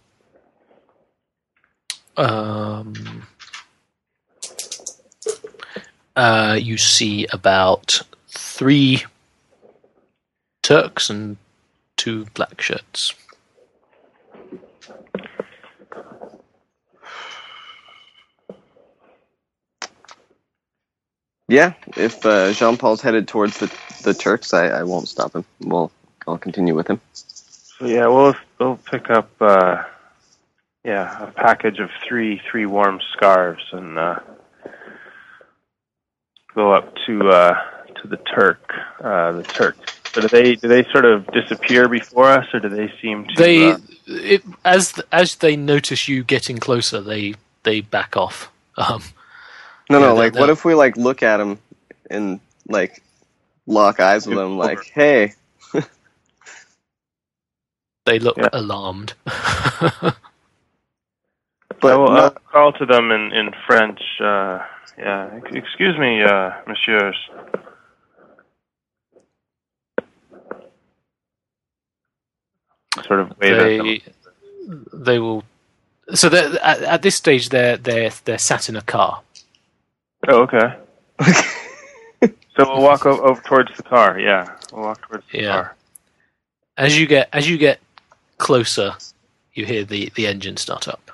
[2.18, 3.27] Um,
[6.14, 9.03] uh, you see about three
[10.62, 11.39] Turks and
[11.97, 13.14] two black shirts.
[21.49, 21.75] Yeah.
[21.97, 23.73] If uh, Jean Paul's headed towards the
[24.03, 25.45] the Turks, I, I won't stop him.
[25.61, 25.91] Well,
[26.27, 27.01] I'll continue with him.
[27.13, 29.31] So yeah, we'll we'll pick up.
[29.41, 29.83] Uh,
[30.85, 34.21] yeah, a package of three three warm scarves and uh,
[36.55, 37.55] go up to uh,
[38.01, 38.73] to the Turk.
[39.01, 39.77] Uh, the Turk.
[40.13, 43.35] So do they do they sort of disappear before us, or do they seem to?
[43.37, 47.35] They, uh, it, as as they notice you getting closer, they
[47.65, 48.51] they back off.
[48.79, 49.03] Um,
[49.91, 50.14] No, Yeah, no.
[50.14, 51.59] Like, what if we like look at him
[52.11, 53.03] and like
[53.66, 54.57] lock eyes with him?
[54.59, 55.32] Like, hey,
[58.07, 58.49] they look Yeah.
[58.53, 59.14] alarmed.
[59.24, 60.16] but
[61.82, 64.01] I will no- I'll call to them in in French.
[64.20, 64.59] Uh,
[64.99, 67.16] yeah, excuse me, uh, messieurs.
[73.07, 74.03] Sort of wave they
[74.93, 75.45] they will.
[76.14, 79.20] So they're- at, at this stage, they're they're they're sat in a car.
[80.29, 80.77] Oh, okay.
[82.59, 84.18] So we'll walk o- over towards the car.
[84.18, 85.53] Yeah, we'll walk towards the Yeah.
[85.53, 85.77] car.
[86.79, 87.81] As you get as you get
[88.39, 88.95] closer,
[89.55, 91.11] you hear the the engine start up.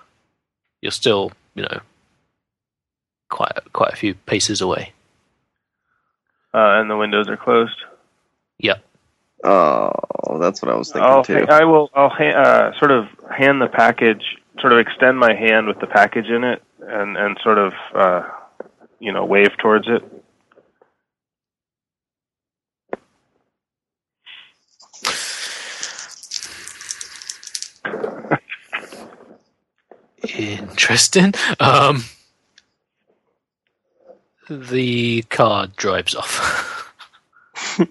[0.80, 1.80] You're still, you know,
[3.28, 4.92] quite quite a few paces away.
[6.54, 7.76] Uh, and the windows are closed.
[8.58, 8.84] Yep.
[9.44, 11.46] oh, that's what I was thinking I'll, too.
[11.48, 11.90] I will.
[11.94, 12.40] I'll ha-
[12.72, 13.06] uh, sort of
[13.36, 14.36] hand the package.
[14.60, 18.28] Sort of extend my hand with the package in it, and and sort of uh,
[19.02, 20.02] you know wave towards it.
[30.38, 31.34] Interesting.
[31.60, 32.04] Um,
[34.48, 36.94] the car drives off.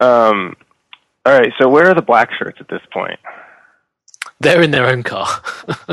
[0.00, 0.56] Um,
[1.26, 1.52] all right.
[1.60, 3.20] So where are the black shirts at this point?
[4.40, 5.28] They're in their own car.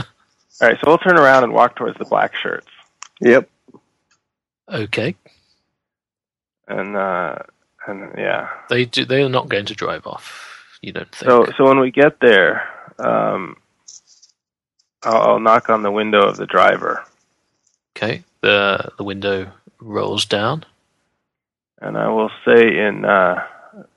[0.62, 2.68] All right, so we'll turn around and walk towards the black shirts.
[3.22, 3.50] Yep.
[4.70, 5.16] okay.
[6.68, 7.40] And uh
[7.88, 8.50] and yeah.
[8.70, 9.06] They do.
[9.06, 10.78] They are not going to drive off.
[10.82, 11.30] You don't think?
[11.30, 12.68] So so when we get there,
[13.00, 13.58] um
[15.04, 17.06] I'll, I'll knock on the window of the driver
[17.98, 18.24] Okay.
[18.42, 20.66] The the window rolls down.
[21.82, 23.44] and I will say in uh,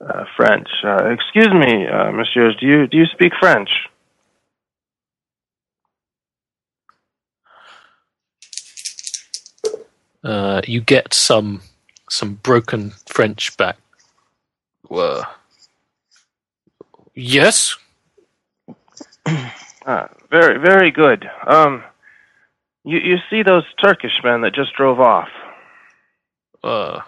[0.01, 3.69] uh French, uh, "Excuse me, uh, messieurs, do you do you speak French?"
[10.23, 11.61] Uh, you get some
[12.09, 13.77] some broken French back.
[14.87, 15.23] Whoa.
[17.15, 17.75] Yes.
[19.87, 21.25] Ah, very very good.
[21.47, 21.83] Um
[22.83, 25.29] you you see those Turkish men that just drove off?
[26.63, 27.01] Uh,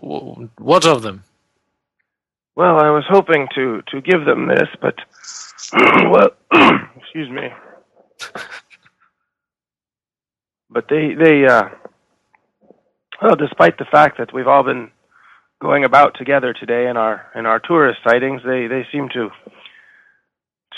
[0.00, 1.24] wh- what of them?
[2.56, 4.96] Well, I was hoping to to give them this, but
[6.10, 6.30] well,
[6.96, 7.48] excuse me.
[10.70, 11.68] But they they uh
[13.22, 14.90] well, despite the fact that we've all been
[15.60, 19.30] going about together today in our in our tourist sightings, they they seem to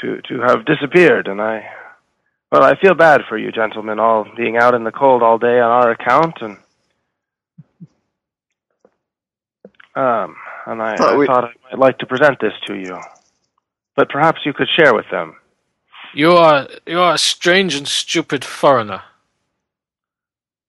[0.01, 1.64] to to have disappeared and I
[2.53, 5.59] well, I feel bad for you gentlemen all being out in the cold all day
[5.61, 6.57] on our account and
[9.97, 10.36] um
[10.66, 12.99] and I, Thought I we- thought I might like to present this to you.
[13.97, 15.36] But perhaps you could share with them.
[16.14, 19.03] You are you are a strange and stupid foreigner.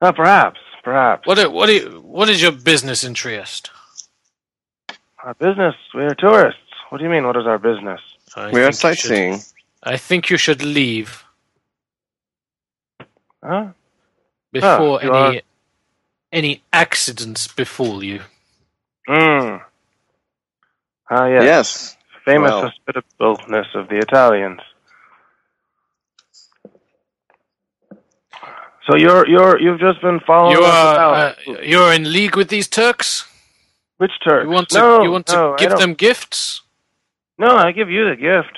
[0.02, 1.28] Uh, perhaps, perhaps.
[1.28, 3.72] What i- what i- what is your business in Trieste?
[5.24, 6.62] Our business, we're tourists.
[6.90, 8.00] What do you mean, what is our business?
[8.36, 9.40] I We are think you should- sightseeing.
[9.84, 11.24] I think you should leave
[13.44, 13.68] Huh?
[14.52, 15.42] before you any are-
[16.32, 18.22] any accidents befall you.
[19.08, 19.58] Hmm.
[21.10, 21.44] Ah, yes.
[21.44, 21.98] Yes.
[22.26, 22.62] Famous well.
[22.70, 24.62] hospitableness of the Italians.
[28.88, 31.34] So you're you're you've just been following You are uh,
[31.64, 33.28] you are in league with these Turks.
[33.98, 34.44] Which Turks?
[34.46, 36.62] You want to no, you want to no, give them gifts.
[37.38, 38.58] No, I give you the gift.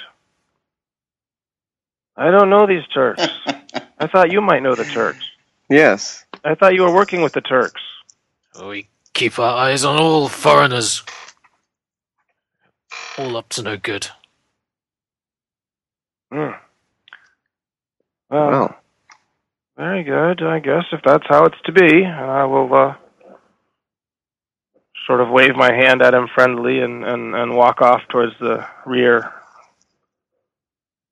[2.17, 3.25] I don't know these Turks.
[3.99, 5.23] I thought you might know the Turks.
[5.69, 6.25] Yes.
[6.43, 7.81] I thought you were working with the Turks.
[8.63, 11.03] We keep our eyes on all foreigners.
[13.17, 14.07] All up to no good.
[16.31, 16.51] Hmm.
[18.29, 18.77] Well, Well,
[19.77, 20.41] very good.
[20.43, 22.95] I guess if that's how it's to be, I will uh,
[25.05, 28.67] sort of wave my hand at him friendly and, and, and walk off towards the
[28.85, 29.31] rear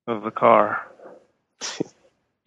[0.08, 0.88] of the car.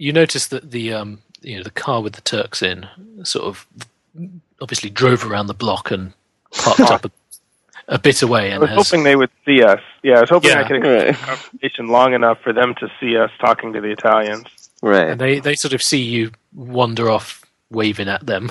[0.01, 2.87] You notice that the um you know the car with the Turks in
[3.25, 3.67] sort of
[4.61, 6.13] obviously drove around the block and
[6.53, 7.11] parked up a,
[7.89, 9.81] a bit away I was has hoping they would see us.
[10.05, 11.09] Yeah, I was hoping I could right.
[11.09, 14.47] extend the conversation long enough for them to see us talking to the Italians.
[14.83, 15.09] Right.
[15.11, 18.51] and they they sort of see you wander off waving at them.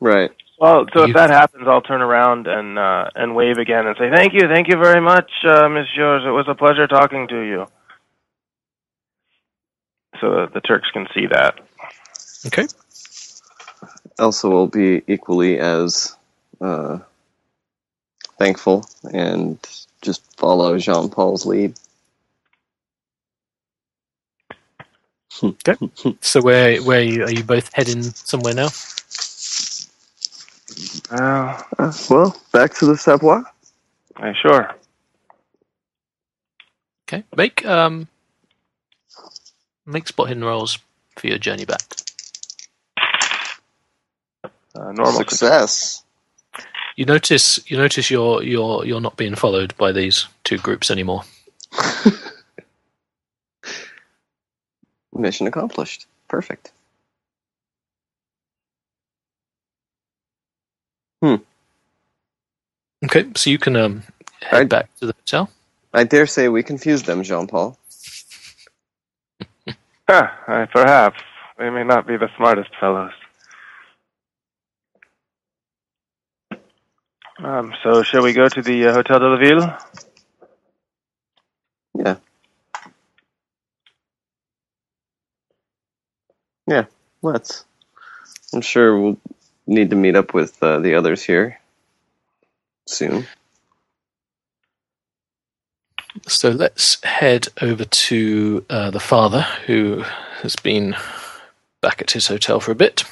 [0.00, 0.30] Right.
[0.58, 3.96] Well, so You- if that happens, I'll turn around and uh, and wave again and
[3.98, 6.22] say thank you, thank you very much, uh, Messieurs.
[6.24, 7.66] It was a pleasure talking to you.
[10.20, 11.58] So the Turks can see that.
[12.46, 12.66] Okay.
[14.18, 16.14] Elsa will be equally as
[16.60, 16.98] uh,
[18.38, 19.58] thankful and
[20.02, 21.74] just follow Jean Paul's lead.
[26.20, 28.68] So where where are you, are you both heading somewhere now?
[31.10, 33.42] Well, Uh, well, back to the Savoie.
[34.16, 34.74] uh, sure.
[37.08, 37.24] Okay.
[37.36, 38.08] Make um
[39.86, 40.78] make spot hidden rolls
[41.16, 41.82] for your journey back.
[44.74, 46.04] Uh, normal Success.
[46.96, 51.24] You notice you notice you're you're you're not being followed by these two groups anymore.
[55.20, 56.06] Mission accomplished.
[56.28, 56.72] Perfect.
[61.22, 61.36] Hmm.
[63.04, 64.02] Okay, so you can um
[64.42, 65.50] head I- back to the hotel.
[65.94, 67.78] I dare say we confused them, Jean Paul.
[70.08, 71.20] Huh, uh, perhaps.
[71.58, 73.12] They may not be the smartest fellows.
[77.38, 79.78] Um, so, shall we go to the uh, Hotel de la Ville?
[81.94, 82.16] Yeah.
[86.70, 86.84] Yeah,
[87.20, 87.64] let's.
[88.54, 89.18] I'm sure we'll
[89.66, 91.58] need to meet up with uh, the others here
[92.86, 93.26] soon.
[96.28, 100.04] So let's head over to uh, the father, who
[100.42, 100.94] has been
[101.80, 103.02] back at his hotel for a bit.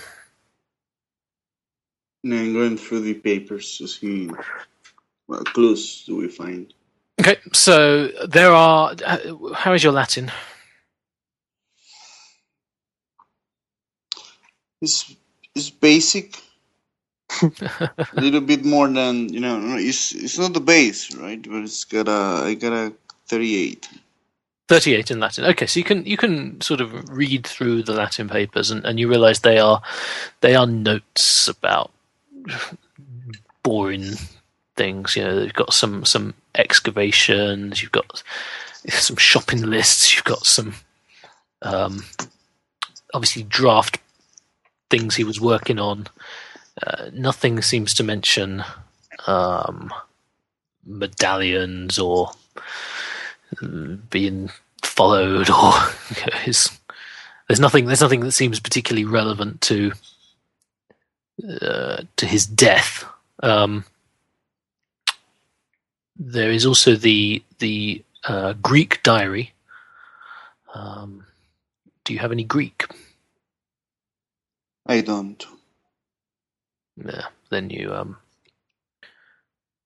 [2.22, 4.30] And then going through the papers to see
[5.26, 6.72] what clues do we find.
[7.20, 8.94] Okay, so there are.
[9.54, 10.30] How is your Latin?
[14.81, 15.14] It's
[15.55, 16.41] it's basic.
[17.43, 19.76] a little bit more than you know.
[19.76, 21.43] It's it's not the base, right?
[21.43, 22.93] But it's got a I got a
[23.26, 23.89] thirty-eight.
[24.68, 25.45] 38 in Latin.
[25.47, 29.01] Okay, so you can you can sort of read through the Latin papers and, and
[29.01, 29.81] you realize they are
[30.43, 31.91] they are notes about
[33.62, 34.12] boring
[34.76, 35.16] things.
[35.16, 38.22] You know, you've got some some excavations, you've got
[38.91, 40.74] some shopping lists, you've got some
[41.62, 42.05] um,
[43.14, 43.99] obviously draft
[44.91, 46.07] things he was working on.
[46.82, 48.64] Uh, nothing seems to mention
[49.26, 49.93] um,
[50.84, 52.30] medallions or
[54.11, 54.51] being
[54.82, 55.72] followed or
[56.43, 56.70] his
[57.47, 59.93] there's nothing there's nothing that seems particularly relevant to
[61.61, 63.05] uh, to his death.
[63.43, 63.84] Um,
[66.16, 69.53] there is also the the uh, Greek diary.
[70.74, 71.24] Um,
[72.05, 72.86] do you have any Greek
[74.89, 75.47] I don't
[76.97, 78.16] yeah then you um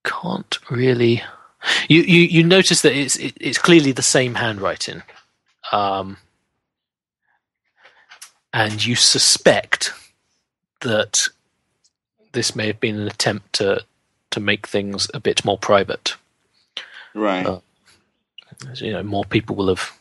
[0.04, 1.22] can't really
[1.88, 5.02] you, you, you notice that it's it, it's clearly the same handwriting,
[5.70, 6.16] um,
[8.52, 9.92] and you suspect
[10.80, 11.28] that
[12.32, 13.84] this may have been an attempt to
[14.30, 16.16] to make things a bit more private.
[17.14, 17.46] Right.
[17.46, 17.60] Uh,
[18.76, 19.92] you know, more people will have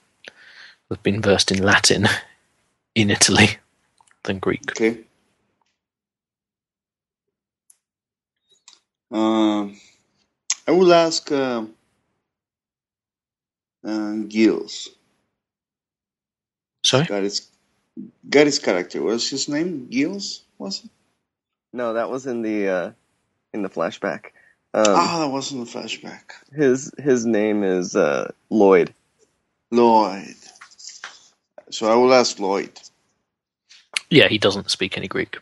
[0.89, 2.07] have been versed in Latin
[2.95, 3.57] in Italy
[4.23, 4.71] than Greek.
[4.71, 4.99] Okay.
[9.11, 9.77] Um.
[10.67, 11.65] I will ask uh,
[13.85, 14.89] uh, Gills.
[16.85, 17.05] Sorry?
[17.05, 17.49] Gary's,
[18.29, 19.01] Gary's character.
[19.01, 19.87] What's his name?
[19.87, 20.89] Gills, was it?
[21.73, 22.91] No, that was in the uh,
[23.53, 24.27] in the flashback.
[24.73, 26.31] Um, ah, that was in the flashback.
[26.53, 28.93] His his name is uh, Lloyd.
[29.71, 30.35] Lloyd.
[31.69, 32.79] So I will ask Lloyd.
[34.11, 35.39] Yeah, he doesn't speak any Greek.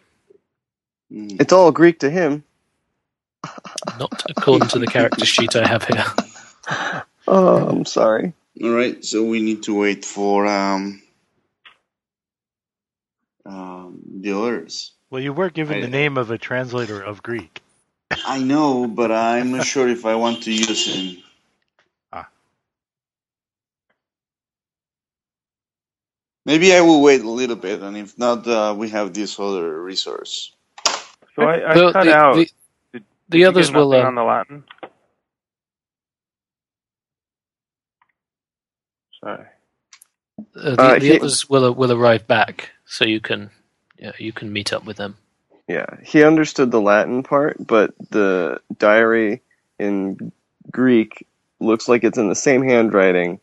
[1.12, 1.42] Mm.
[1.42, 2.44] It's all Greek to him.
[3.98, 6.06] Not according to the character sheet I have here.
[7.28, 8.34] Oh, I'm sorry.
[8.64, 11.02] All right, so we need to wait for um,
[13.46, 14.92] um, the others.
[15.10, 17.62] Well, you were given I, the name of a translator of Greek.
[18.26, 21.24] I know, but I'm not sure if I want to use him.
[26.50, 29.84] Maybe I will wait a little bit, and if not, uh, we have this other
[29.84, 30.52] resource.
[31.36, 32.36] So I, I the, cut the, out.
[32.92, 34.64] The, the others will uh, on the Latin.
[39.24, 39.46] Sorry.
[39.46, 43.52] Uh, the, uh, the he, others will will arrive back, so you can
[44.00, 45.18] yeah, you can meet up with them.
[45.68, 49.44] Yeah, he understood the Latin part, but the diary
[49.78, 50.32] in
[50.72, 51.28] Greek
[51.60, 53.40] looks like it's in the same handwriting,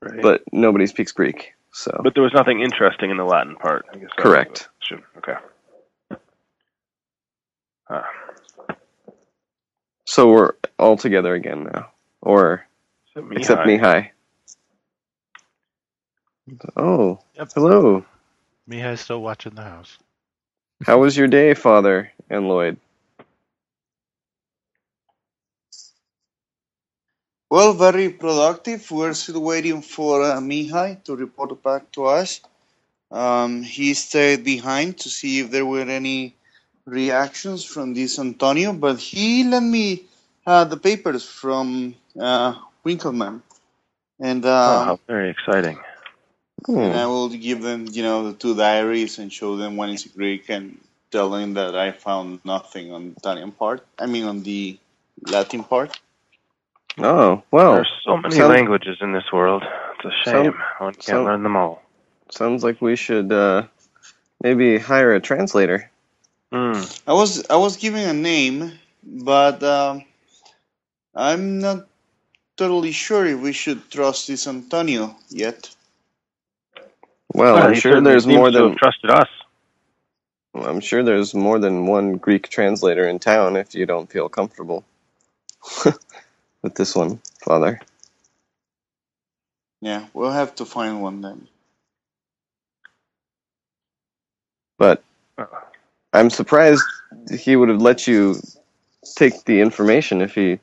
[0.00, 0.22] right.
[0.22, 1.52] but nobody speaks Greek.
[1.72, 3.86] So, but there was nothing interesting in the Latin part.
[3.92, 4.68] I guess Correct.
[5.18, 5.34] Okay.
[7.84, 8.02] Huh.
[10.04, 11.90] So we're all together again now,
[12.22, 12.66] or
[13.32, 14.10] except Mihai.
[16.76, 17.50] Oh, yep.
[17.54, 18.04] hello.
[18.68, 19.98] Mihai's still watching the house.
[20.86, 22.78] How was your day, Father and Lloyd?
[27.50, 28.90] Well, very productive.
[28.90, 32.40] We're still waiting for uh, Mihai to report back to us.
[33.10, 36.36] Um, he stayed behind to see if there were any
[36.84, 40.04] reactions from this Antonio, but he lent me
[40.46, 43.40] uh, the papers from uh, Winckelmann,
[44.20, 45.78] and uh, oh, very exciting.
[46.66, 50.04] And I will give them, you know, the two diaries and show them one is
[50.04, 50.78] Greek and
[51.10, 53.86] tell them that I found nothing on the Italian part.
[53.98, 54.78] I mean, on the
[55.26, 55.98] Latin part.
[57.00, 59.62] Oh well, there's so many sounds, languages in this world.
[59.96, 61.82] It's a shame sound, one can't sound, learn them all.
[62.30, 63.64] Sounds like we should uh,
[64.42, 65.90] maybe hire a translator.
[66.52, 67.02] Mm.
[67.06, 68.72] I was I was giving a name,
[69.04, 70.04] but um,
[71.14, 71.86] I'm not
[72.56, 75.74] totally sure if we should trust this Antonio yet.
[77.34, 79.28] Well, I'm sure there's more than trusted us.
[80.54, 83.56] Well, I'm sure there's more than one Greek translator in town.
[83.56, 84.84] If you don't feel comfortable
[86.62, 87.80] with this one, Father.
[89.80, 91.48] Yeah, we'll have to find one then.
[94.78, 95.02] But
[96.12, 96.82] I'm surprised
[97.38, 98.36] he would have let you
[99.16, 100.58] take the information if he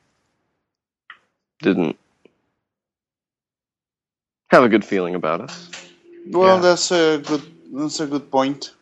[1.61, 1.97] didn't
[4.49, 5.69] have a good feeling about us.
[6.27, 6.61] Well, yeah.
[6.61, 7.41] that's a good
[7.73, 8.74] that's a good point.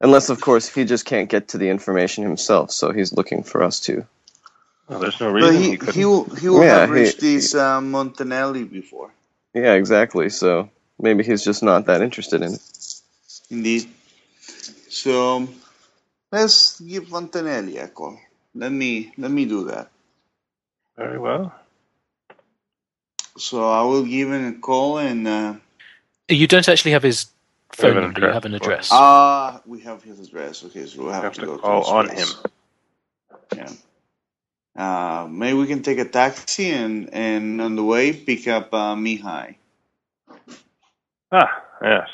[0.00, 3.62] Unless, of course, he just can't get to the information himself, so he's looking for
[3.62, 4.06] us to
[4.88, 5.94] Well, there's no But reason he he couldn't.
[5.94, 9.12] he will, he will Yeah, have he- reached this uh, Montanelli before.
[9.54, 10.30] Yeah, exactly.
[10.30, 12.62] So maybe he's just not that interested in it.
[13.50, 13.88] Indeed.
[14.88, 15.48] So
[16.32, 18.18] let's give Montanelli a call.
[18.54, 19.90] Let me let me do that.
[20.98, 21.54] Very well.
[23.38, 25.54] So I will give him a call and uh,
[26.28, 27.33] You don't actually have his We have
[27.74, 28.20] phone an number.
[28.20, 28.88] You have an address.
[28.92, 30.64] ah we have his address.
[30.64, 32.50] Okay, so we'll have, have to, to go call to on his him.
[33.56, 33.72] Yeah.
[34.76, 38.94] Uh, maybe we can take a taxi and, and on the way pick up uh,
[38.96, 39.54] Mihai.
[41.30, 42.08] Ah, yes.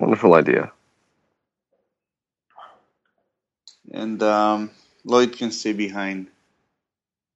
[0.00, 0.72] Wonderful idea.
[3.92, 4.70] And um,
[5.04, 6.28] Lloyd can stay behind,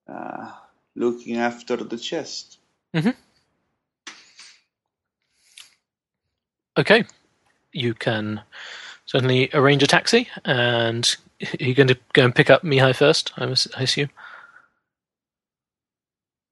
[0.09, 0.53] uh,
[0.95, 2.59] looking after the chest.
[6.79, 7.05] Okay,
[7.72, 8.43] you can
[9.07, 11.16] certainly arrange a taxi, and
[11.61, 13.33] you're going to go and pick up Mihai first.
[13.37, 14.11] I, assume.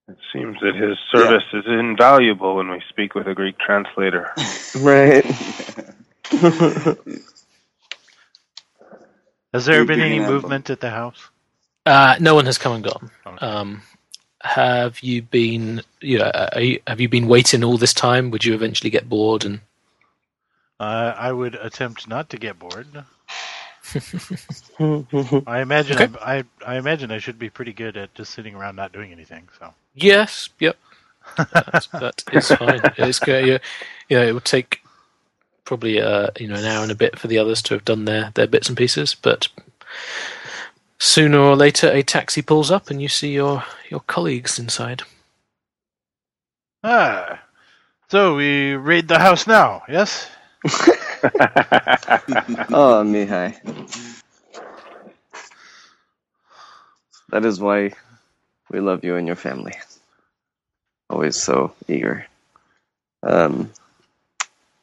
[0.09, 4.31] It seems that his service is invaluable when we speak with a Greek translator.
[4.81, 5.25] Right.
[9.55, 11.31] Has there You been any movement at the house?
[11.87, 13.09] Uh, no one has come and gone.
[13.25, 13.47] Okay.
[13.47, 13.83] Um,
[14.43, 15.83] have you been?
[16.01, 18.33] You know, are you, have you been waiting all this time?
[18.33, 19.45] Would you eventually get bored?
[19.45, 19.61] And
[20.81, 22.89] Uh, I would attempt not to get bored.
[25.47, 26.09] I imagine Okay.
[26.21, 29.13] I, I I imagine I should be pretty good at just sitting around not doing
[29.13, 29.49] anything.
[29.59, 30.77] So yes, yep,
[31.37, 32.81] that, that is fine.
[32.99, 33.47] It's good.
[33.47, 33.59] Yeah,
[34.09, 34.81] yeah, it would take
[35.65, 38.05] probably uh, you know an hour and a bit for the others to have done
[38.07, 39.49] their their bits and pieces, but
[40.99, 45.03] sooner or later a taxi pulls up and you see your your colleagues inside.
[46.85, 47.41] ah,
[48.09, 49.83] so we raid the house now.
[49.89, 50.29] Yes.
[52.73, 53.55] oh, Mihai.
[57.31, 57.93] That is why
[58.71, 59.75] we love you and your family.
[61.11, 62.27] Always so eager.
[63.23, 63.71] Um,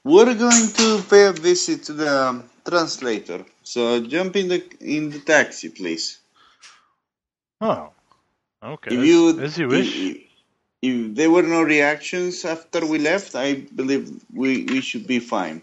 [0.03, 3.45] We're going to pay a visit to the um, translator.
[3.63, 6.19] So jump in the in the taxi, please.
[7.59, 7.89] Oh.
[8.63, 8.95] Okay.
[8.95, 9.95] If you as you wish.
[9.95, 10.17] If,
[10.81, 15.61] if there were no reactions after we left, I believe we, we should be fine.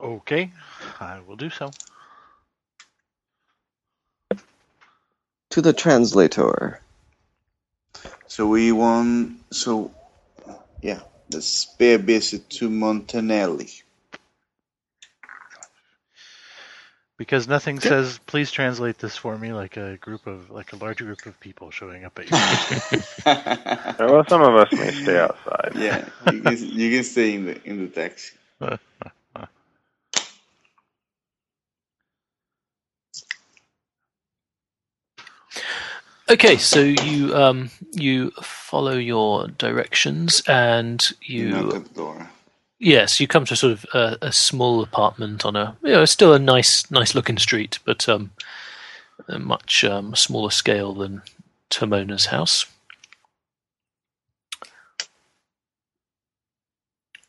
[0.00, 0.52] Okay,
[1.00, 1.70] I will do so.
[5.56, 6.80] to the translator.
[8.26, 9.90] So we want so
[10.82, 13.82] yeah, the spare pay visit to Montanelli.
[17.16, 20.98] Because nothing says, please translate this for me, like a group of, like a large
[20.98, 25.72] group of people showing up at your yeah, well, some of us may stay outside.
[26.30, 28.36] you can you can stay in the in the taxi.
[36.28, 42.30] Okay, so you um you follow your directions and you Knock at the door.
[42.78, 46.32] Yes, you come to sort of a, a small apartment on a you know still
[46.32, 48.32] a nice nice looking street, but um,
[49.28, 51.22] a much um, smaller scale than
[51.70, 52.66] Tomona's house.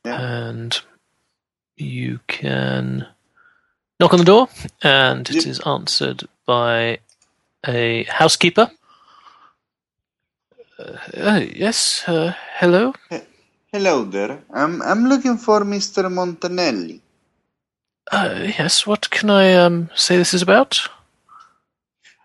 [0.05, 0.19] Yeah.
[0.19, 0.81] And
[1.75, 3.07] you can
[3.99, 4.49] knock on the door,
[4.81, 5.45] and it Yep.
[5.45, 6.99] is answered by
[7.65, 8.71] a housekeeper.
[10.79, 12.93] Uh, uh, yes, uh, hello.
[13.73, 14.43] Hello there.
[14.53, 16.03] I'm I'm looking for Mr.
[16.09, 16.99] Montanelli.
[18.11, 20.79] Uh, yes, what can I um, say this is about?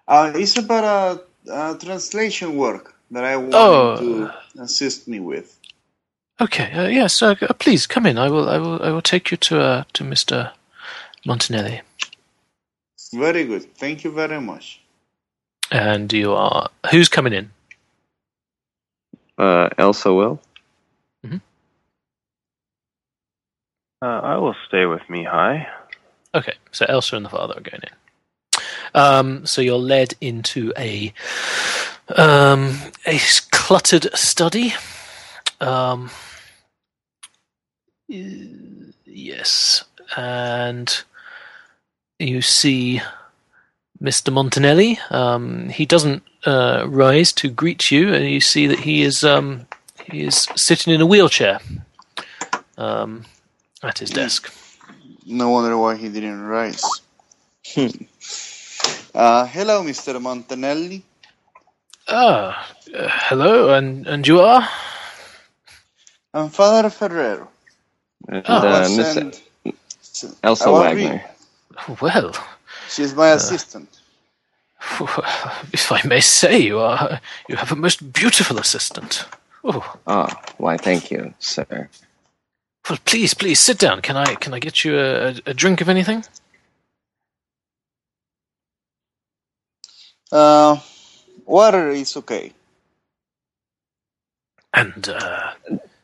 [0.06, 3.96] Uh, it's about a, a translation work that I want Oh.
[3.96, 5.58] to assist me with.
[6.40, 6.70] Okay.
[6.72, 7.22] Uh, yes.
[7.22, 8.18] Uh, please come in.
[8.18, 8.48] I will.
[8.48, 8.82] I will.
[8.82, 10.52] I will take you to uh, to Mister
[11.26, 11.80] Montanelli.
[13.14, 13.64] Very good.
[13.76, 14.80] Thank you very much.
[15.70, 16.68] And you are.
[16.90, 17.50] Who's coming in?
[19.38, 20.40] Uh, Elsa will.
[24.02, 25.66] Uh, I will stay with Mihai.
[26.34, 26.54] Okay.
[26.72, 28.60] So Elsa and the father are going in.
[28.94, 31.12] Um, so you're led into a
[32.16, 32.76] um,
[33.06, 33.18] a
[33.52, 34.74] cluttered study.
[35.60, 36.10] Um,
[38.08, 39.84] yes,
[40.16, 41.04] and
[42.18, 43.00] you see
[44.02, 44.32] Mr.
[44.32, 44.98] Montanelli.
[45.12, 49.66] Um, he doesn't uh, rise to greet you, and you see that he is um,
[50.10, 51.60] he is sitting in a wheelchair
[52.76, 53.24] um,
[53.82, 54.52] at his desk.
[55.24, 56.82] No wonder why he didn't rise.
[59.14, 60.20] uh, hello, Mr.
[60.20, 61.02] Montanelli.
[62.08, 64.68] Ah, uh, hello, and and you are?
[66.34, 67.48] I'm Father Ferrero.
[68.28, 69.12] And, Oh, uh, was Miss
[70.02, 71.22] sent- Elsa Wagner.
[72.00, 72.32] Well,
[72.88, 73.91] she's my uh, assistant.
[75.72, 79.24] If I may say, you are you have a most beautiful assistant.
[79.64, 79.96] Oh.
[80.06, 81.88] Ah, why, thank you, sir.
[82.88, 84.02] Well, please, please sit down.
[84.02, 86.24] Can I can I get you a, a drink of anything?
[90.32, 90.78] Uh,
[91.46, 92.52] water is okay.
[94.74, 95.52] And uh,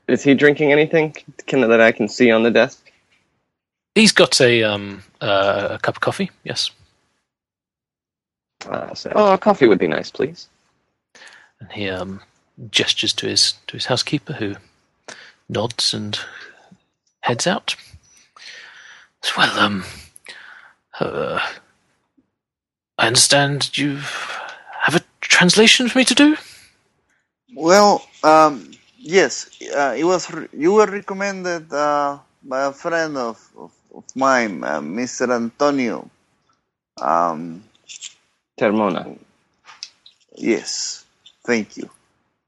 [0.07, 2.93] is he drinking anything can, that I can see on the desk?
[3.95, 6.31] He's got a um uh, a cup of coffee.
[6.45, 6.71] Yes.
[8.67, 10.49] Uh, so, oh, a coffee would be nice, please.
[11.61, 12.21] And he um
[12.71, 14.57] gestures to his to his housekeeper, who
[15.49, 16.19] nods and
[17.21, 17.77] heads out.
[19.37, 19.85] Well, um,
[21.01, 21.41] uh,
[22.97, 23.97] I understand you
[24.81, 26.37] have a translation for me to do.
[27.55, 30.31] Well, um, yes, uh, it was.
[30.53, 35.31] You were recommended uh, by a friend of, of, of mine, uh, Mr.
[35.35, 36.09] Antonio.
[37.01, 37.65] Um,
[38.59, 39.17] Termona.
[40.37, 41.05] Yes,
[41.45, 41.89] thank you.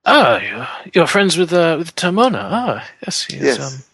[0.05, 2.41] Ah, you're, you're friends with uh, with Termona.
[2.43, 3.61] Ah, yes, he yes.
[3.61, 3.85] Um...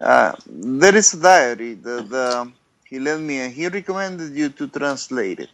[0.00, 1.74] Uh, there is a diary.
[1.74, 2.52] The, the
[2.84, 3.38] he lent me.
[3.38, 5.50] And he recommended you to translate it.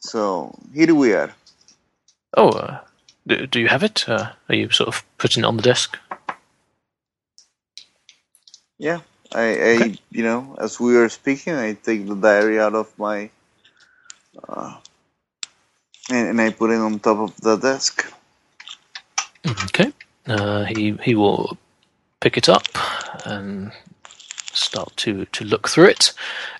[0.00, 1.32] So here we are.
[2.34, 2.80] Oh, uh,
[3.26, 4.08] do, do you have it?
[4.08, 5.98] Uh, are you sort of putting it on the desk?
[8.78, 9.00] Yeah,
[9.32, 9.94] I, I okay.
[10.10, 13.30] you know, as we were speaking, I take the diary out of my,
[14.48, 14.74] uh,
[16.10, 18.12] and, and I put it on top of the desk.
[19.46, 19.92] Okay.
[20.26, 21.56] Uh, he he will
[22.20, 22.66] pick it up
[23.26, 23.72] and
[24.52, 26.12] start to, to look through it.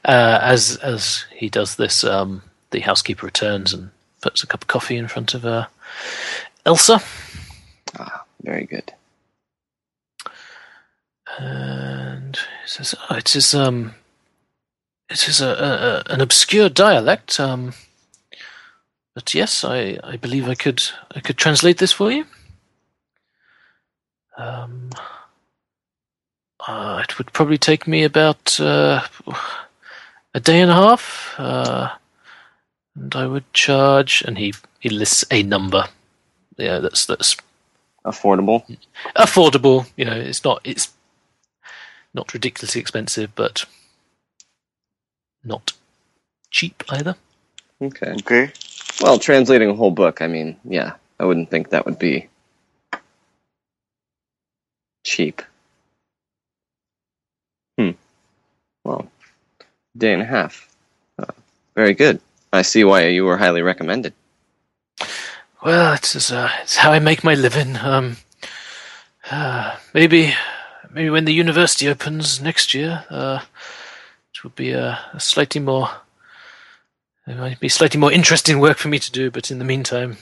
[0.05, 3.91] Uh, as as he does this, um, the housekeeper returns and
[4.21, 5.67] puts a cup of coffee in front of uh,
[6.67, 7.01] Elsa.
[7.99, 8.93] Ah, very good.
[11.39, 13.95] And he says, oh, "It is um,
[15.09, 17.39] it is a, a, an obscure dialect.
[17.39, 17.75] Um,
[19.15, 20.83] but yes, I, I believe I could
[21.15, 22.25] I could translate this for you."
[24.37, 24.91] Um,
[26.67, 29.03] uh, it would probably take me about uh,
[30.35, 31.91] a day and a half, uh,
[32.95, 34.23] and I would charge.
[34.27, 35.87] And he, he lists a number.
[36.57, 37.37] Yeah, that's that's
[38.05, 38.65] affordable.
[39.17, 39.87] Affordable.
[39.97, 40.89] You know, it's not it's
[42.15, 43.65] not ridiculously expensive, but
[45.45, 45.73] not
[46.51, 47.17] cheap either.
[47.81, 48.13] Okay.
[48.13, 48.53] Okay.
[49.01, 52.29] Well, translating a whole book, I mean, yeah, I wouldn't think that would be
[55.05, 55.43] cheap.
[57.79, 57.93] Hmm.
[58.85, 59.09] Well,
[59.97, 60.69] day and a half.
[61.19, 61.33] Uh,
[61.75, 62.21] very good.
[62.53, 64.13] I see why you were highly recommended.
[65.65, 67.77] Well, it's uh, it's how I make my living.
[67.77, 68.17] Um,
[69.31, 70.35] uh, maybe,
[70.91, 73.41] maybe when the university opens next year, uh,
[74.35, 75.89] it will be a, a slightly more,
[77.27, 79.31] it might be slightly more interesting work for me to do.
[79.31, 80.19] But in the meantime,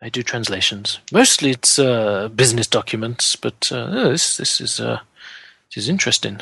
[0.00, 1.00] I do translations.
[1.12, 5.00] Mostly it's uh, business documents, but uh, oh, this this is uh,
[5.68, 6.40] this is interesting.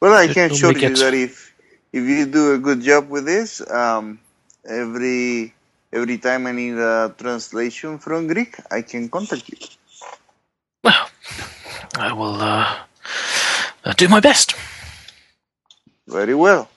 [0.00, 1.54] Well, I can show you that if
[1.92, 4.18] if you do a good job with this, um,
[4.68, 5.54] every
[5.92, 9.56] every time I need a translation from Greek, I can contact you.
[10.82, 11.08] Well,
[11.96, 12.76] I will uh,
[13.96, 14.54] do my best.
[16.06, 16.68] Very well.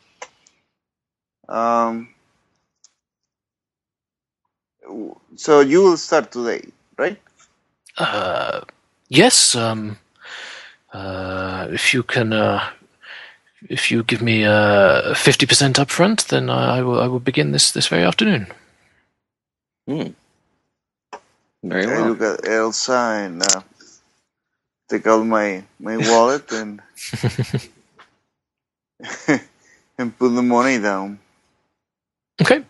[1.50, 2.10] Um,
[5.36, 6.64] so you will start today,
[6.98, 7.20] right?
[7.98, 8.62] Uh,
[9.10, 9.56] yes.
[9.56, 9.98] Um,
[10.94, 12.70] uh, if you can, uh,
[13.70, 17.00] if you give me uh, fifty percent upfront, then I will.
[17.00, 18.48] I will begin this this very afternoon.
[19.88, 20.10] Hmm.
[21.64, 22.10] Very okay, well.
[22.10, 23.62] look at Elsa and uh,
[24.90, 26.82] take out my my wallet and
[29.98, 31.20] and put the money down.
[32.42, 32.64] Okay.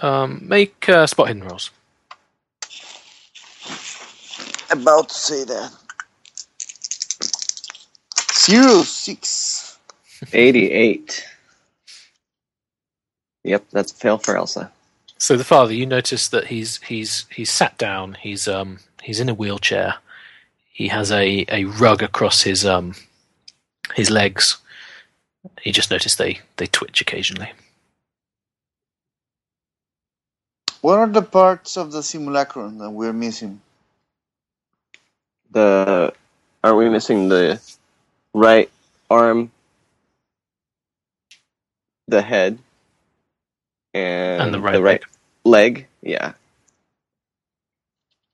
[0.00, 1.70] Um, make uh, spot hidden rolls.
[4.70, 5.72] About to say that.
[8.32, 9.78] Zero six.
[10.32, 11.26] Eighty-eight.
[13.44, 14.72] Yep, that's a fail for Elsa.
[15.18, 18.16] So the father, you notice that he's he's he's sat down.
[18.20, 19.96] He's um he's in a wheelchair.
[20.72, 22.94] He has a, a rug across his um
[23.94, 24.58] his legs.
[25.64, 27.52] You just notice they they twitch occasionally.
[30.82, 33.60] What are the parts of the simulacrum that we're missing?
[35.50, 36.14] The
[36.64, 37.60] are we missing the
[38.34, 38.70] right
[39.10, 39.50] arm,
[42.08, 42.58] the head,
[43.94, 45.06] and, and the right, the right leg.
[45.44, 45.86] leg?
[46.02, 46.32] Yeah.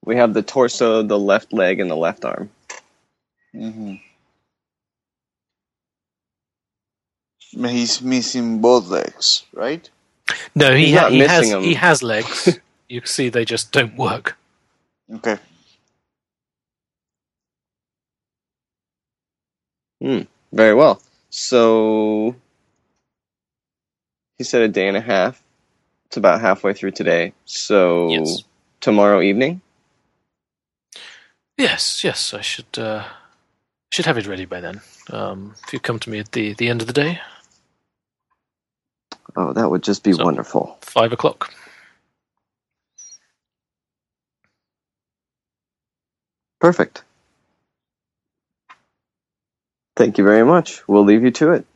[0.05, 2.51] We have the torso, the left leg, and the left arm.
[3.55, 3.97] Mm-hmm.
[7.53, 9.89] He's missing both legs, right?
[10.55, 11.63] No, he ha- he has missing 'em.
[11.63, 12.59] he has legs.
[12.89, 14.37] you can see they just don't work.
[15.15, 15.39] Okay.
[20.53, 21.01] Very well.
[21.31, 22.35] So
[24.39, 25.43] he said a day and a half.
[26.07, 27.33] It's about halfway through today.
[27.47, 28.45] So Yes.
[28.81, 29.61] tomorrow evening.
[31.57, 33.05] Yes, yes, I should uh,
[33.93, 34.81] should have it ready by then.
[35.11, 37.21] Um, if you come to me at the the end of the day,
[39.37, 40.77] Oh, that would just be So- wonderful.
[40.83, 41.53] five o'clock.
[46.61, 47.03] Perfect.
[49.97, 50.87] Thank you very much.
[50.89, 51.67] We'll leave you to it.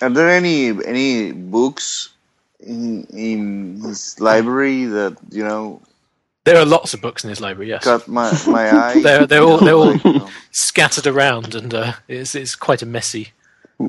[0.00, 2.10] Are there any any books
[2.60, 5.80] in in his library that you know
[6.44, 7.68] There are lots of books in his library.
[7.70, 9.02] Yes, caught my my eye?
[9.02, 12.82] They're- they're all- they're all- Like, you know, scattered around, and uh, it's it's quite
[12.82, 13.32] a messy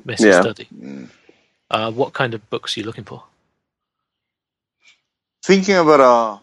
[0.06, 0.42] messy Yeah.
[0.42, 0.68] study.
[0.74, 1.08] mm.
[1.72, 3.24] Uh, what kind of books are you looking for?
[5.44, 6.40] Thinking about uh,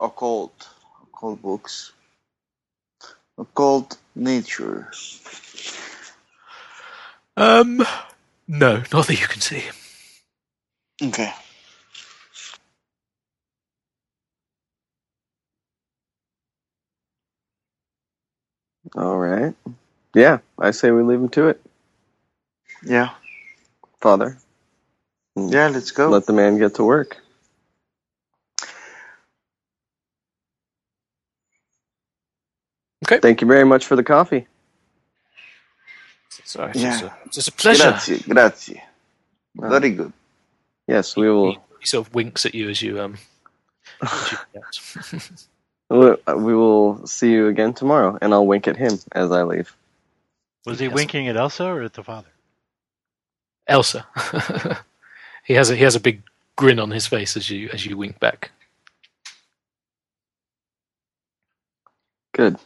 [0.00, 0.68] occult
[1.02, 1.92] occult books,
[3.38, 4.90] occult nature.
[7.36, 7.84] Um,
[8.48, 9.64] no, not that you can see.
[11.02, 11.32] Okay.
[18.96, 19.54] All right.
[20.14, 21.62] Yeah, I say we leave him to it,
[22.84, 23.10] Yeah.
[24.00, 24.38] Father.
[25.36, 25.68] Yeah.
[25.68, 26.08] Let's go.
[26.10, 27.18] Let the man get to work.
[33.04, 33.20] Okay.
[33.20, 34.46] Thank you very much for the coffee.
[36.44, 36.94] Sorry, Yeah.
[36.94, 37.82] it's, a, it's a pleasure.
[37.90, 38.18] Grazie.
[38.20, 38.82] Grazie.
[39.62, 40.12] Uh, Very good.
[40.86, 41.52] Yes, we will.
[41.52, 43.16] He, he sort of winks at you as you um.
[44.02, 45.20] as you.
[45.90, 49.74] We we will see you again tomorrow, and I'll wink at him as I leave.
[50.66, 50.94] Was he Yes.
[50.94, 52.28] winking at Elsa or at the father?
[53.68, 54.06] Elsa.
[55.46, 56.22] he has a he has a big
[56.56, 58.50] grin on his face as you as you wink back.
[62.34, 62.56] Good.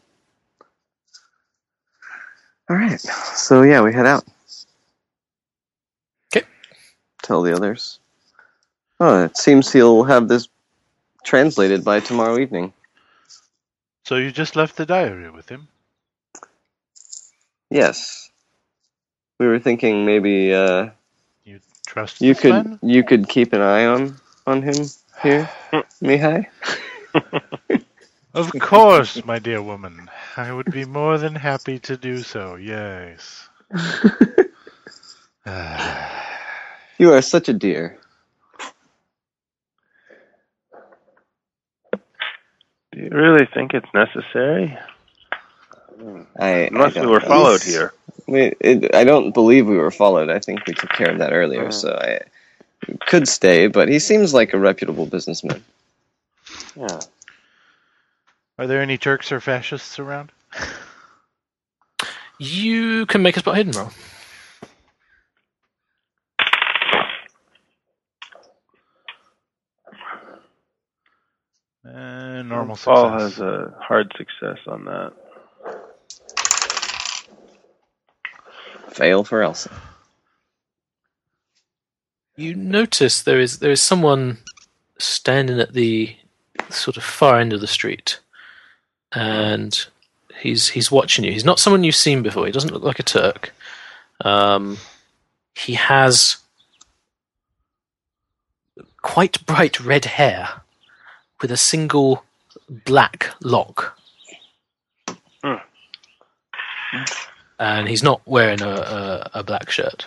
[2.68, 3.00] All right.
[3.00, 4.24] So yeah, we head out.
[6.34, 6.46] Okay.
[7.22, 8.00] Tell the others.
[8.98, 10.48] Oh, it seems he'll have this
[11.22, 12.72] translated by tomorrow evening.
[14.06, 15.68] So you just left the diary with him?
[17.70, 18.30] Yes.
[19.38, 20.92] We were thinking maybe uh, You
[21.90, 22.78] trust you could man?
[22.82, 24.14] you could keep an eye on
[24.46, 24.76] on him
[25.22, 25.80] here, hmm.
[26.00, 26.46] Mihai.
[28.32, 30.08] Of course, my dear woman.
[30.36, 33.48] I would be more than happy to do so, yes.
[36.98, 37.98] You are such a dear.
[42.92, 44.76] Do you really think it's necessary?
[46.38, 47.26] I Unless I we were know.
[47.26, 47.94] followed here.
[48.30, 50.30] We, it, I don't believe we were followed.
[50.30, 51.72] I think we took care of that earlier, Mhm.
[51.72, 52.20] so I
[53.06, 53.66] could stay.
[53.66, 55.64] But he seems like a reputable businessman.
[56.76, 57.00] Yeah.
[58.56, 60.30] Are there any Turks or fascists around?
[62.38, 63.90] You can make a spot hidden roll.
[71.86, 73.38] Uh, normal Paul success.
[73.38, 75.12] has a hard success on that.
[78.90, 79.70] Fail for Elsa.
[82.36, 84.38] You notice there is there is someone
[84.98, 86.16] standing at the
[86.68, 88.20] sort of far end of the street,
[89.12, 89.86] and
[90.40, 91.32] he's he's watching you.
[91.32, 92.46] He's not someone you've seen before.
[92.46, 93.52] He doesn't look like a Turk.
[94.24, 94.78] Um,
[95.54, 96.38] he has
[99.02, 100.48] quite bright red hair
[101.40, 102.24] with a single
[102.68, 103.98] black lock.
[105.42, 105.54] Hmm.
[107.60, 110.06] And he's not wearing a, a, a black shirt.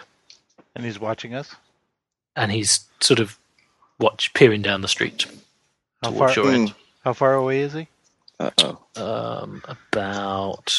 [0.76, 1.56] And he's watching us?
[2.36, 3.38] And he's sort of
[4.00, 5.28] watch peering down the street
[6.02, 6.74] How far, your end.
[7.04, 7.88] how far away is he?
[8.40, 8.80] Uh oh.
[9.44, 10.76] Um, about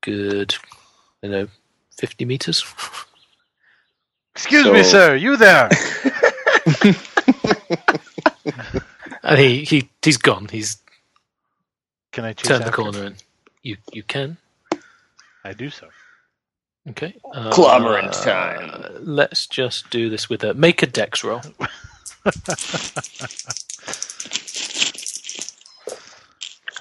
[0.00, 0.54] good,
[1.22, 1.48] you know,
[1.94, 2.64] fifty meters.
[4.34, 5.68] Excuse So- me, sir, you there!
[9.22, 10.48] and he, he he's gone.
[10.50, 10.78] He's
[12.12, 13.22] Can I turn the after corner, and
[13.62, 14.38] you you can.
[15.44, 15.88] I do so.
[16.90, 17.16] Okay.
[17.34, 18.84] Uh, Clobberant time.
[19.00, 21.42] Let's just do this with a make a dex roll.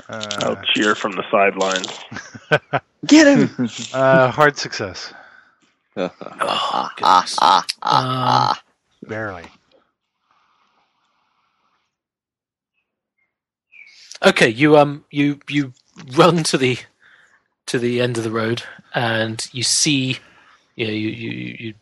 [0.09, 1.87] I'll Uh, cheer from the sidelines.
[3.05, 3.69] Get him!
[3.93, 5.13] uh, hard success.
[5.97, 7.37] Oh, goodness.
[7.81, 8.55] Um,
[9.07, 9.45] Barely.
[14.25, 15.73] Okay, you um you you
[16.15, 16.77] run to the
[17.67, 18.63] to the end of the road
[18.93, 20.17] and you see
[20.77, 21.73] yeah, you, you you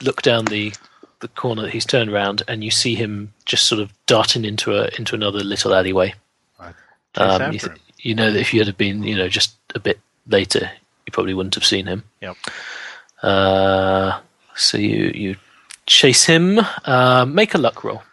[0.00, 0.72] look down the
[1.20, 4.74] the corner that he's turned around, and you see him just sort of darting into
[4.74, 6.14] a into another little alleyway.
[6.58, 6.74] Right.
[7.16, 9.98] Um, you, th- you know that if you had been, you know, just a bit
[10.28, 10.70] later,
[11.04, 12.04] you probably wouldn't have seen him.
[12.22, 12.36] Yep.
[13.22, 14.20] Uh,
[14.54, 15.36] so you you
[15.86, 16.60] chase him.
[16.84, 18.04] Uh, make a luck roll.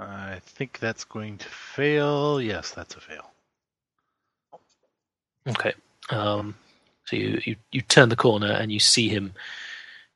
[0.00, 2.42] I think that's going to fail.
[2.42, 3.31] Yes, that's a fail.
[5.48, 5.72] Okay.
[6.10, 6.54] Um,
[7.04, 9.32] so you, you, you turn the corner and you see him.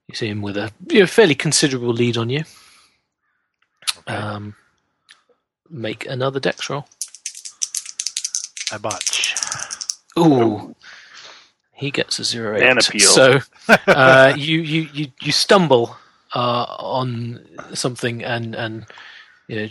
[0.08, 2.44] You see him with a you know, fairly considerable lead on you.
[3.98, 4.14] Okay.
[4.14, 4.54] Um,
[5.68, 6.86] make another dex roll.
[8.72, 9.34] I botch.
[10.18, 10.74] Ooh.
[11.72, 12.82] He gets a zero eight.
[12.82, 13.40] So
[13.86, 15.96] uh, you, you, you, you stumble
[16.34, 18.86] uh, on something and and
[19.48, 19.68] you know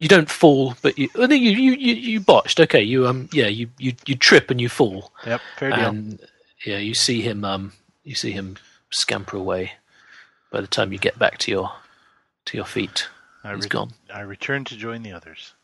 [0.00, 2.60] you don't fall, but you I think you, you, you, you botched.
[2.60, 5.12] Okay, you um yeah you, you, you trip and you fall.
[5.26, 5.96] Yep, fair deal.
[5.96, 6.20] and
[6.66, 7.44] yeah, you see him.
[7.44, 7.72] Um,
[8.04, 8.56] you see him
[8.90, 9.72] scamper away.
[10.50, 11.72] By the time you get back to your
[12.46, 13.08] to your feet,
[13.44, 13.92] I, he's re- gone.
[14.12, 15.54] I returned to join the others.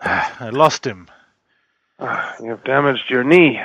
[0.00, 1.08] I lost him.
[2.00, 3.60] Ah, you have damaged your knee.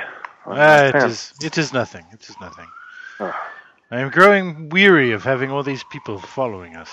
[0.46, 1.04] on Ah, your it pants.
[1.04, 1.34] is.
[1.42, 2.06] It is nothing.
[2.12, 2.68] It is nothing.
[3.20, 3.50] Ah.
[3.90, 6.90] I am growing weary of having all these people following us.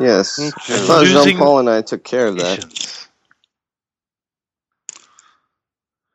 [0.00, 0.38] Yes.
[0.38, 3.06] Me I thought Losing Jean Paul and I took care of that.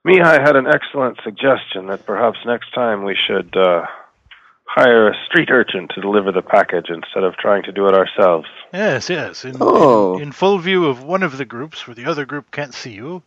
[0.06, 3.86] Mihai had an excellent suggestion that perhaps next time we should uh,
[4.66, 8.48] hire a street urchin to deliver the package instead of trying to do it ourselves.
[8.72, 9.46] Yes, yes.
[9.46, 10.16] In, Oh.
[10.18, 12.92] in, in full view of one of the groups where the other group can't see
[12.92, 13.24] you,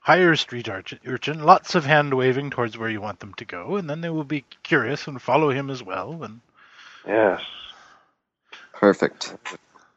[0.00, 3.44] hire a street urchin, urchin, lots of hand waving towards where you want them to
[3.44, 6.22] go, and then they will be curious and follow him as well.
[6.24, 6.40] And
[7.06, 7.40] Yes.
[8.72, 9.34] Perfect.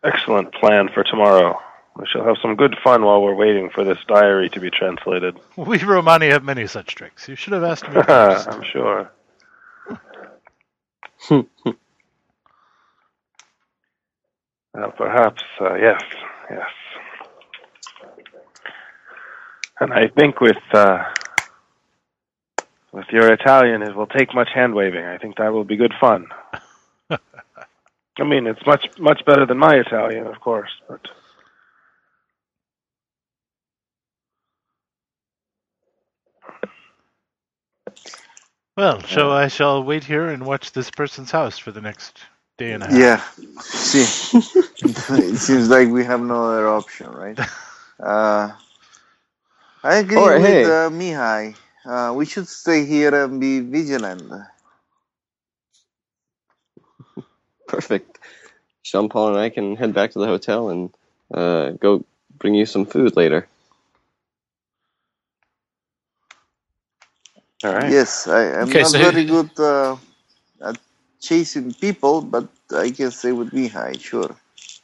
[0.04, 1.60] Excellent plan for tomorrow.
[1.96, 5.38] We shall have some good fun while we're waiting for this diary to be translated.
[5.58, 7.28] we Romani have many such tricks.
[7.28, 8.02] You should have asked me.
[8.08, 9.12] I'm sure.
[14.74, 16.02] Well, perhaps, uh, yes,
[16.50, 16.70] yes.
[19.80, 21.04] And I think with uh,
[22.92, 25.04] with your Italian, it will take much hand waving.
[25.04, 26.28] I think that will be good fun.
[28.22, 31.02] I mean, it's much much better than my Italian, of course, but
[38.78, 42.20] Well, so I shall wait here and watch this person's house for the next
[42.58, 43.14] day and a half.
[43.14, 43.24] Yeah.
[43.60, 44.08] See,
[45.10, 47.40] it seems like we have no other option, right?
[48.00, 48.52] Uh,
[49.84, 50.66] I agree Or, with hey.
[50.66, 51.56] uh, Mihai.
[51.86, 54.24] Uh, we should stay here and be vigilant.
[57.70, 58.20] Perfect.
[58.84, 60.92] Jean Paul and I can head back to the hotel and
[61.34, 62.06] uh, go
[62.40, 63.48] bring you some food later.
[67.64, 67.92] all right.
[67.92, 69.98] Yes, I, I'm Okay, not so who- very good uh,
[70.64, 70.78] at
[71.22, 74.36] chasing people, but I can stay with Mihai, sure.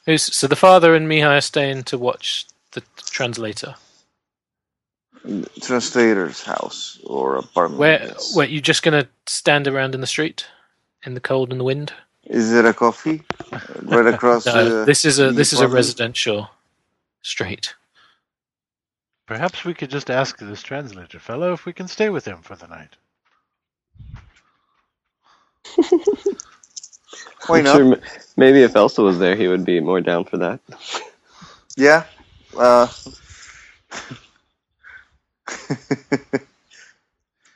[0.06, 3.76] Who's, so the father and Mihai are staying to watch the translator.
[5.62, 7.80] Translator's house or apartment.
[7.80, 8.36] Where yes.
[8.36, 10.45] where you just gonna stand around in the street
[11.03, 11.94] in the cold and the wind?
[12.26, 13.24] Is there a coffee
[13.84, 14.46] right across?
[14.56, 16.50] No, uh, this is a this is a residential
[17.22, 17.76] street.
[19.28, 22.56] Perhaps we could just ask this translator fellow if we can stay with him for
[22.56, 22.96] the night.
[27.48, 27.78] Why not?
[27.78, 28.00] sure
[28.38, 30.60] maybe if Elsa was there, he would be more down for that.
[31.76, 32.04] Yeah.
[32.58, 32.88] Uh,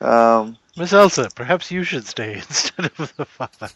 [0.00, 3.70] um, Miss Elsa, perhaps you should stay instead of the father.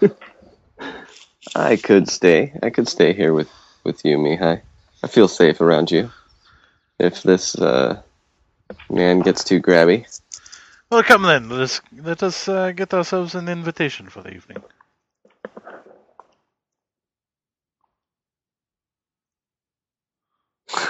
[1.54, 2.52] I could stay.
[2.62, 3.50] I could stay here with,
[3.84, 4.60] with you, Mihai.
[5.02, 6.10] I feel safe around you.
[6.98, 8.00] If this uh,
[8.90, 10.06] man gets too grabby.
[10.90, 11.48] Well, come then.
[11.48, 14.62] Let us let us uh, get ourselves an invitation for the evening.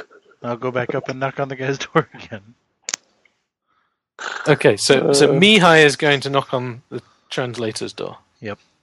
[0.42, 2.54] I'll go back up and knock on the guy's door again.
[4.48, 5.38] Okay, so so Uh.
[5.38, 8.18] Mihai is going to knock on the translator's door.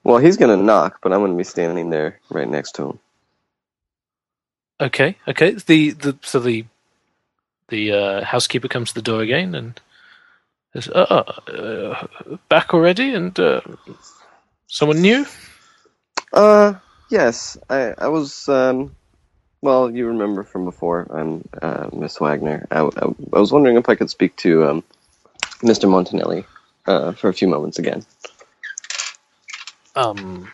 [0.08, 2.98] Well, he's gonna knock, but I'm gonna be standing there right next to him.
[4.80, 5.50] Okay, okay.
[5.50, 6.64] The the so the
[7.68, 9.78] the uh, housekeeper comes to the door again and
[10.72, 12.06] says, "Uh, uh
[12.48, 13.12] back already?
[13.12, 13.60] And uh,
[14.66, 15.26] someone new?"
[16.32, 16.72] Uh,
[17.10, 17.58] yes.
[17.68, 18.96] I I was um,
[19.60, 21.06] well, you remember from before.
[21.10, 22.66] I'm uh, Miss Wagner.
[22.70, 24.84] I, I, I was wondering if I could speak to um,
[25.60, 25.86] Mr.
[25.86, 26.46] Montanelli
[26.86, 28.06] uh, for a few moments again.
[29.98, 30.50] Um,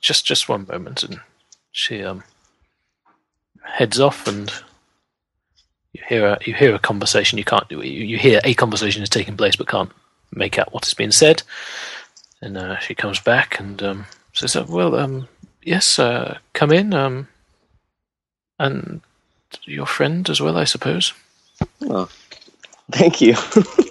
[0.00, 1.20] just just one moment, and
[1.72, 2.24] she um
[3.62, 4.50] heads off and
[5.92, 7.36] you hear a, you hear a conversation.
[7.36, 9.92] You can't you, you hear a conversation is taking place, but can't
[10.32, 11.42] make out what is being said.
[12.40, 15.28] And uh, she comes back and um, says, uh, "Well, um,
[15.62, 17.28] yes, uh, come in, um,
[18.58, 19.02] and
[19.64, 21.12] your friend as well, I suppose."
[21.82, 22.08] Oh,
[22.90, 23.34] thank you.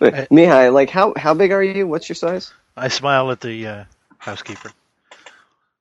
[0.00, 1.86] but, Mihai, like how how big are you?
[1.86, 2.52] What's your size?
[2.76, 3.84] I smile at the uh,
[4.18, 4.72] housekeeper.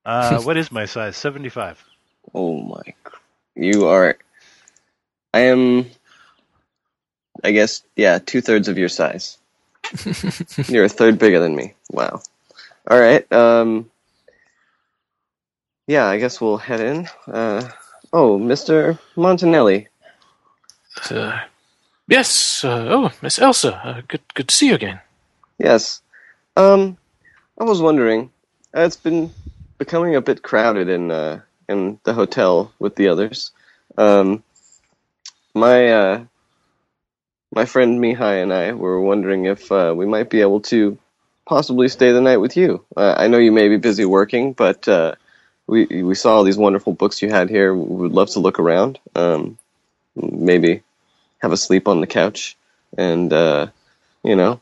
[0.05, 1.17] Uh, what is my size?
[1.17, 1.83] Seventy-five.
[2.35, 2.83] Oh my!
[3.55, 4.17] You are.
[5.33, 5.85] I am.
[7.43, 9.37] I guess yeah, two thirds of your size.
[10.67, 11.73] You're a third bigger than me.
[11.89, 12.21] Wow.
[12.89, 13.31] All right.
[13.31, 13.89] Um.
[15.87, 17.07] Yeah, I guess we'll head in.
[17.25, 17.67] Uh,
[18.13, 18.99] oh, Mr.
[19.15, 19.87] Montanelli.
[21.09, 21.39] Uh,
[22.10, 22.64] yes.
[22.64, 23.76] Uh, oh, Miss Elsa.
[23.76, 24.22] Uh, good.
[24.34, 24.99] Good to see you again.
[25.57, 26.02] Yes.
[26.57, 26.98] Um,
[27.57, 28.31] I was wondering.
[28.76, 29.31] Uh, it's been
[29.77, 33.52] becoming a bit crowded in uh, in the hotel with the others.
[33.98, 34.44] Um,
[35.53, 36.26] my uh,
[37.53, 40.98] my friend Mihai and I were wondering if uh, we might be able to
[41.45, 42.86] possibly stay the night with you.
[42.95, 45.15] Uh, I know you may be busy working, but uh,
[45.68, 47.73] we we saw all these wonderful books you had here.
[47.73, 48.99] We would love to look around.
[49.15, 49.57] Um,
[50.15, 50.84] maybe
[51.41, 52.57] have a sleep on the couch,
[52.97, 53.67] and uh,
[54.23, 54.59] you know.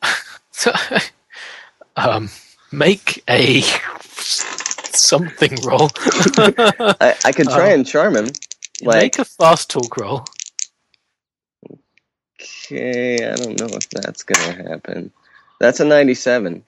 [1.97, 2.29] um,
[2.71, 3.61] make a
[4.91, 5.89] something roll.
[5.97, 8.27] I, I could try Um, and charm him.
[8.81, 10.25] Like, Make a fast talk roll.
[12.41, 15.11] okay, I don't know if that's gonna happen.
[15.59, 16.63] That's a ninety-seven.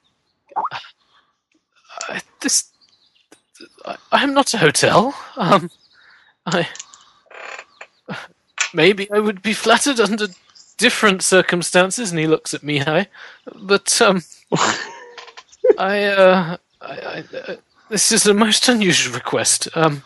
[2.10, 2.72] I, this.
[3.86, 5.16] I, I'm not a hotel.
[5.38, 5.70] Um,
[6.46, 6.68] I.
[8.74, 10.28] Maybe I would be flattered under
[10.78, 12.12] different circumstances.
[12.12, 13.08] And he looks at Mihai,
[13.56, 14.24] but um,
[15.78, 17.56] I, uh, I, I, uh,
[17.90, 19.68] this is a most unusual request.
[19.76, 20.04] Um,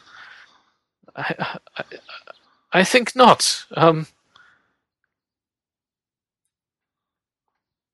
[1.15, 1.83] I, I,
[2.73, 3.65] I think not.
[3.75, 4.07] Um,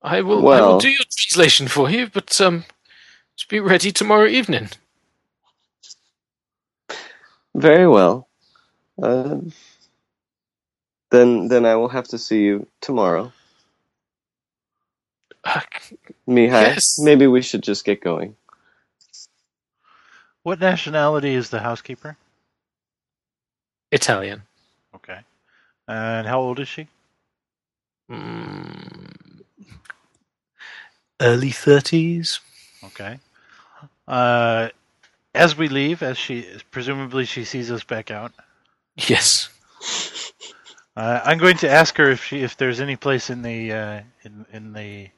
[0.02, 0.48] I will.
[0.48, 2.64] I will do your translation for you, but um,
[3.36, 4.70] just be ready tomorrow evening.
[7.54, 8.28] Very well.
[9.02, 9.40] Uh,
[11.10, 13.32] then, then I will have to see you tomorrow,
[15.44, 15.60] Uh,
[16.28, 16.74] Mihai.
[16.74, 16.98] Yes.
[16.98, 18.36] Maybe we should just get going.
[20.42, 22.16] What nationality is the housekeeper?
[23.92, 24.42] Italian.
[24.94, 25.20] Okay.
[25.88, 26.88] And how old is she?
[28.10, 29.42] Mm,
[31.20, 32.40] early thirties.
[32.84, 33.18] Okay.
[34.08, 34.68] Uh,
[35.34, 38.32] as we leave, as she presumably she sees us back out,
[38.96, 39.48] Yes.
[40.96, 44.00] Uh, I'm going to ask her if she if there's any place in the uh,
[44.24, 45.10] in in the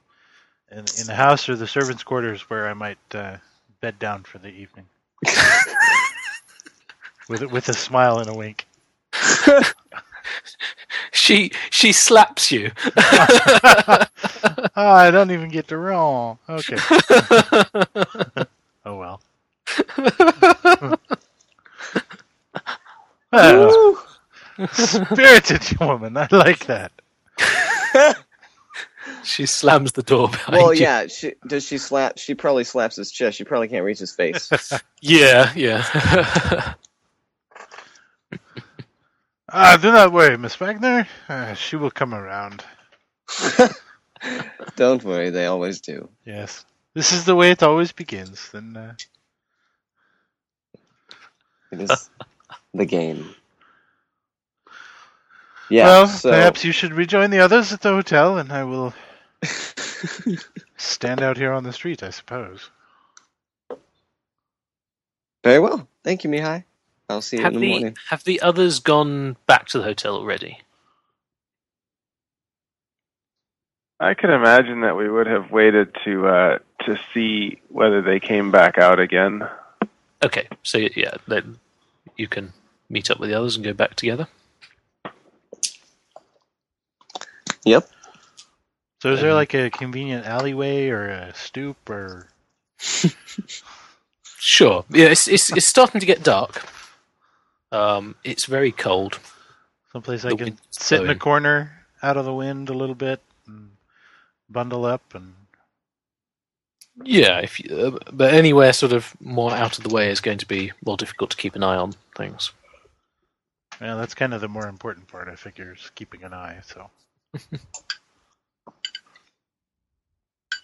[0.73, 3.39] in, in the house or the servants' quarters where I might uh,
[3.81, 4.87] bed down for the evening.
[7.29, 8.67] with a- with a smile and a wink.
[11.13, 12.73] She she slaps you.
[14.77, 16.39] Ah, I don't even get to roll.
[16.49, 16.85] Okay.
[18.87, 19.21] oh well.
[23.33, 24.02] Oh,
[24.73, 26.17] spirited woman.
[26.17, 26.93] I like that.
[29.25, 30.83] she slams the door behind Well, you.
[30.83, 31.07] yeah.
[31.07, 32.19] She, does she slap?
[32.19, 33.37] She probably slaps his chest.
[33.39, 34.51] She probably can't reach his face.
[35.05, 36.75] Yeah, yeah.
[39.49, 41.09] Ah, do not worry, Miss Wagner.
[41.29, 42.63] Uh, she will come around.
[44.77, 46.09] Don't worry, they always do.
[46.25, 46.65] Yes.
[46.95, 48.49] This is the way it always begins.
[48.53, 48.95] Then uh,
[51.73, 52.11] It is
[52.75, 53.35] the game.
[55.69, 55.85] Yeah.
[55.85, 58.93] well, so, perhaps you should rejoin the others at the hotel, and I will
[60.77, 62.71] stand out here on the street, I suppose.
[65.45, 65.89] Very well.
[66.05, 66.65] Thank you, Mihai.
[67.09, 67.97] I'll see you have in the the morning.
[68.09, 70.59] have the others gone back to the hotel already?
[74.01, 78.51] I can imagine that we would have waited to uh, to see whether they came
[78.51, 79.49] back out again.
[80.25, 81.59] Okay, so yeah, then
[82.17, 82.53] you can
[82.89, 84.27] meet up with the others and go back together.
[87.65, 87.89] Yep.
[89.03, 92.29] So, is there like a convenient alleyway or a stoop or?
[94.39, 94.85] Sure.
[94.91, 96.65] Yeah, it's it's, it's starting to get dark.
[97.71, 99.19] Um, it's very cold.
[99.93, 101.19] Someplace I The can wind's sit in a blowing.
[101.19, 103.71] corner out of the wind a little bit and
[104.51, 105.35] bundle up and
[107.05, 110.39] Yeah, if you, uh, but anywhere sort of more out of the way is going
[110.39, 112.53] to be more difficult to keep an eye on things.
[113.81, 116.91] well that's kind of the more important part I figure is keeping an eye so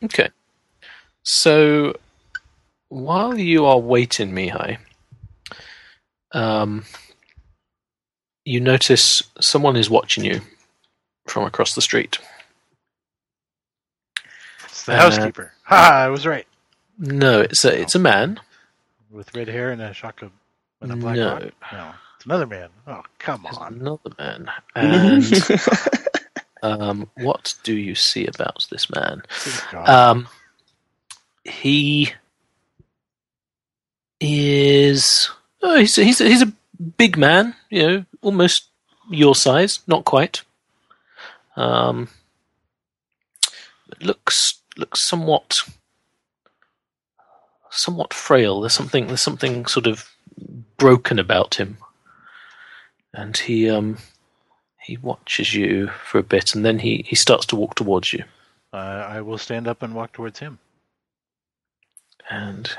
[0.04, 0.28] Okay.
[1.24, 1.94] So
[2.88, 4.78] while you are waiting, Mihai,
[6.32, 6.84] um,
[8.44, 10.40] you notice someone is watching you
[11.26, 12.18] from across the street.
[14.66, 15.52] It's the housekeeper.
[15.64, 16.04] Ha!
[16.04, 16.46] I was right.
[16.98, 18.38] No, it's a it's a man.
[19.10, 20.30] With red hair and a shotgun
[20.80, 21.32] and a black No.
[21.34, 21.42] rock?
[21.72, 21.90] No.
[22.16, 22.68] It's another man.
[22.86, 23.74] Oh, come There's on.
[23.74, 24.50] another man.
[24.76, 25.24] And
[26.62, 29.22] um, what do you see about this man?
[29.74, 30.28] Um,
[31.44, 32.12] he
[34.20, 35.30] is.
[35.62, 36.52] Oh, he's he's he's a
[36.96, 37.54] big man.
[37.70, 38.68] You know, almost
[39.10, 40.42] your size, not quite.
[41.56, 42.08] Um,
[44.00, 45.62] looks looks somewhat
[47.70, 48.60] somewhat frail.
[48.60, 50.08] There's something there's something sort of
[50.76, 51.78] broken about him,
[53.12, 53.98] and he um
[54.88, 58.24] he watches you for a bit, and then he he starts to walk towards you.
[58.72, 60.58] Uh, I will stand up and walk towards him.
[62.30, 62.70] and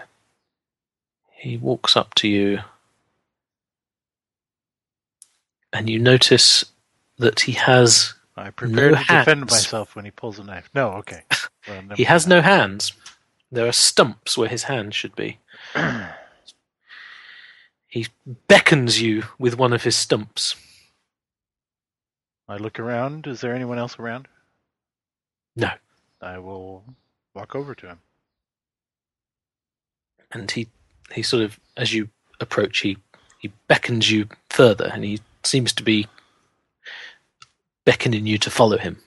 [1.31, 2.59] he walks up to you
[5.71, 6.65] and you notice
[7.17, 9.51] that he has I prepare No to defend hands.
[9.51, 10.69] myself when he pulls a knife.
[10.73, 11.23] No, okay.
[11.67, 12.93] Well, he has no hands
[13.51, 15.39] there are stumps where his hands should be
[17.87, 18.07] he
[18.47, 20.55] beckons you with one of his stumps
[22.49, 23.27] I look around.
[23.27, 24.27] Is there anyone else around?
[25.55, 25.69] No.
[26.21, 26.83] I will
[27.33, 27.99] walk over to him.
[30.31, 30.67] and he
[31.13, 32.09] he sort of as you
[32.39, 32.97] approach he
[33.39, 36.07] he beckons you further and he seems to be
[37.85, 38.97] beckoning you to follow him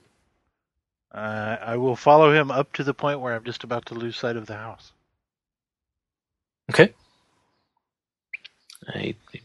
[1.13, 4.17] Uh, I will follow him up to the point where I'm just about to lose
[4.17, 4.93] sight of the house.
[6.71, 6.95] Okay.
[8.95, 9.43] He, he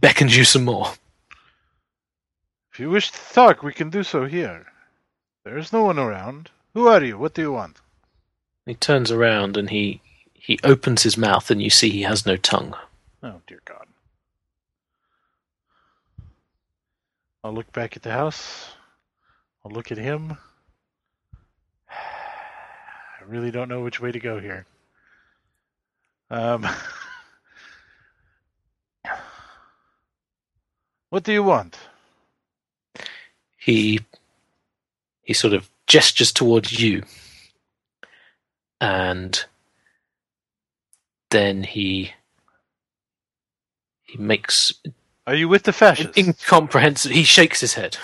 [0.00, 0.92] beckons you some more.
[2.80, 4.64] If you wish to talk, we can do so here.
[5.44, 6.48] There is no one around.
[6.72, 7.18] Who are you?
[7.18, 7.78] What do you want?
[8.64, 10.00] He turns around and he
[10.32, 12.74] he opens his mouth and you see he has no tongue.
[13.22, 13.86] Oh, dear God.
[17.44, 18.70] I'll look back at the house.
[19.62, 20.38] I'll look at him.
[21.90, 24.64] I really don't know which way to go here.
[26.30, 26.66] Um,
[31.10, 31.76] what do you want?
[33.60, 34.00] He
[35.22, 37.02] he sort of gestures towards you,
[38.80, 39.44] and
[41.30, 42.12] then he
[44.02, 44.72] he makes
[45.26, 46.16] Are you with the fascists?
[46.16, 47.14] incomprehensible.
[47.14, 47.98] He shakes his head.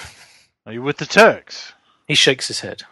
[0.67, 1.73] Are you with the Turks?
[2.07, 2.83] He shakes his head.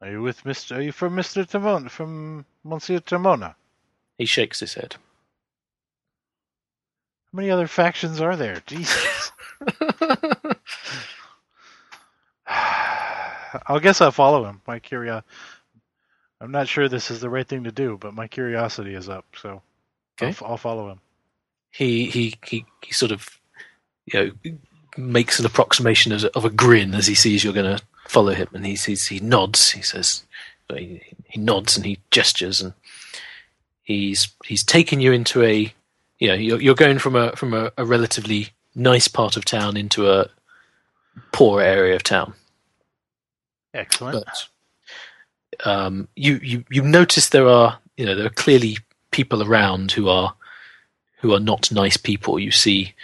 [0.00, 0.76] Are you with Mr.
[0.76, 1.46] Are you from Mr.
[1.46, 1.88] Timon?
[1.88, 3.54] From Monsieur Timona?
[4.18, 4.96] He shakes his head.
[7.34, 8.62] Many other factions are there?
[8.66, 9.32] Jesus.
[12.46, 14.60] I'll guess I'll follow him.
[14.66, 15.26] My curiosity.
[16.40, 19.24] I'm not sure this is the right thing to do, but my curiosity is up,
[19.40, 19.62] so
[20.20, 20.30] I'll, Okay.
[20.30, 21.00] f- I'll follow him.
[21.70, 23.28] he he he, he sort of
[24.06, 24.30] you know
[24.96, 28.32] makes an approximation of, a- of a grin as he sees you're going to follow
[28.34, 29.70] him, and he sees he nods.
[29.70, 30.24] He says
[30.74, 32.74] he, he nods and he gestures, and
[33.82, 35.72] he's he's taking you into a
[36.24, 39.76] you know you're, you're going from a from a, a relatively nice part of town
[39.76, 40.30] into a
[41.32, 42.32] poor area of town,
[43.74, 44.24] Excellent.
[44.24, 48.78] but um, you you you notice there are you know there are clearly
[49.10, 50.34] people around who are
[51.18, 52.38] who are not nice people.
[52.38, 52.94] You see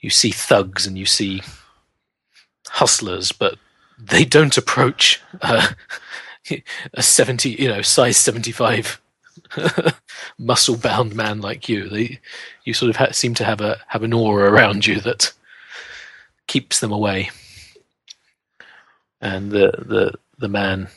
[0.00, 1.42] you see thugs and you see
[2.66, 3.54] hustlers, but
[3.96, 5.68] they don't approach uh,
[6.94, 9.00] a seventy you know size seventy five
[10.38, 11.88] muscle bound man like you.
[11.88, 12.20] They
[12.64, 15.32] you sort of ha- seem to have a have an aura around you that
[16.46, 17.30] keeps them away.
[19.20, 20.88] And the the the man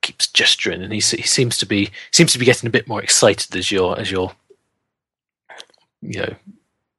[0.00, 3.02] keeps gesturing, and he he seems to be seems to be getting a bit more
[3.02, 4.32] excited as you're as you're
[6.00, 6.34] you know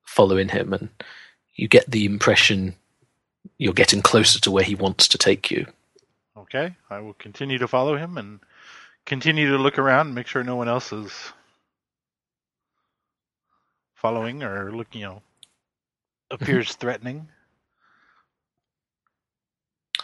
[0.03, 0.90] following him, and
[1.56, 2.76] you get the impression
[3.57, 5.66] you're getting closer to where he wants to take you.
[6.38, 8.40] Okay, I will continue to follow him and
[9.10, 11.11] continue to look around and make sure no one else is
[13.95, 15.22] following or looking, you know,
[16.31, 17.27] appears threatening.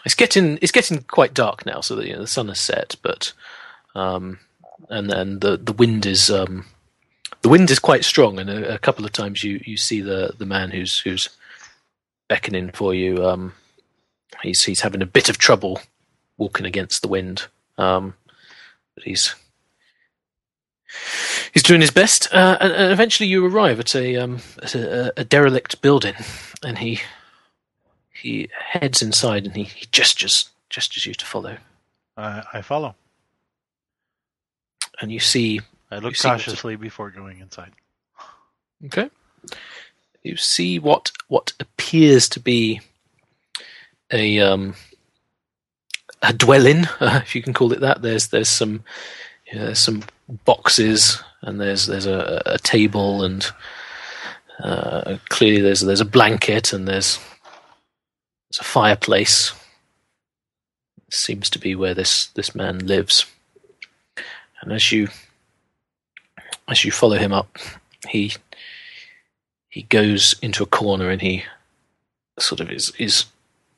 [0.04, 2.96] It's getting it's getting quite dark now, so that you know, the sun has set,
[3.02, 3.32] but
[3.96, 4.40] um,
[4.90, 6.66] and then the the wind is um,
[7.42, 10.34] the wind is quite strong, and a, a couple of times you, you see the,
[10.38, 11.30] the man who's who's
[12.28, 13.26] beckoning for you.
[13.26, 13.54] Um,
[14.42, 15.80] he's he's having a bit of trouble
[16.38, 18.14] walking against the wind, um,
[18.96, 19.36] but he's
[21.54, 22.34] he's doing his best.
[22.34, 26.16] Uh, and, and eventually, you arrive at a um, at a, a derelict building,
[26.64, 27.00] and he
[28.14, 31.58] he heads inside and he, he gestures gestures you to follow,
[32.18, 32.96] I, I follow.
[35.02, 35.62] and you see
[35.92, 37.72] I look You see what's- cautiously before going inside.
[38.86, 39.10] Okay.
[40.24, 42.82] You see what what appears to be
[44.12, 44.76] a um,
[46.30, 48.02] a dwelling, uh, if you can call it that.
[48.02, 48.84] There's there's some
[49.52, 50.04] you know, there's some
[50.46, 53.46] boxes and there's there's a, a table and
[54.60, 57.20] uh, clearly there's there's a blanket and there's
[58.50, 59.54] there's a fireplace.
[61.08, 63.26] It Seems to be where this this man lives.
[64.62, 65.10] And as you
[66.68, 67.58] as you follow him up,
[68.10, 68.34] he
[69.70, 71.44] he goes into a corner and he
[72.40, 73.26] sort of is is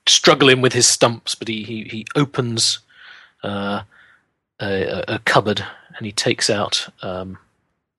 [0.10, 2.80] struggling with his stumps, but he he, he opens
[3.44, 3.84] uh,
[4.60, 5.64] a, a, cupboard
[5.96, 7.38] and he takes out um,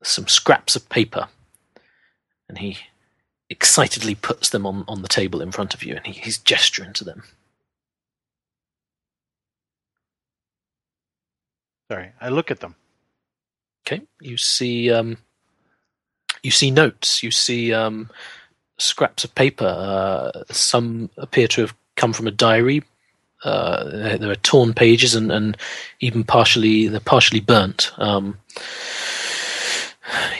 [0.02, 1.28] some scraps of paper,
[2.48, 2.78] and he
[3.50, 6.92] excitedly puts them on, on the table in front of you, and he, he's gesturing
[6.94, 7.22] to them.
[11.90, 12.74] Sorry, I look at them.
[13.86, 15.16] Okay, you see um,
[16.42, 18.10] you see notes, you see um,
[18.78, 19.66] scraps of paper.
[19.66, 22.82] Uh, some appear to have come from a diary.
[23.44, 25.56] Uh, there are torn pages and, and
[26.00, 27.92] even partially they're partially burnt.
[27.96, 28.38] Um,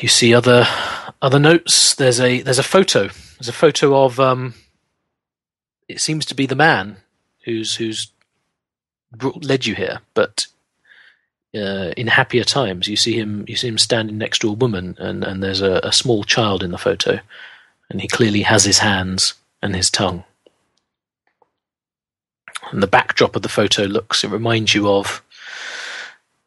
[0.01, 0.67] you see other
[1.23, 1.95] other notes.
[1.95, 3.09] There's a there's a photo.
[3.39, 4.55] There's a photo of um,
[5.89, 6.97] it seems to be the man
[7.45, 8.09] who's who's
[9.13, 10.47] brought, led you here, but
[11.55, 14.97] uh, in happier times, you see him you see him standing next to a woman,
[14.99, 17.21] and, and there's a, a small child in the photo,
[17.91, 20.25] and he clearly has his hands and his tongue.
[22.71, 25.23] And the backdrop of the photo looks, it reminds you of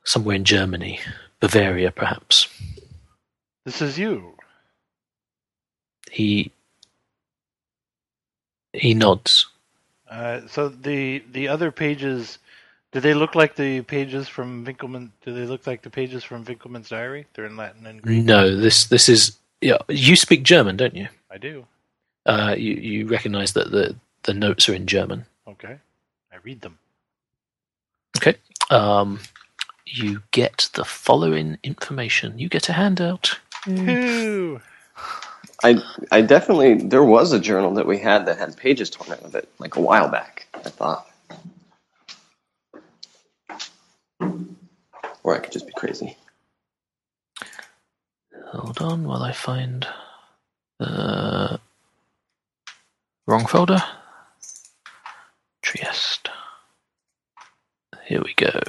[0.03, 0.99] somewhere in Germany,
[1.39, 2.48] Bavaria perhaps.
[3.65, 4.34] This is you.
[6.10, 6.52] He
[8.73, 9.48] he nods.
[10.10, 12.38] Uh, so the the other pages,
[12.91, 15.11] do they look like the pages from Winckelmann?
[15.23, 17.27] Do they look like the pages from Winckelmann's diary?
[17.34, 18.26] They're in Latin and Greek.
[18.26, 19.77] No, this this is yeah.
[19.88, 21.07] You speak German, don't you?
[21.30, 21.65] I do.
[22.26, 25.26] Uh, you you recognise that the the notes are in German.
[25.48, 25.77] Okay
[26.44, 26.78] read them.
[28.18, 28.38] Okay.
[28.70, 29.20] Um,
[29.86, 32.40] you get the following information.
[32.40, 33.40] You get a handout.
[33.68, 34.62] Ooh.
[35.64, 35.78] I
[36.12, 39.36] I definitely there was a journal that we had that had pages torn out of
[39.36, 40.48] it like a while back.
[40.53, 41.08] I thought,
[45.24, 46.18] or I could just be crazy.
[48.48, 49.88] Hold on while I find
[50.80, 51.60] the
[53.28, 53.84] wrong folder.
[55.62, 56.30] Trieste.
[58.12, 58.60] Here we go.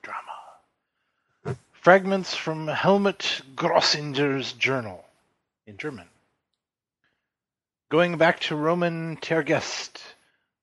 [0.00, 1.56] Drama.
[1.72, 5.04] Fragments from Helmut Grossinger's journal
[5.66, 6.06] in German.
[7.90, 10.00] Going back to Roman Tergeste,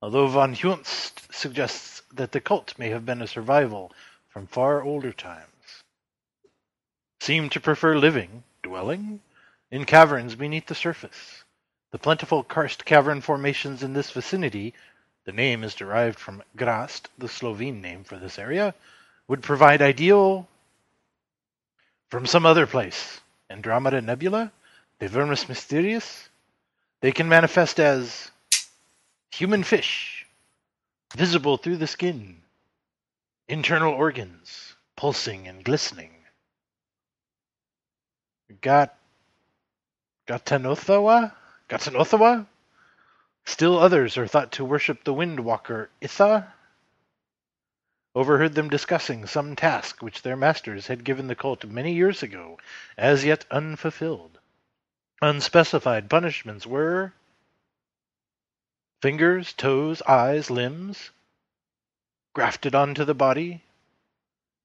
[0.02, 3.92] although von Junzt suggests that the cult may have been a survival
[4.30, 5.84] from far older times.
[7.20, 9.20] Seem to prefer living, dwelling,
[9.72, 11.44] in caverns beneath the surface
[11.91, 14.74] the plentiful karst cavern formations in this vicinity
[15.30, 18.74] the name is derived from Grast, the Slovene name for this area,
[19.28, 20.48] would provide ideal
[22.10, 23.22] from some other place.
[23.48, 24.52] Andromeda Nebula,
[24.98, 26.30] the Vermis Mysteriis,
[27.02, 28.32] they can manifest as
[29.32, 30.26] human fish,
[31.16, 32.41] visible through the skin,
[33.48, 36.11] internal organs, pulsing and glistening.
[38.61, 38.95] Got
[40.28, 41.34] Ghatanothoa?
[41.70, 42.48] Ghatanothoa?
[43.46, 46.54] Still others are thought to worship the wind walker Itha.
[48.16, 52.58] Overheard them discussing some task which their masters had given the cult many years ago,
[52.98, 54.40] as yet unfulfilled.
[55.22, 57.14] Unspecified punishments were
[59.02, 61.12] fingers, toes, eyes, limbs,
[62.34, 63.64] grafted onto the body,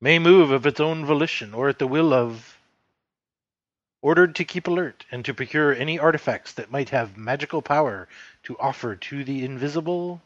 [0.01, 2.54] may move of its own volition or at the will of
[4.05, 8.07] ordered to keep alert and to procure any artifacts that might have magical power
[8.43, 10.21] to offer to the invisible.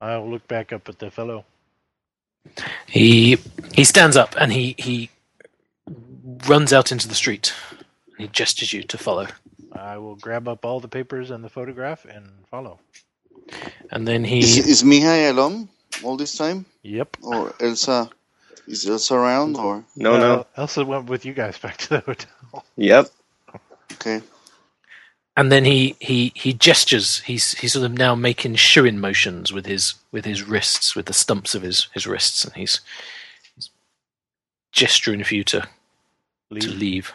[0.00, 1.44] I'll look back up at the fellow.
[2.86, 3.38] He
[3.74, 5.10] he stands up and he he
[6.48, 7.52] runs out into the street.
[8.16, 9.26] He gestures you to follow.
[9.72, 12.80] I will grab up all the papers and the photograph and follow.
[13.90, 15.68] And then he is, is Mihai alone?
[16.02, 16.66] All this time?
[16.82, 17.16] Yep.
[17.22, 18.10] Or Elsa?
[18.66, 19.84] Is Elsa around or?
[19.96, 20.46] No, uh, no.
[20.56, 22.64] Elsa went with you guys back to the hotel.
[22.76, 23.06] Yep.
[23.92, 24.20] Okay.
[25.36, 27.20] And then he, he, he gestures.
[27.20, 31.12] He's he's sort of now making shooing motions with his with his wrists, with the
[31.12, 32.80] stumps of his, his wrists, and he's,
[33.54, 33.70] he's
[34.72, 35.68] gesturing for you to
[36.50, 36.62] leave.
[36.62, 37.12] to leave.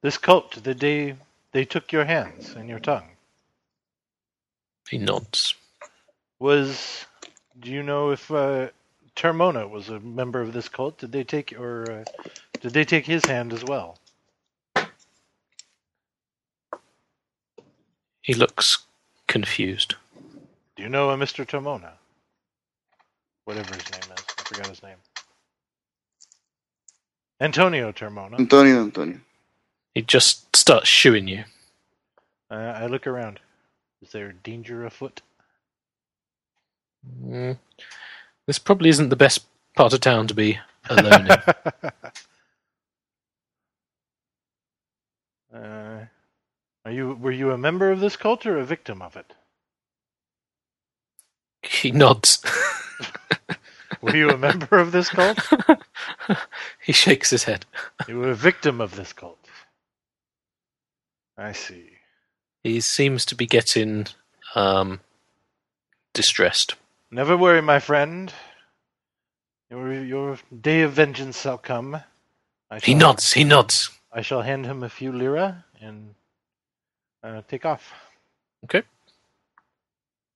[0.00, 1.16] This cult, the day
[1.52, 3.08] they took your hands and your tongue.
[4.88, 5.54] He nods.
[6.38, 7.04] Was
[7.60, 8.68] do you know if uh,
[9.16, 10.98] Termona was a member of this cult?
[10.98, 12.04] Did they take or uh,
[12.60, 13.98] did they take his hand as well?
[18.22, 18.78] He looks
[19.26, 19.94] confused.
[20.76, 21.46] Do you know a Mr.
[21.46, 21.92] Termona?
[23.44, 24.96] Whatever his name is, I forgot his name.
[27.40, 28.38] Antonio Termona.
[28.38, 29.18] Antonio, Antonio.
[29.94, 31.44] He just starts shooing you.
[32.50, 33.40] Uh, I look around.
[34.02, 35.22] Is there danger afoot?
[37.06, 37.58] Mm.
[38.46, 39.46] This probably isn't the best
[39.76, 40.58] part of town to be
[40.88, 41.30] alone in.
[45.54, 46.04] uh,
[46.84, 49.34] are you were you a member of this cult or a victim of it?
[51.62, 52.42] He nods.
[54.00, 55.38] were you a member of this cult?
[56.82, 57.66] he shakes his head.
[58.08, 59.38] You were a victim of this cult.
[61.36, 61.90] I see.
[62.62, 64.06] He seems to be getting
[64.54, 65.00] um,
[66.12, 66.74] distressed.
[67.12, 68.32] Never worry, my friend.
[69.68, 72.00] Your your day of vengeance shall come.
[72.82, 73.32] he nods.
[73.32, 73.90] He nods.
[74.12, 76.14] I shall hand him a few lira and
[77.24, 77.92] uh, take off.
[78.64, 78.82] Okay.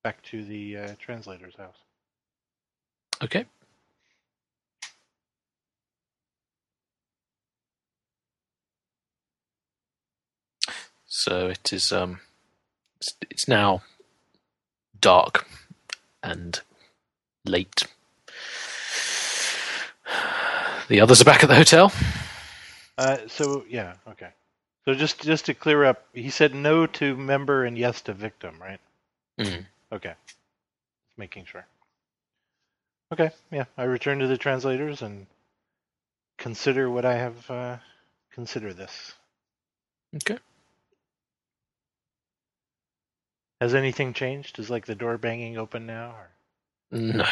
[0.02, 1.76] Back to the uh, translator's house.
[3.22, 3.44] Okay.
[11.06, 11.92] So it is.
[11.92, 12.18] Um,
[13.00, 13.82] it's, it's now
[15.00, 15.46] dark
[16.24, 16.60] and
[17.44, 17.84] late.
[20.88, 21.92] The others are back at the hotel.
[22.98, 24.30] Uh, so yeah, okay.
[24.84, 28.56] So just just to clear up, he said no to member and yes to victim,
[28.60, 28.80] right?
[29.38, 29.66] Mm.
[29.92, 30.14] Okay.
[30.26, 30.38] Just
[31.16, 31.66] making sure.
[33.12, 33.64] Okay, yeah.
[33.76, 35.26] I return to the translators and
[36.38, 37.76] consider what I have uh,
[38.32, 39.14] consider this.
[40.16, 40.38] Okay.
[43.60, 44.58] Has anything changed?
[44.58, 46.30] Is like the door banging open now, or
[46.90, 47.26] No.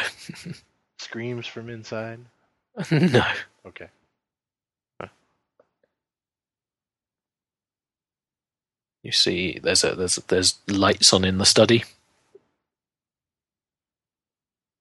[0.99, 2.19] screams from inside?
[2.91, 3.25] no.
[3.67, 3.87] Okay.
[9.03, 11.83] You see, there's a there's there's lights on in the study.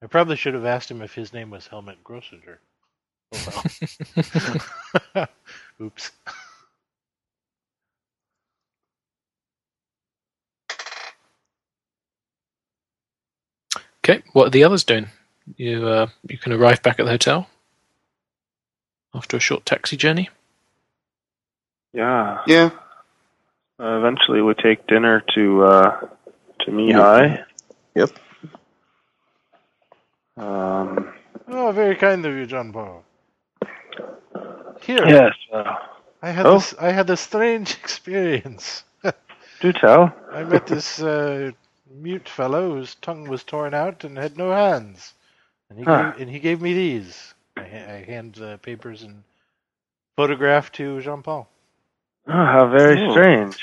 [0.02, 2.58] I probably should have asked him if his name was Helmut Grossinger.
[3.34, 3.62] Oh
[5.14, 5.28] well.
[5.82, 6.10] Oops.
[14.04, 15.06] Okay, what are the others doing?
[15.56, 17.48] You uh, you can arrive back at the hotel
[19.14, 20.28] after a short taxi journey.
[21.92, 22.38] Yeah.
[22.46, 22.70] Yeah.
[23.78, 26.00] Uh, eventually, we take dinner to uh,
[26.60, 27.44] to Mihai.
[27.94, 28.10] Yep.
[30.36, 31.12] Um,
[31.48, 33.04] Oh, very kind of you, Jean Paul.
[34.80, 35.34] Here, yes.
[35.52, 35.74] Uh,
[36.22, 36.54] I had Oh.
[36.54, 36.74] this.
[36.80, 38.84] I had a strange experience.
[39.60, 40.14] do tell.
[40.32, 41.50] I met this uh,
[41.92, 45.14] mute fellow whose tongue was torn out and had no hands,
[45.70, 45.88] and he Huh.
[45.88, 47.34] gave, and he gave me these.
[47.58, 49.24] I, I hand the papers and
[50.16, 51.48] photograph to Jean Paul.
[52.28, 53.10] Oh, how very Oh.
[53.10, 53.58] strange.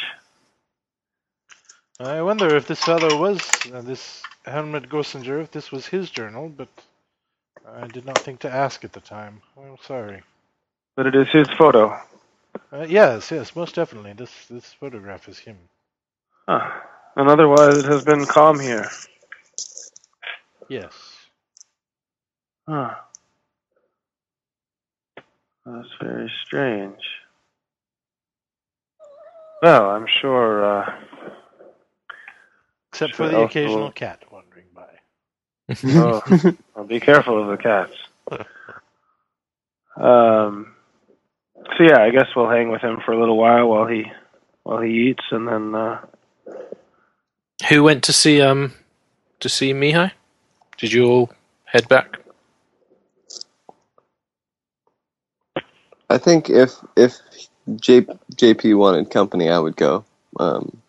[2.00, 6.50] I wonder if this fellow was uh, this Helmut Grossinger, if this was his journal,
[6.50, 6.70] but
[7.68, 9.42] I did not think to ask at the time.
[9.58, 10.24] I'm sorry.
[10.98, 11.98] But it is his photo.
[12.74, 14.14] Uh, yes, yes, most definitely.
[14.14, 15.58] This this photograph is him.
[16.48, 16.70] Huh.
[17.16, 18.90] And otherwise, it has been calm here.
[20.70, 20.94] Yes.
[22.68, 22.94] Huh.
[25.66, 27.02] That's very strange.
[29.62, 30.64] Well, I'm sure.
[30.64, 30.96] Uh,
[32.92, 34.88] Except Sure, for the occasional I'll- cat wandering by.
[35.86, 36.22] oh,
[36.76, 37.94] well, be careful of the cats.
[39.98, 40.76] Um.
[41.78, 44.06] So yeah, I guess we'll hang with him for a little while while he
[44.64, 46.00] while he eats, and then uh,
[47.68, 48.74] Who went to see um
[49.42, 50.12] to see Mihai?
[50.78, 51.30] Did you all
[51.66, 52.20] head back?
[56.10, 57.18] I think if if
[57.76, 58.02] J,
[58.34, 60.06] JP wanted company, I would go.
[60.40, 60.82] Um,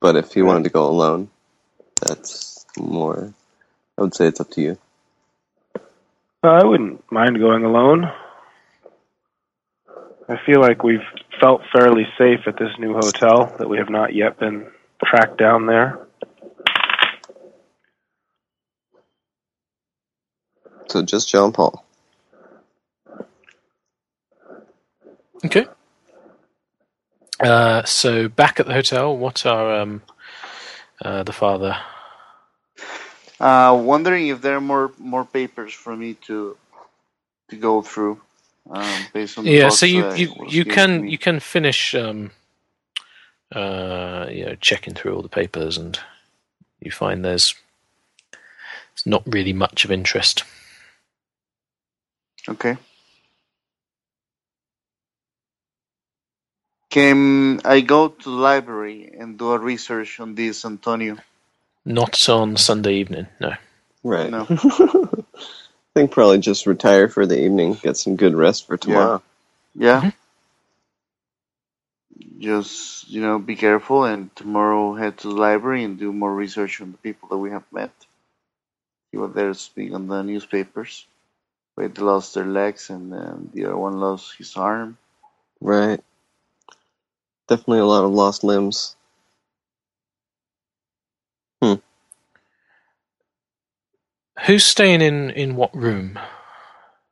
[0.00, 1.30] but if he wanted to go alone,
[2.00, 3.32] that's more.
[3.98, 4.78] I would say it's up to you.
[6.42, 8.10] I wouldn't mind going alone.
[10.28, 11.00] I feel like we've
[11.40, 14.66] felt fairly safe at this new hotel, that we have not yet been
[15.02, 16.06] tracked down there.
[20.88, 21.84] So just Jean Paul.
[25.44, 25.66] Okay.
[27.40, 30.02] Uh, so back at the hotel, what are um,
[31.04, 31.76] uh, the father?
[33.40, 36.56] Uh, wondering if there are more more papers for me to
[37.50, 38.20] to go through.
[38.70, 42.30] Um, based on the Yeah, so you you, you can you can finish um,
[43.54, 45.98] uh, you know checking through all the papers and
[46.80, 47.54] you find there's
[48.92, 50.44] It's not really much of interest.
[52.48, 52.76] Okay.
[56.90, 61.16] Can I go to the library and do a research on this, Antonio?
[61.84, 63.54] Not on Sunday evening, no.
[64.04, 64.30] Right.
[64.30, 64.46] No.
[64.50, 65.24] I
[65.94, 69.22] think probably just retire for the evening, get some good rest for tomorrow.
[69.74, 70.02] Yeah.
[70.02, 70.14] Mhm.
[72.44, 76.80] Just you know, be careful, and tomorrow head to the library and do more research
[76.82, 77.90] on the people that we have met.
[79.10, 81.06] See what they're speaking on the newspapers.
[81.76, 84.98] Wait, they lost their legs, and then the other one lost his arm.
[85.60, 86.00] Right.
[87.48, 88.94] Definitely a lot of lost limbs.
[91.62, 91.74] Hmm.
[94.46, 96.18] Who's staying in in what room?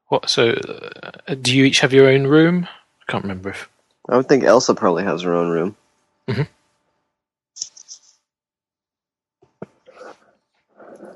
[0.09, 0.29] What?
[0.29, 2.69] So, uh, do you each have your own room?
[3.09, 3.71] I can't remember if.
[4.12, 5.76] I would think Elsa probably has her own room.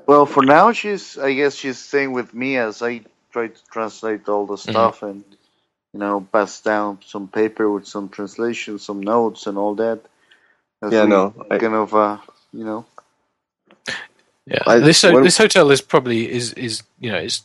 [0.07, 1.17] Well, for now, she's.
[1.17, 3.01] I guess she's staying with me as I
[3.31, 5.23] try to translate all the stuff and
[5.93, 10.01] you know pass down some paper with some translations, some notes, and all that.
[10.83, 12.19] As Yeah, we no, I- kind of uh,
[12.53, 12.85] you know.
[14.47, 17.43] Yeah, I- this ho- when- this hotel is probably is is you know it's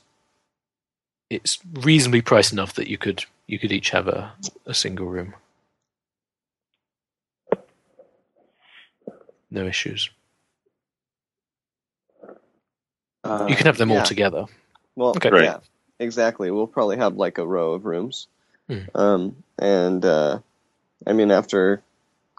[1.30, 4.32] it's reasonably priced enough that you could you could each have a,
[4.64, 5.34] a single room.
[9.50, 10.08] No issues.
[13.22, 14.46] Uh, You can have them all together.
[14.96, 15.28] Well, Okay.
[15.28, 15.44] Right.
[15.44, 15.58] yeah,
[15.98, 16.50] exactly.
[16.50, 18.26] We'll probably have like a row of rooms.
[18.70, 18.78] Hmm.
[18.94, 20.38] Um, and uh,
[21.06, 21.82] I mean, after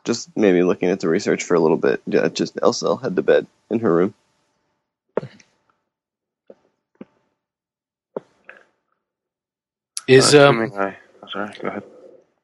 [0.05, 3.15] just maybe looking at the research for a little bit, yeah, just Elsa will head
[3.17, 4.15] to bed in her room.
[10.07, 11.02] Is Uh, um assuming I, oh,
[11.33, 11.83] sorry, go ahead.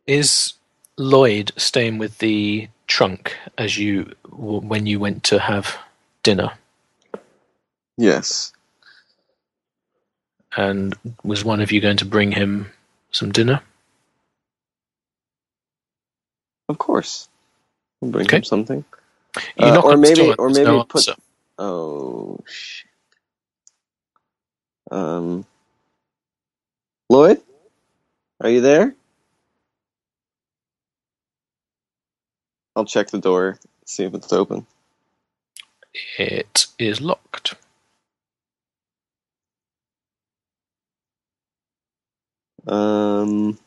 [0.07, 0.53] is
[0.97, 5.77] Lloyd staying with the trunk as you when you went to have
[6.23, 6.51] dinner?
[7.97, 8.51] Yes.
[10.57, 12.71] And was one of you going to bring him
[13.11, 13.61] some dinner?
[16.67, 17.29] Of course.
[18.01, 18.37] We'll bring Okay.
[18.37, 18.85] him something.
[19.57, 21.21] You Uh, knock or on the maybe- or there's maybe no put- answer.
[21.59, 22.89] Oh shit.
[24.91, 25.45] Um,
[27.09, 27.38] Lloyd,
[28.41, 28.95] are you there?
[32.75, 34.65] I'll check the door, see if it's open.
[36.17, 37.55] It is locked.
[42.67, 43.57] Um,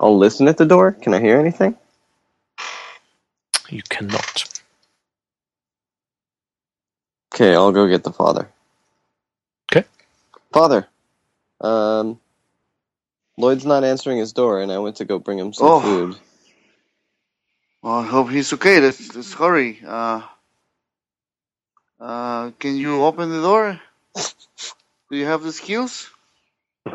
[0.00, 0.92] I'll listen at the door.
[0.92, 1.76] Can I hear anything?
[3.70, 4.44] You cannot.
[7.34, 8.48] Okay, I'll go get the father.
[9.72, 9.86] Okay.
[10.52, 10.86] Father,
[11.60, 12.20] um,
[13.36, 15.80] Lloyd's not answering his door, and I went to go bring him some Oh.
[15.80, 16.16] food.
[17.82, 18.80] Well, I hope he's okay.
[18.80, 19.80] Let's let's hurry.
[19.86, 20.22] Uh,
[22.00, 23.80] uh, can you open the door?
[25.10, 26.10] Do you have the skills?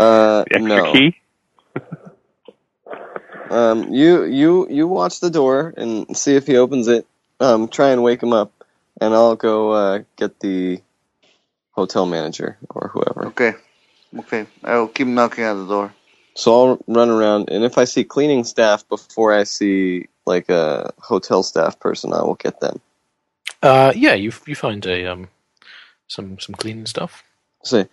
[0.00, 0.92] Uh, The extra no.
[0.92, 1.16] key?
[3.50, 7.06] Um, you you you watch the door and see if he opens it.
[7.40, 8.52] Um, try and wake him up,
[9.00, 10.82] and I'll go uh, get the
[11.72, 13.26] hotel manager or whoever.
[13.28, 13.54] Okay,
[14.18, 14.46] okay.
[14.64, 15.94] I'll keep knocking at the door.
[16.34, 20.92] So I'll run around, and if I see cleaning staff before I see like a
[20.98, 22.80] hotel staff person, I will get them.
[23.60, 25.28] Uh, yeah, you you find a um
[26.06, 27.24] some some cleaning stuff.
[27.64, 27.88] Say,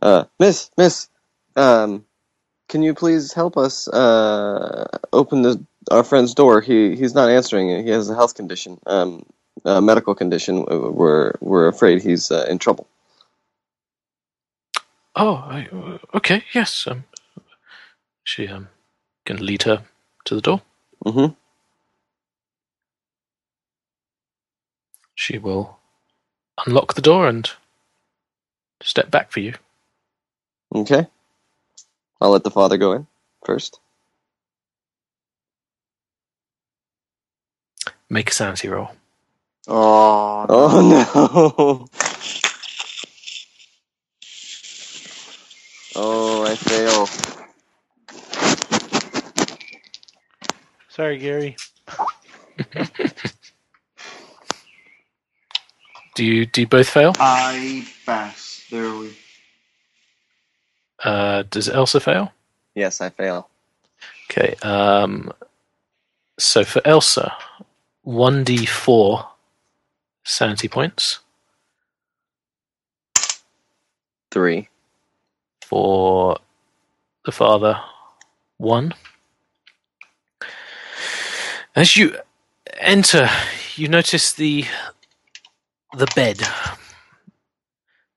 [0.00, 1.08] uh, Miss, Miss,
[1.54, 2.06] um,
[2.68, 6.62] can you please help us uh, open the our friend's door?
[6.62, 7.84] He he's not answering it.
[7.84, 9.26] He has a health condition, um,
[9.66, 10.64] a medical condition.
[10.64, 12.88] We're we're afraid he's uh, in trouble.
[15.16, 16.86] Oh, I, uh, okay, yes.
[16.86, 17.04] Um,
[18.24, 18.68] she um
[19.26, 19.84] can lead her
[20.24, 20.62] to the door.
[21.04, 21.34] Mm-hmm.
[25.14, 25.78] She will
[26.66, 27.50] unlock the door and
[28.82, 29.54] step back for you.
[30.74, 31.06] Okay.
[32.20, 33.06] I'll let the father go in
[33.44, 33.80] first.
[38.10, 38.90] Make a sanity roll.
[39.68, 41.88] Oh, Oh no!
[45.96, 47.08] Oh, I fail.
[50.88, 51.56] Sorry, Gary.
[56.14, 57.18] Do you do you both fail?
[57.18, 58.66] I pass.
[58.70, 59.16] There we.
[61.02, 62.32] Uh, does Elsa fail?
[62.74, 63.48] Yes, I fail.
[64.30, 64.56] Okay.
[64.62, 65.32] Um,
[66.38, 67.34] so for Elsa,
[68.02, 69.28] one d four
[70.24, 71.20] sanity points.
[74.30, 74.68] Three.
[75.72, 76.36] For
[77.24, 77.80] the father,
[78.58, 78.92] one.
[81.74, 82.18] As you
[82.78, 83.30] enter,
[83.76, 84.66] you notice the
[85.96, 86.42] the bed.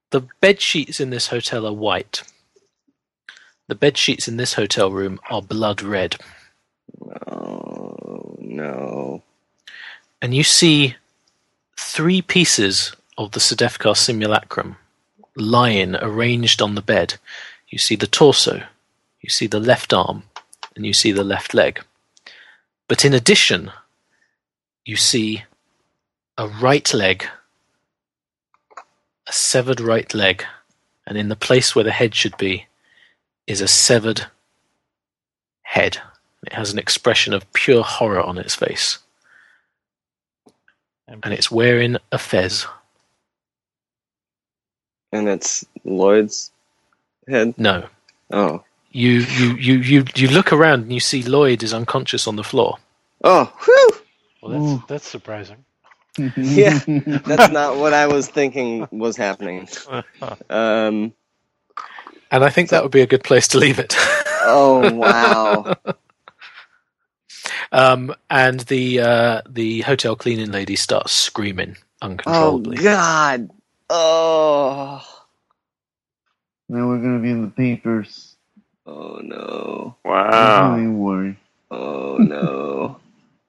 [0.09, 2.23] The bed sheets in this hotel are white.
[3.69, 6.17] The bed sheets in this hotel room are blood red.
[7.25, 9.23] Oh no.
[10.21, 10.97] And you see
[11.79, 14.75] three pieces of the Sedefkar simulacrum
[15.35, 17.15] lying arranged on the bed.
[17.69, 18.63] You see the torso,
[19.21, 20.23] you see the left arm,
[20.75, 21.81] and you see the left leg.
[22.87, 23.71] But in addition,
[24.85, 25.43] you see
[26.37, 27.25] a right leg,
[29.27, 30.45] a severed right leg,
[31.07, 32.67] and in the place where the head should be
[33.47, 34.27] is a severed
[35.63, 35.99] head.
[36.45, 38.99] It has an expression of pure horror on its face.
[41.07, 42.65] And it's wearing a fez.
[45.15, 46.51] And it's Lloyd's
[47.27, 47.53] head?
[47.57, 47.85] No.
[48.31, 48.63] Oh.
[48.91, 52.43] You, you, you, you, you look around and you see Lloyd is unconscious on the
[52.43, 52.77] floor.
[53.23, 53.91] Oh, whew!
[54.41, 55.63] Well, that's that's surprising.
[56.37, 59.67] yeah, that's not what I was thinking was happening.
[60.49, 61.13] Um,
[62.31, 63.95] and I think that would be a good place to leave it.
[64.43, 65.75] oh wow!
[67.71, 72.77] um, and the uh, the hotel cleaning lady starts screaming uncontrollably.
[72.79, 73.49] Oh God!
[73.89, 75.01] Oh.
[76.67, 78.35] Now we're gonna be in the papers.
[78.87, 79.95] Oh no!
[80.03, 80.75] Wow.
[80.75, 81.37] Don't worry.
[81.71, 82.97] Oh no!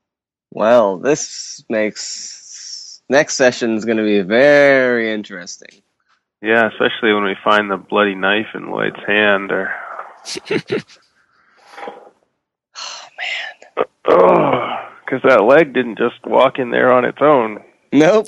[0.51, 5.83] well, this makes next session is going to be very interesting.
[6.43, 9.53] Yeah, especially when we find the bloody knife in Lloyd's hand.
[9.53, 9.75] Or
[12.79, 13.87] Oh man!
[14.09, 17.63] oh, because that leg didn't just walk in there on its own.
[17.93, 18.27] Nope.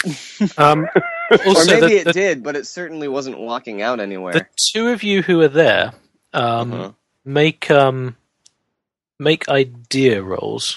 [0.57, 0.89] Um,
[1.31, 4.33] or maybe the, it did, but it certainly wasn't walking out anywhere.
[4.33, 5.93] the two of you who are there
[6.35, 6.93] um, Uh-huh.
[7.25, 8.17] make um,
[9.19, 10.77] make idea rolls.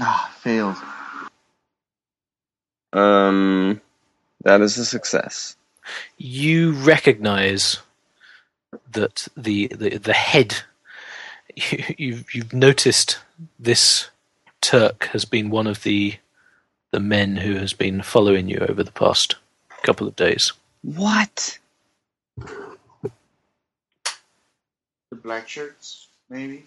[0.00, 0.76] Ah, failed.
[2.92, 3.80] Um,
[4.44, 5.56] that is a success.
[6.18, 7.78] you recognize
[8.92, 10.56] that the the, the head
[11.56, 13.18] you, you've you've noticed
[13.58, 14.10] this
[14.66, 16.16] Turk has been one of the
[16.90, 19.36] the men who has been following you over the past
[19.84, 20.52] couple of days.
[20.82, 21.56] What?
[22.36, 23.12] The
[25.22, 26.66] black shirts, maybe.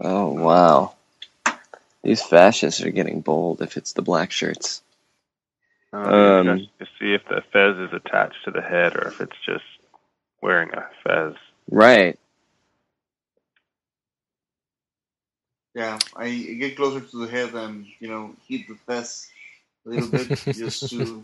[0.00, 0.94] Oh wow!
[2.02, 3.60] These fascists are getting bold.
[3.60, 4.80] If it's the black shirts.
[5.92, 9.36] Um, Um, to see if the fez is attached to the head or if it's
[9.44, 9.64] just
[10.40, 11.34] wearing a fez.
[11.70, 12.18] Right.
[15.76, 19.28] Yeah, I get closer to the head and you know hit the fez
[19.84, 21.22] a little bit just to.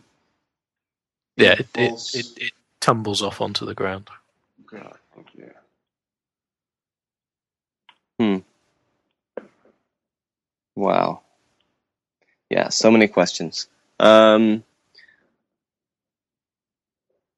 [1.38, 4.10] Yeah, it, it, it, it tumbles off onto the ground.
[4.66, 4.86] Okay.
[5.14, 5.50] Thank you.
[10.76, 11.22] Wow.
[12.50, 13.68] Yeah, so many questions.
[13.98, 14.64] Um,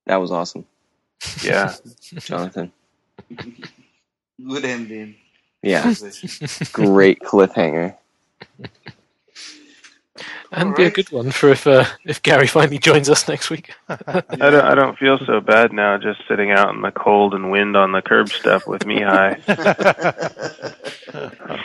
[0.07, 0.67] that was awesome,
[1.45, 1.75] Yeah.
[2.19, 2.73] Jonathan.
[4.45, 5.15] Good ending.
[5.65, 5.93] Yeah,
[6.73, 7.97] great cliffhanger.
[10.53, 13.73] And be a good one for if uh, if Gary finally joins us next week.
[13.89, 14.55] I don't.
[14.65, 17.91] I don't feel so bad now, just sitting out in the cold and wind on
[17.91, 19.41] the curb step with Mihai.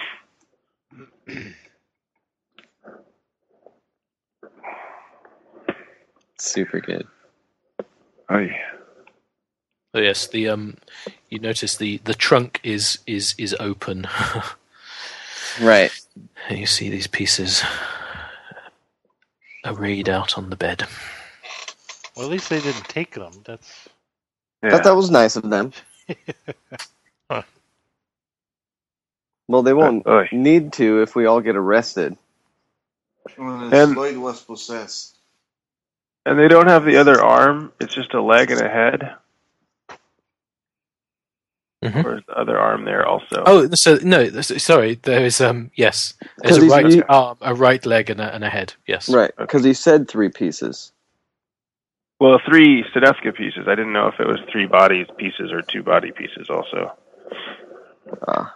[6.39, 7.05] Super good.
[8.29, 8.78] Oh yeah.
[9.93, 10.77] Oh yes, the um,
[11.29, 14.07] you notice the the trunk is is is open.
[15.59, 15.91] Right.
[16.47, 17.63] And you see these pieces
[19.65, 20.85] arrayed out on the bed.
[22.15, 23.33] Well, at least they didn't take them.
[23.43, 23.89] That's
[24.63, 24.69] yeah.
[24.69, 25.73] Thought that was nice of them.
[29.47, 32.15] Well, they won't Uh, need to if we all get arrested.
[33.37, 35.17] Unless And- Lloyd was possessed.
[36.25, 37.73] And they don't have the other arm.
[37.79, 39.15] It's just a leg and a head.
[41.83, 42.03] Mhm.
[42.03, 43.41] Or is the other arm there also?
[43.45, 44.95] Oh, so no, sorry.
[45.01, 48.35] There is um, yes, there's a 'Cause right he's- arm, a right leg, and a,
[48.35, 48.73] and a head.
[48.85, 50.91] Yes, Right, because he said three pieces.
[52.19, 53.65] Well, three Sedefkar pieces.
[53.69, 56.91] I didn't know if it was three body pieces or two body pieces also.
[58.27, 58.53] Ah,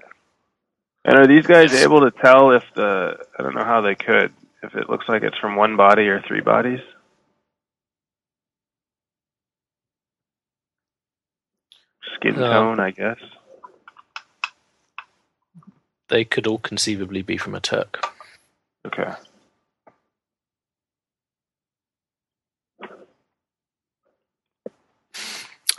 [1.06, 4.34] And are these guys able to tell if the I don't know how they could
[4.64, 6.82] if it looks like it's from one body or three bodies?
[12.24, 13.18] Skin Um, tone, I guess.
[16.08, 18.02] they could all conceivably be from a Turk.
[18.86, 19.12] Okay.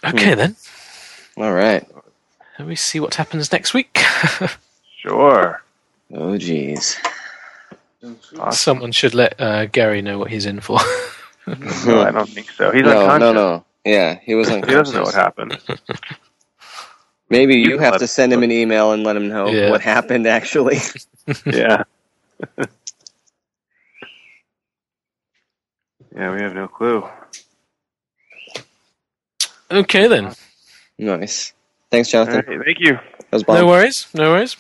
[0.05, 0.57] Okay, then
[1.37, 1.87] all right.
[2.59, 3.99] let me see what happens next week.
[5.07, 5.63] Sure.
[6.15, 6.97] Oh, jeez.
[8.03, 8.53] Awesome.
[8.53, 10.79] Someone should let uh, Gary know what he's in for.
[11.47, 12.71] No, I don't think so.
[12.71, 13.21] He's no, unconscious.
[13.21, 13.65] no, no.
[13.85, 14.71] Yeah, he was unconscious.
[14.71, 15.59] He doesn't know what happened.
[17.31, 19.71] Maybe You you have to send him an email and let him know Yeah.
[19.71, 20.27] what happened.
[20.27, 20.79] Actually,
[21.47, 21.85] yeah.
[26.17, 27.05] yeah, we have no clue.
[29.71, 30.35] okay then.
[30.99, 31.53] nice.
[31.91, 32.45] Thanks, Jonathan.
[32.47, 32.99] right, thank you.
[33.31, 33.49] That was.
[33.49, 34.07] No worries.
[34.15, 34.57] No worries.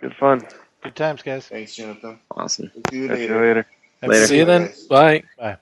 [0.00, 0.46] Good fun.
[0.82, 1.46] Good times, guys.
[1.46, 2.18] Thanks, Jonathan.
[2.30, 2.70] Awesome.
[2.90, 3.40] See you Catch you later.
[3.46, 3.66] later.
[4.02, 4.26] Later.
[4.26, 4.72] See you then.
[4.88, 5.22] Bye.
[5.38, 5.56] Bye.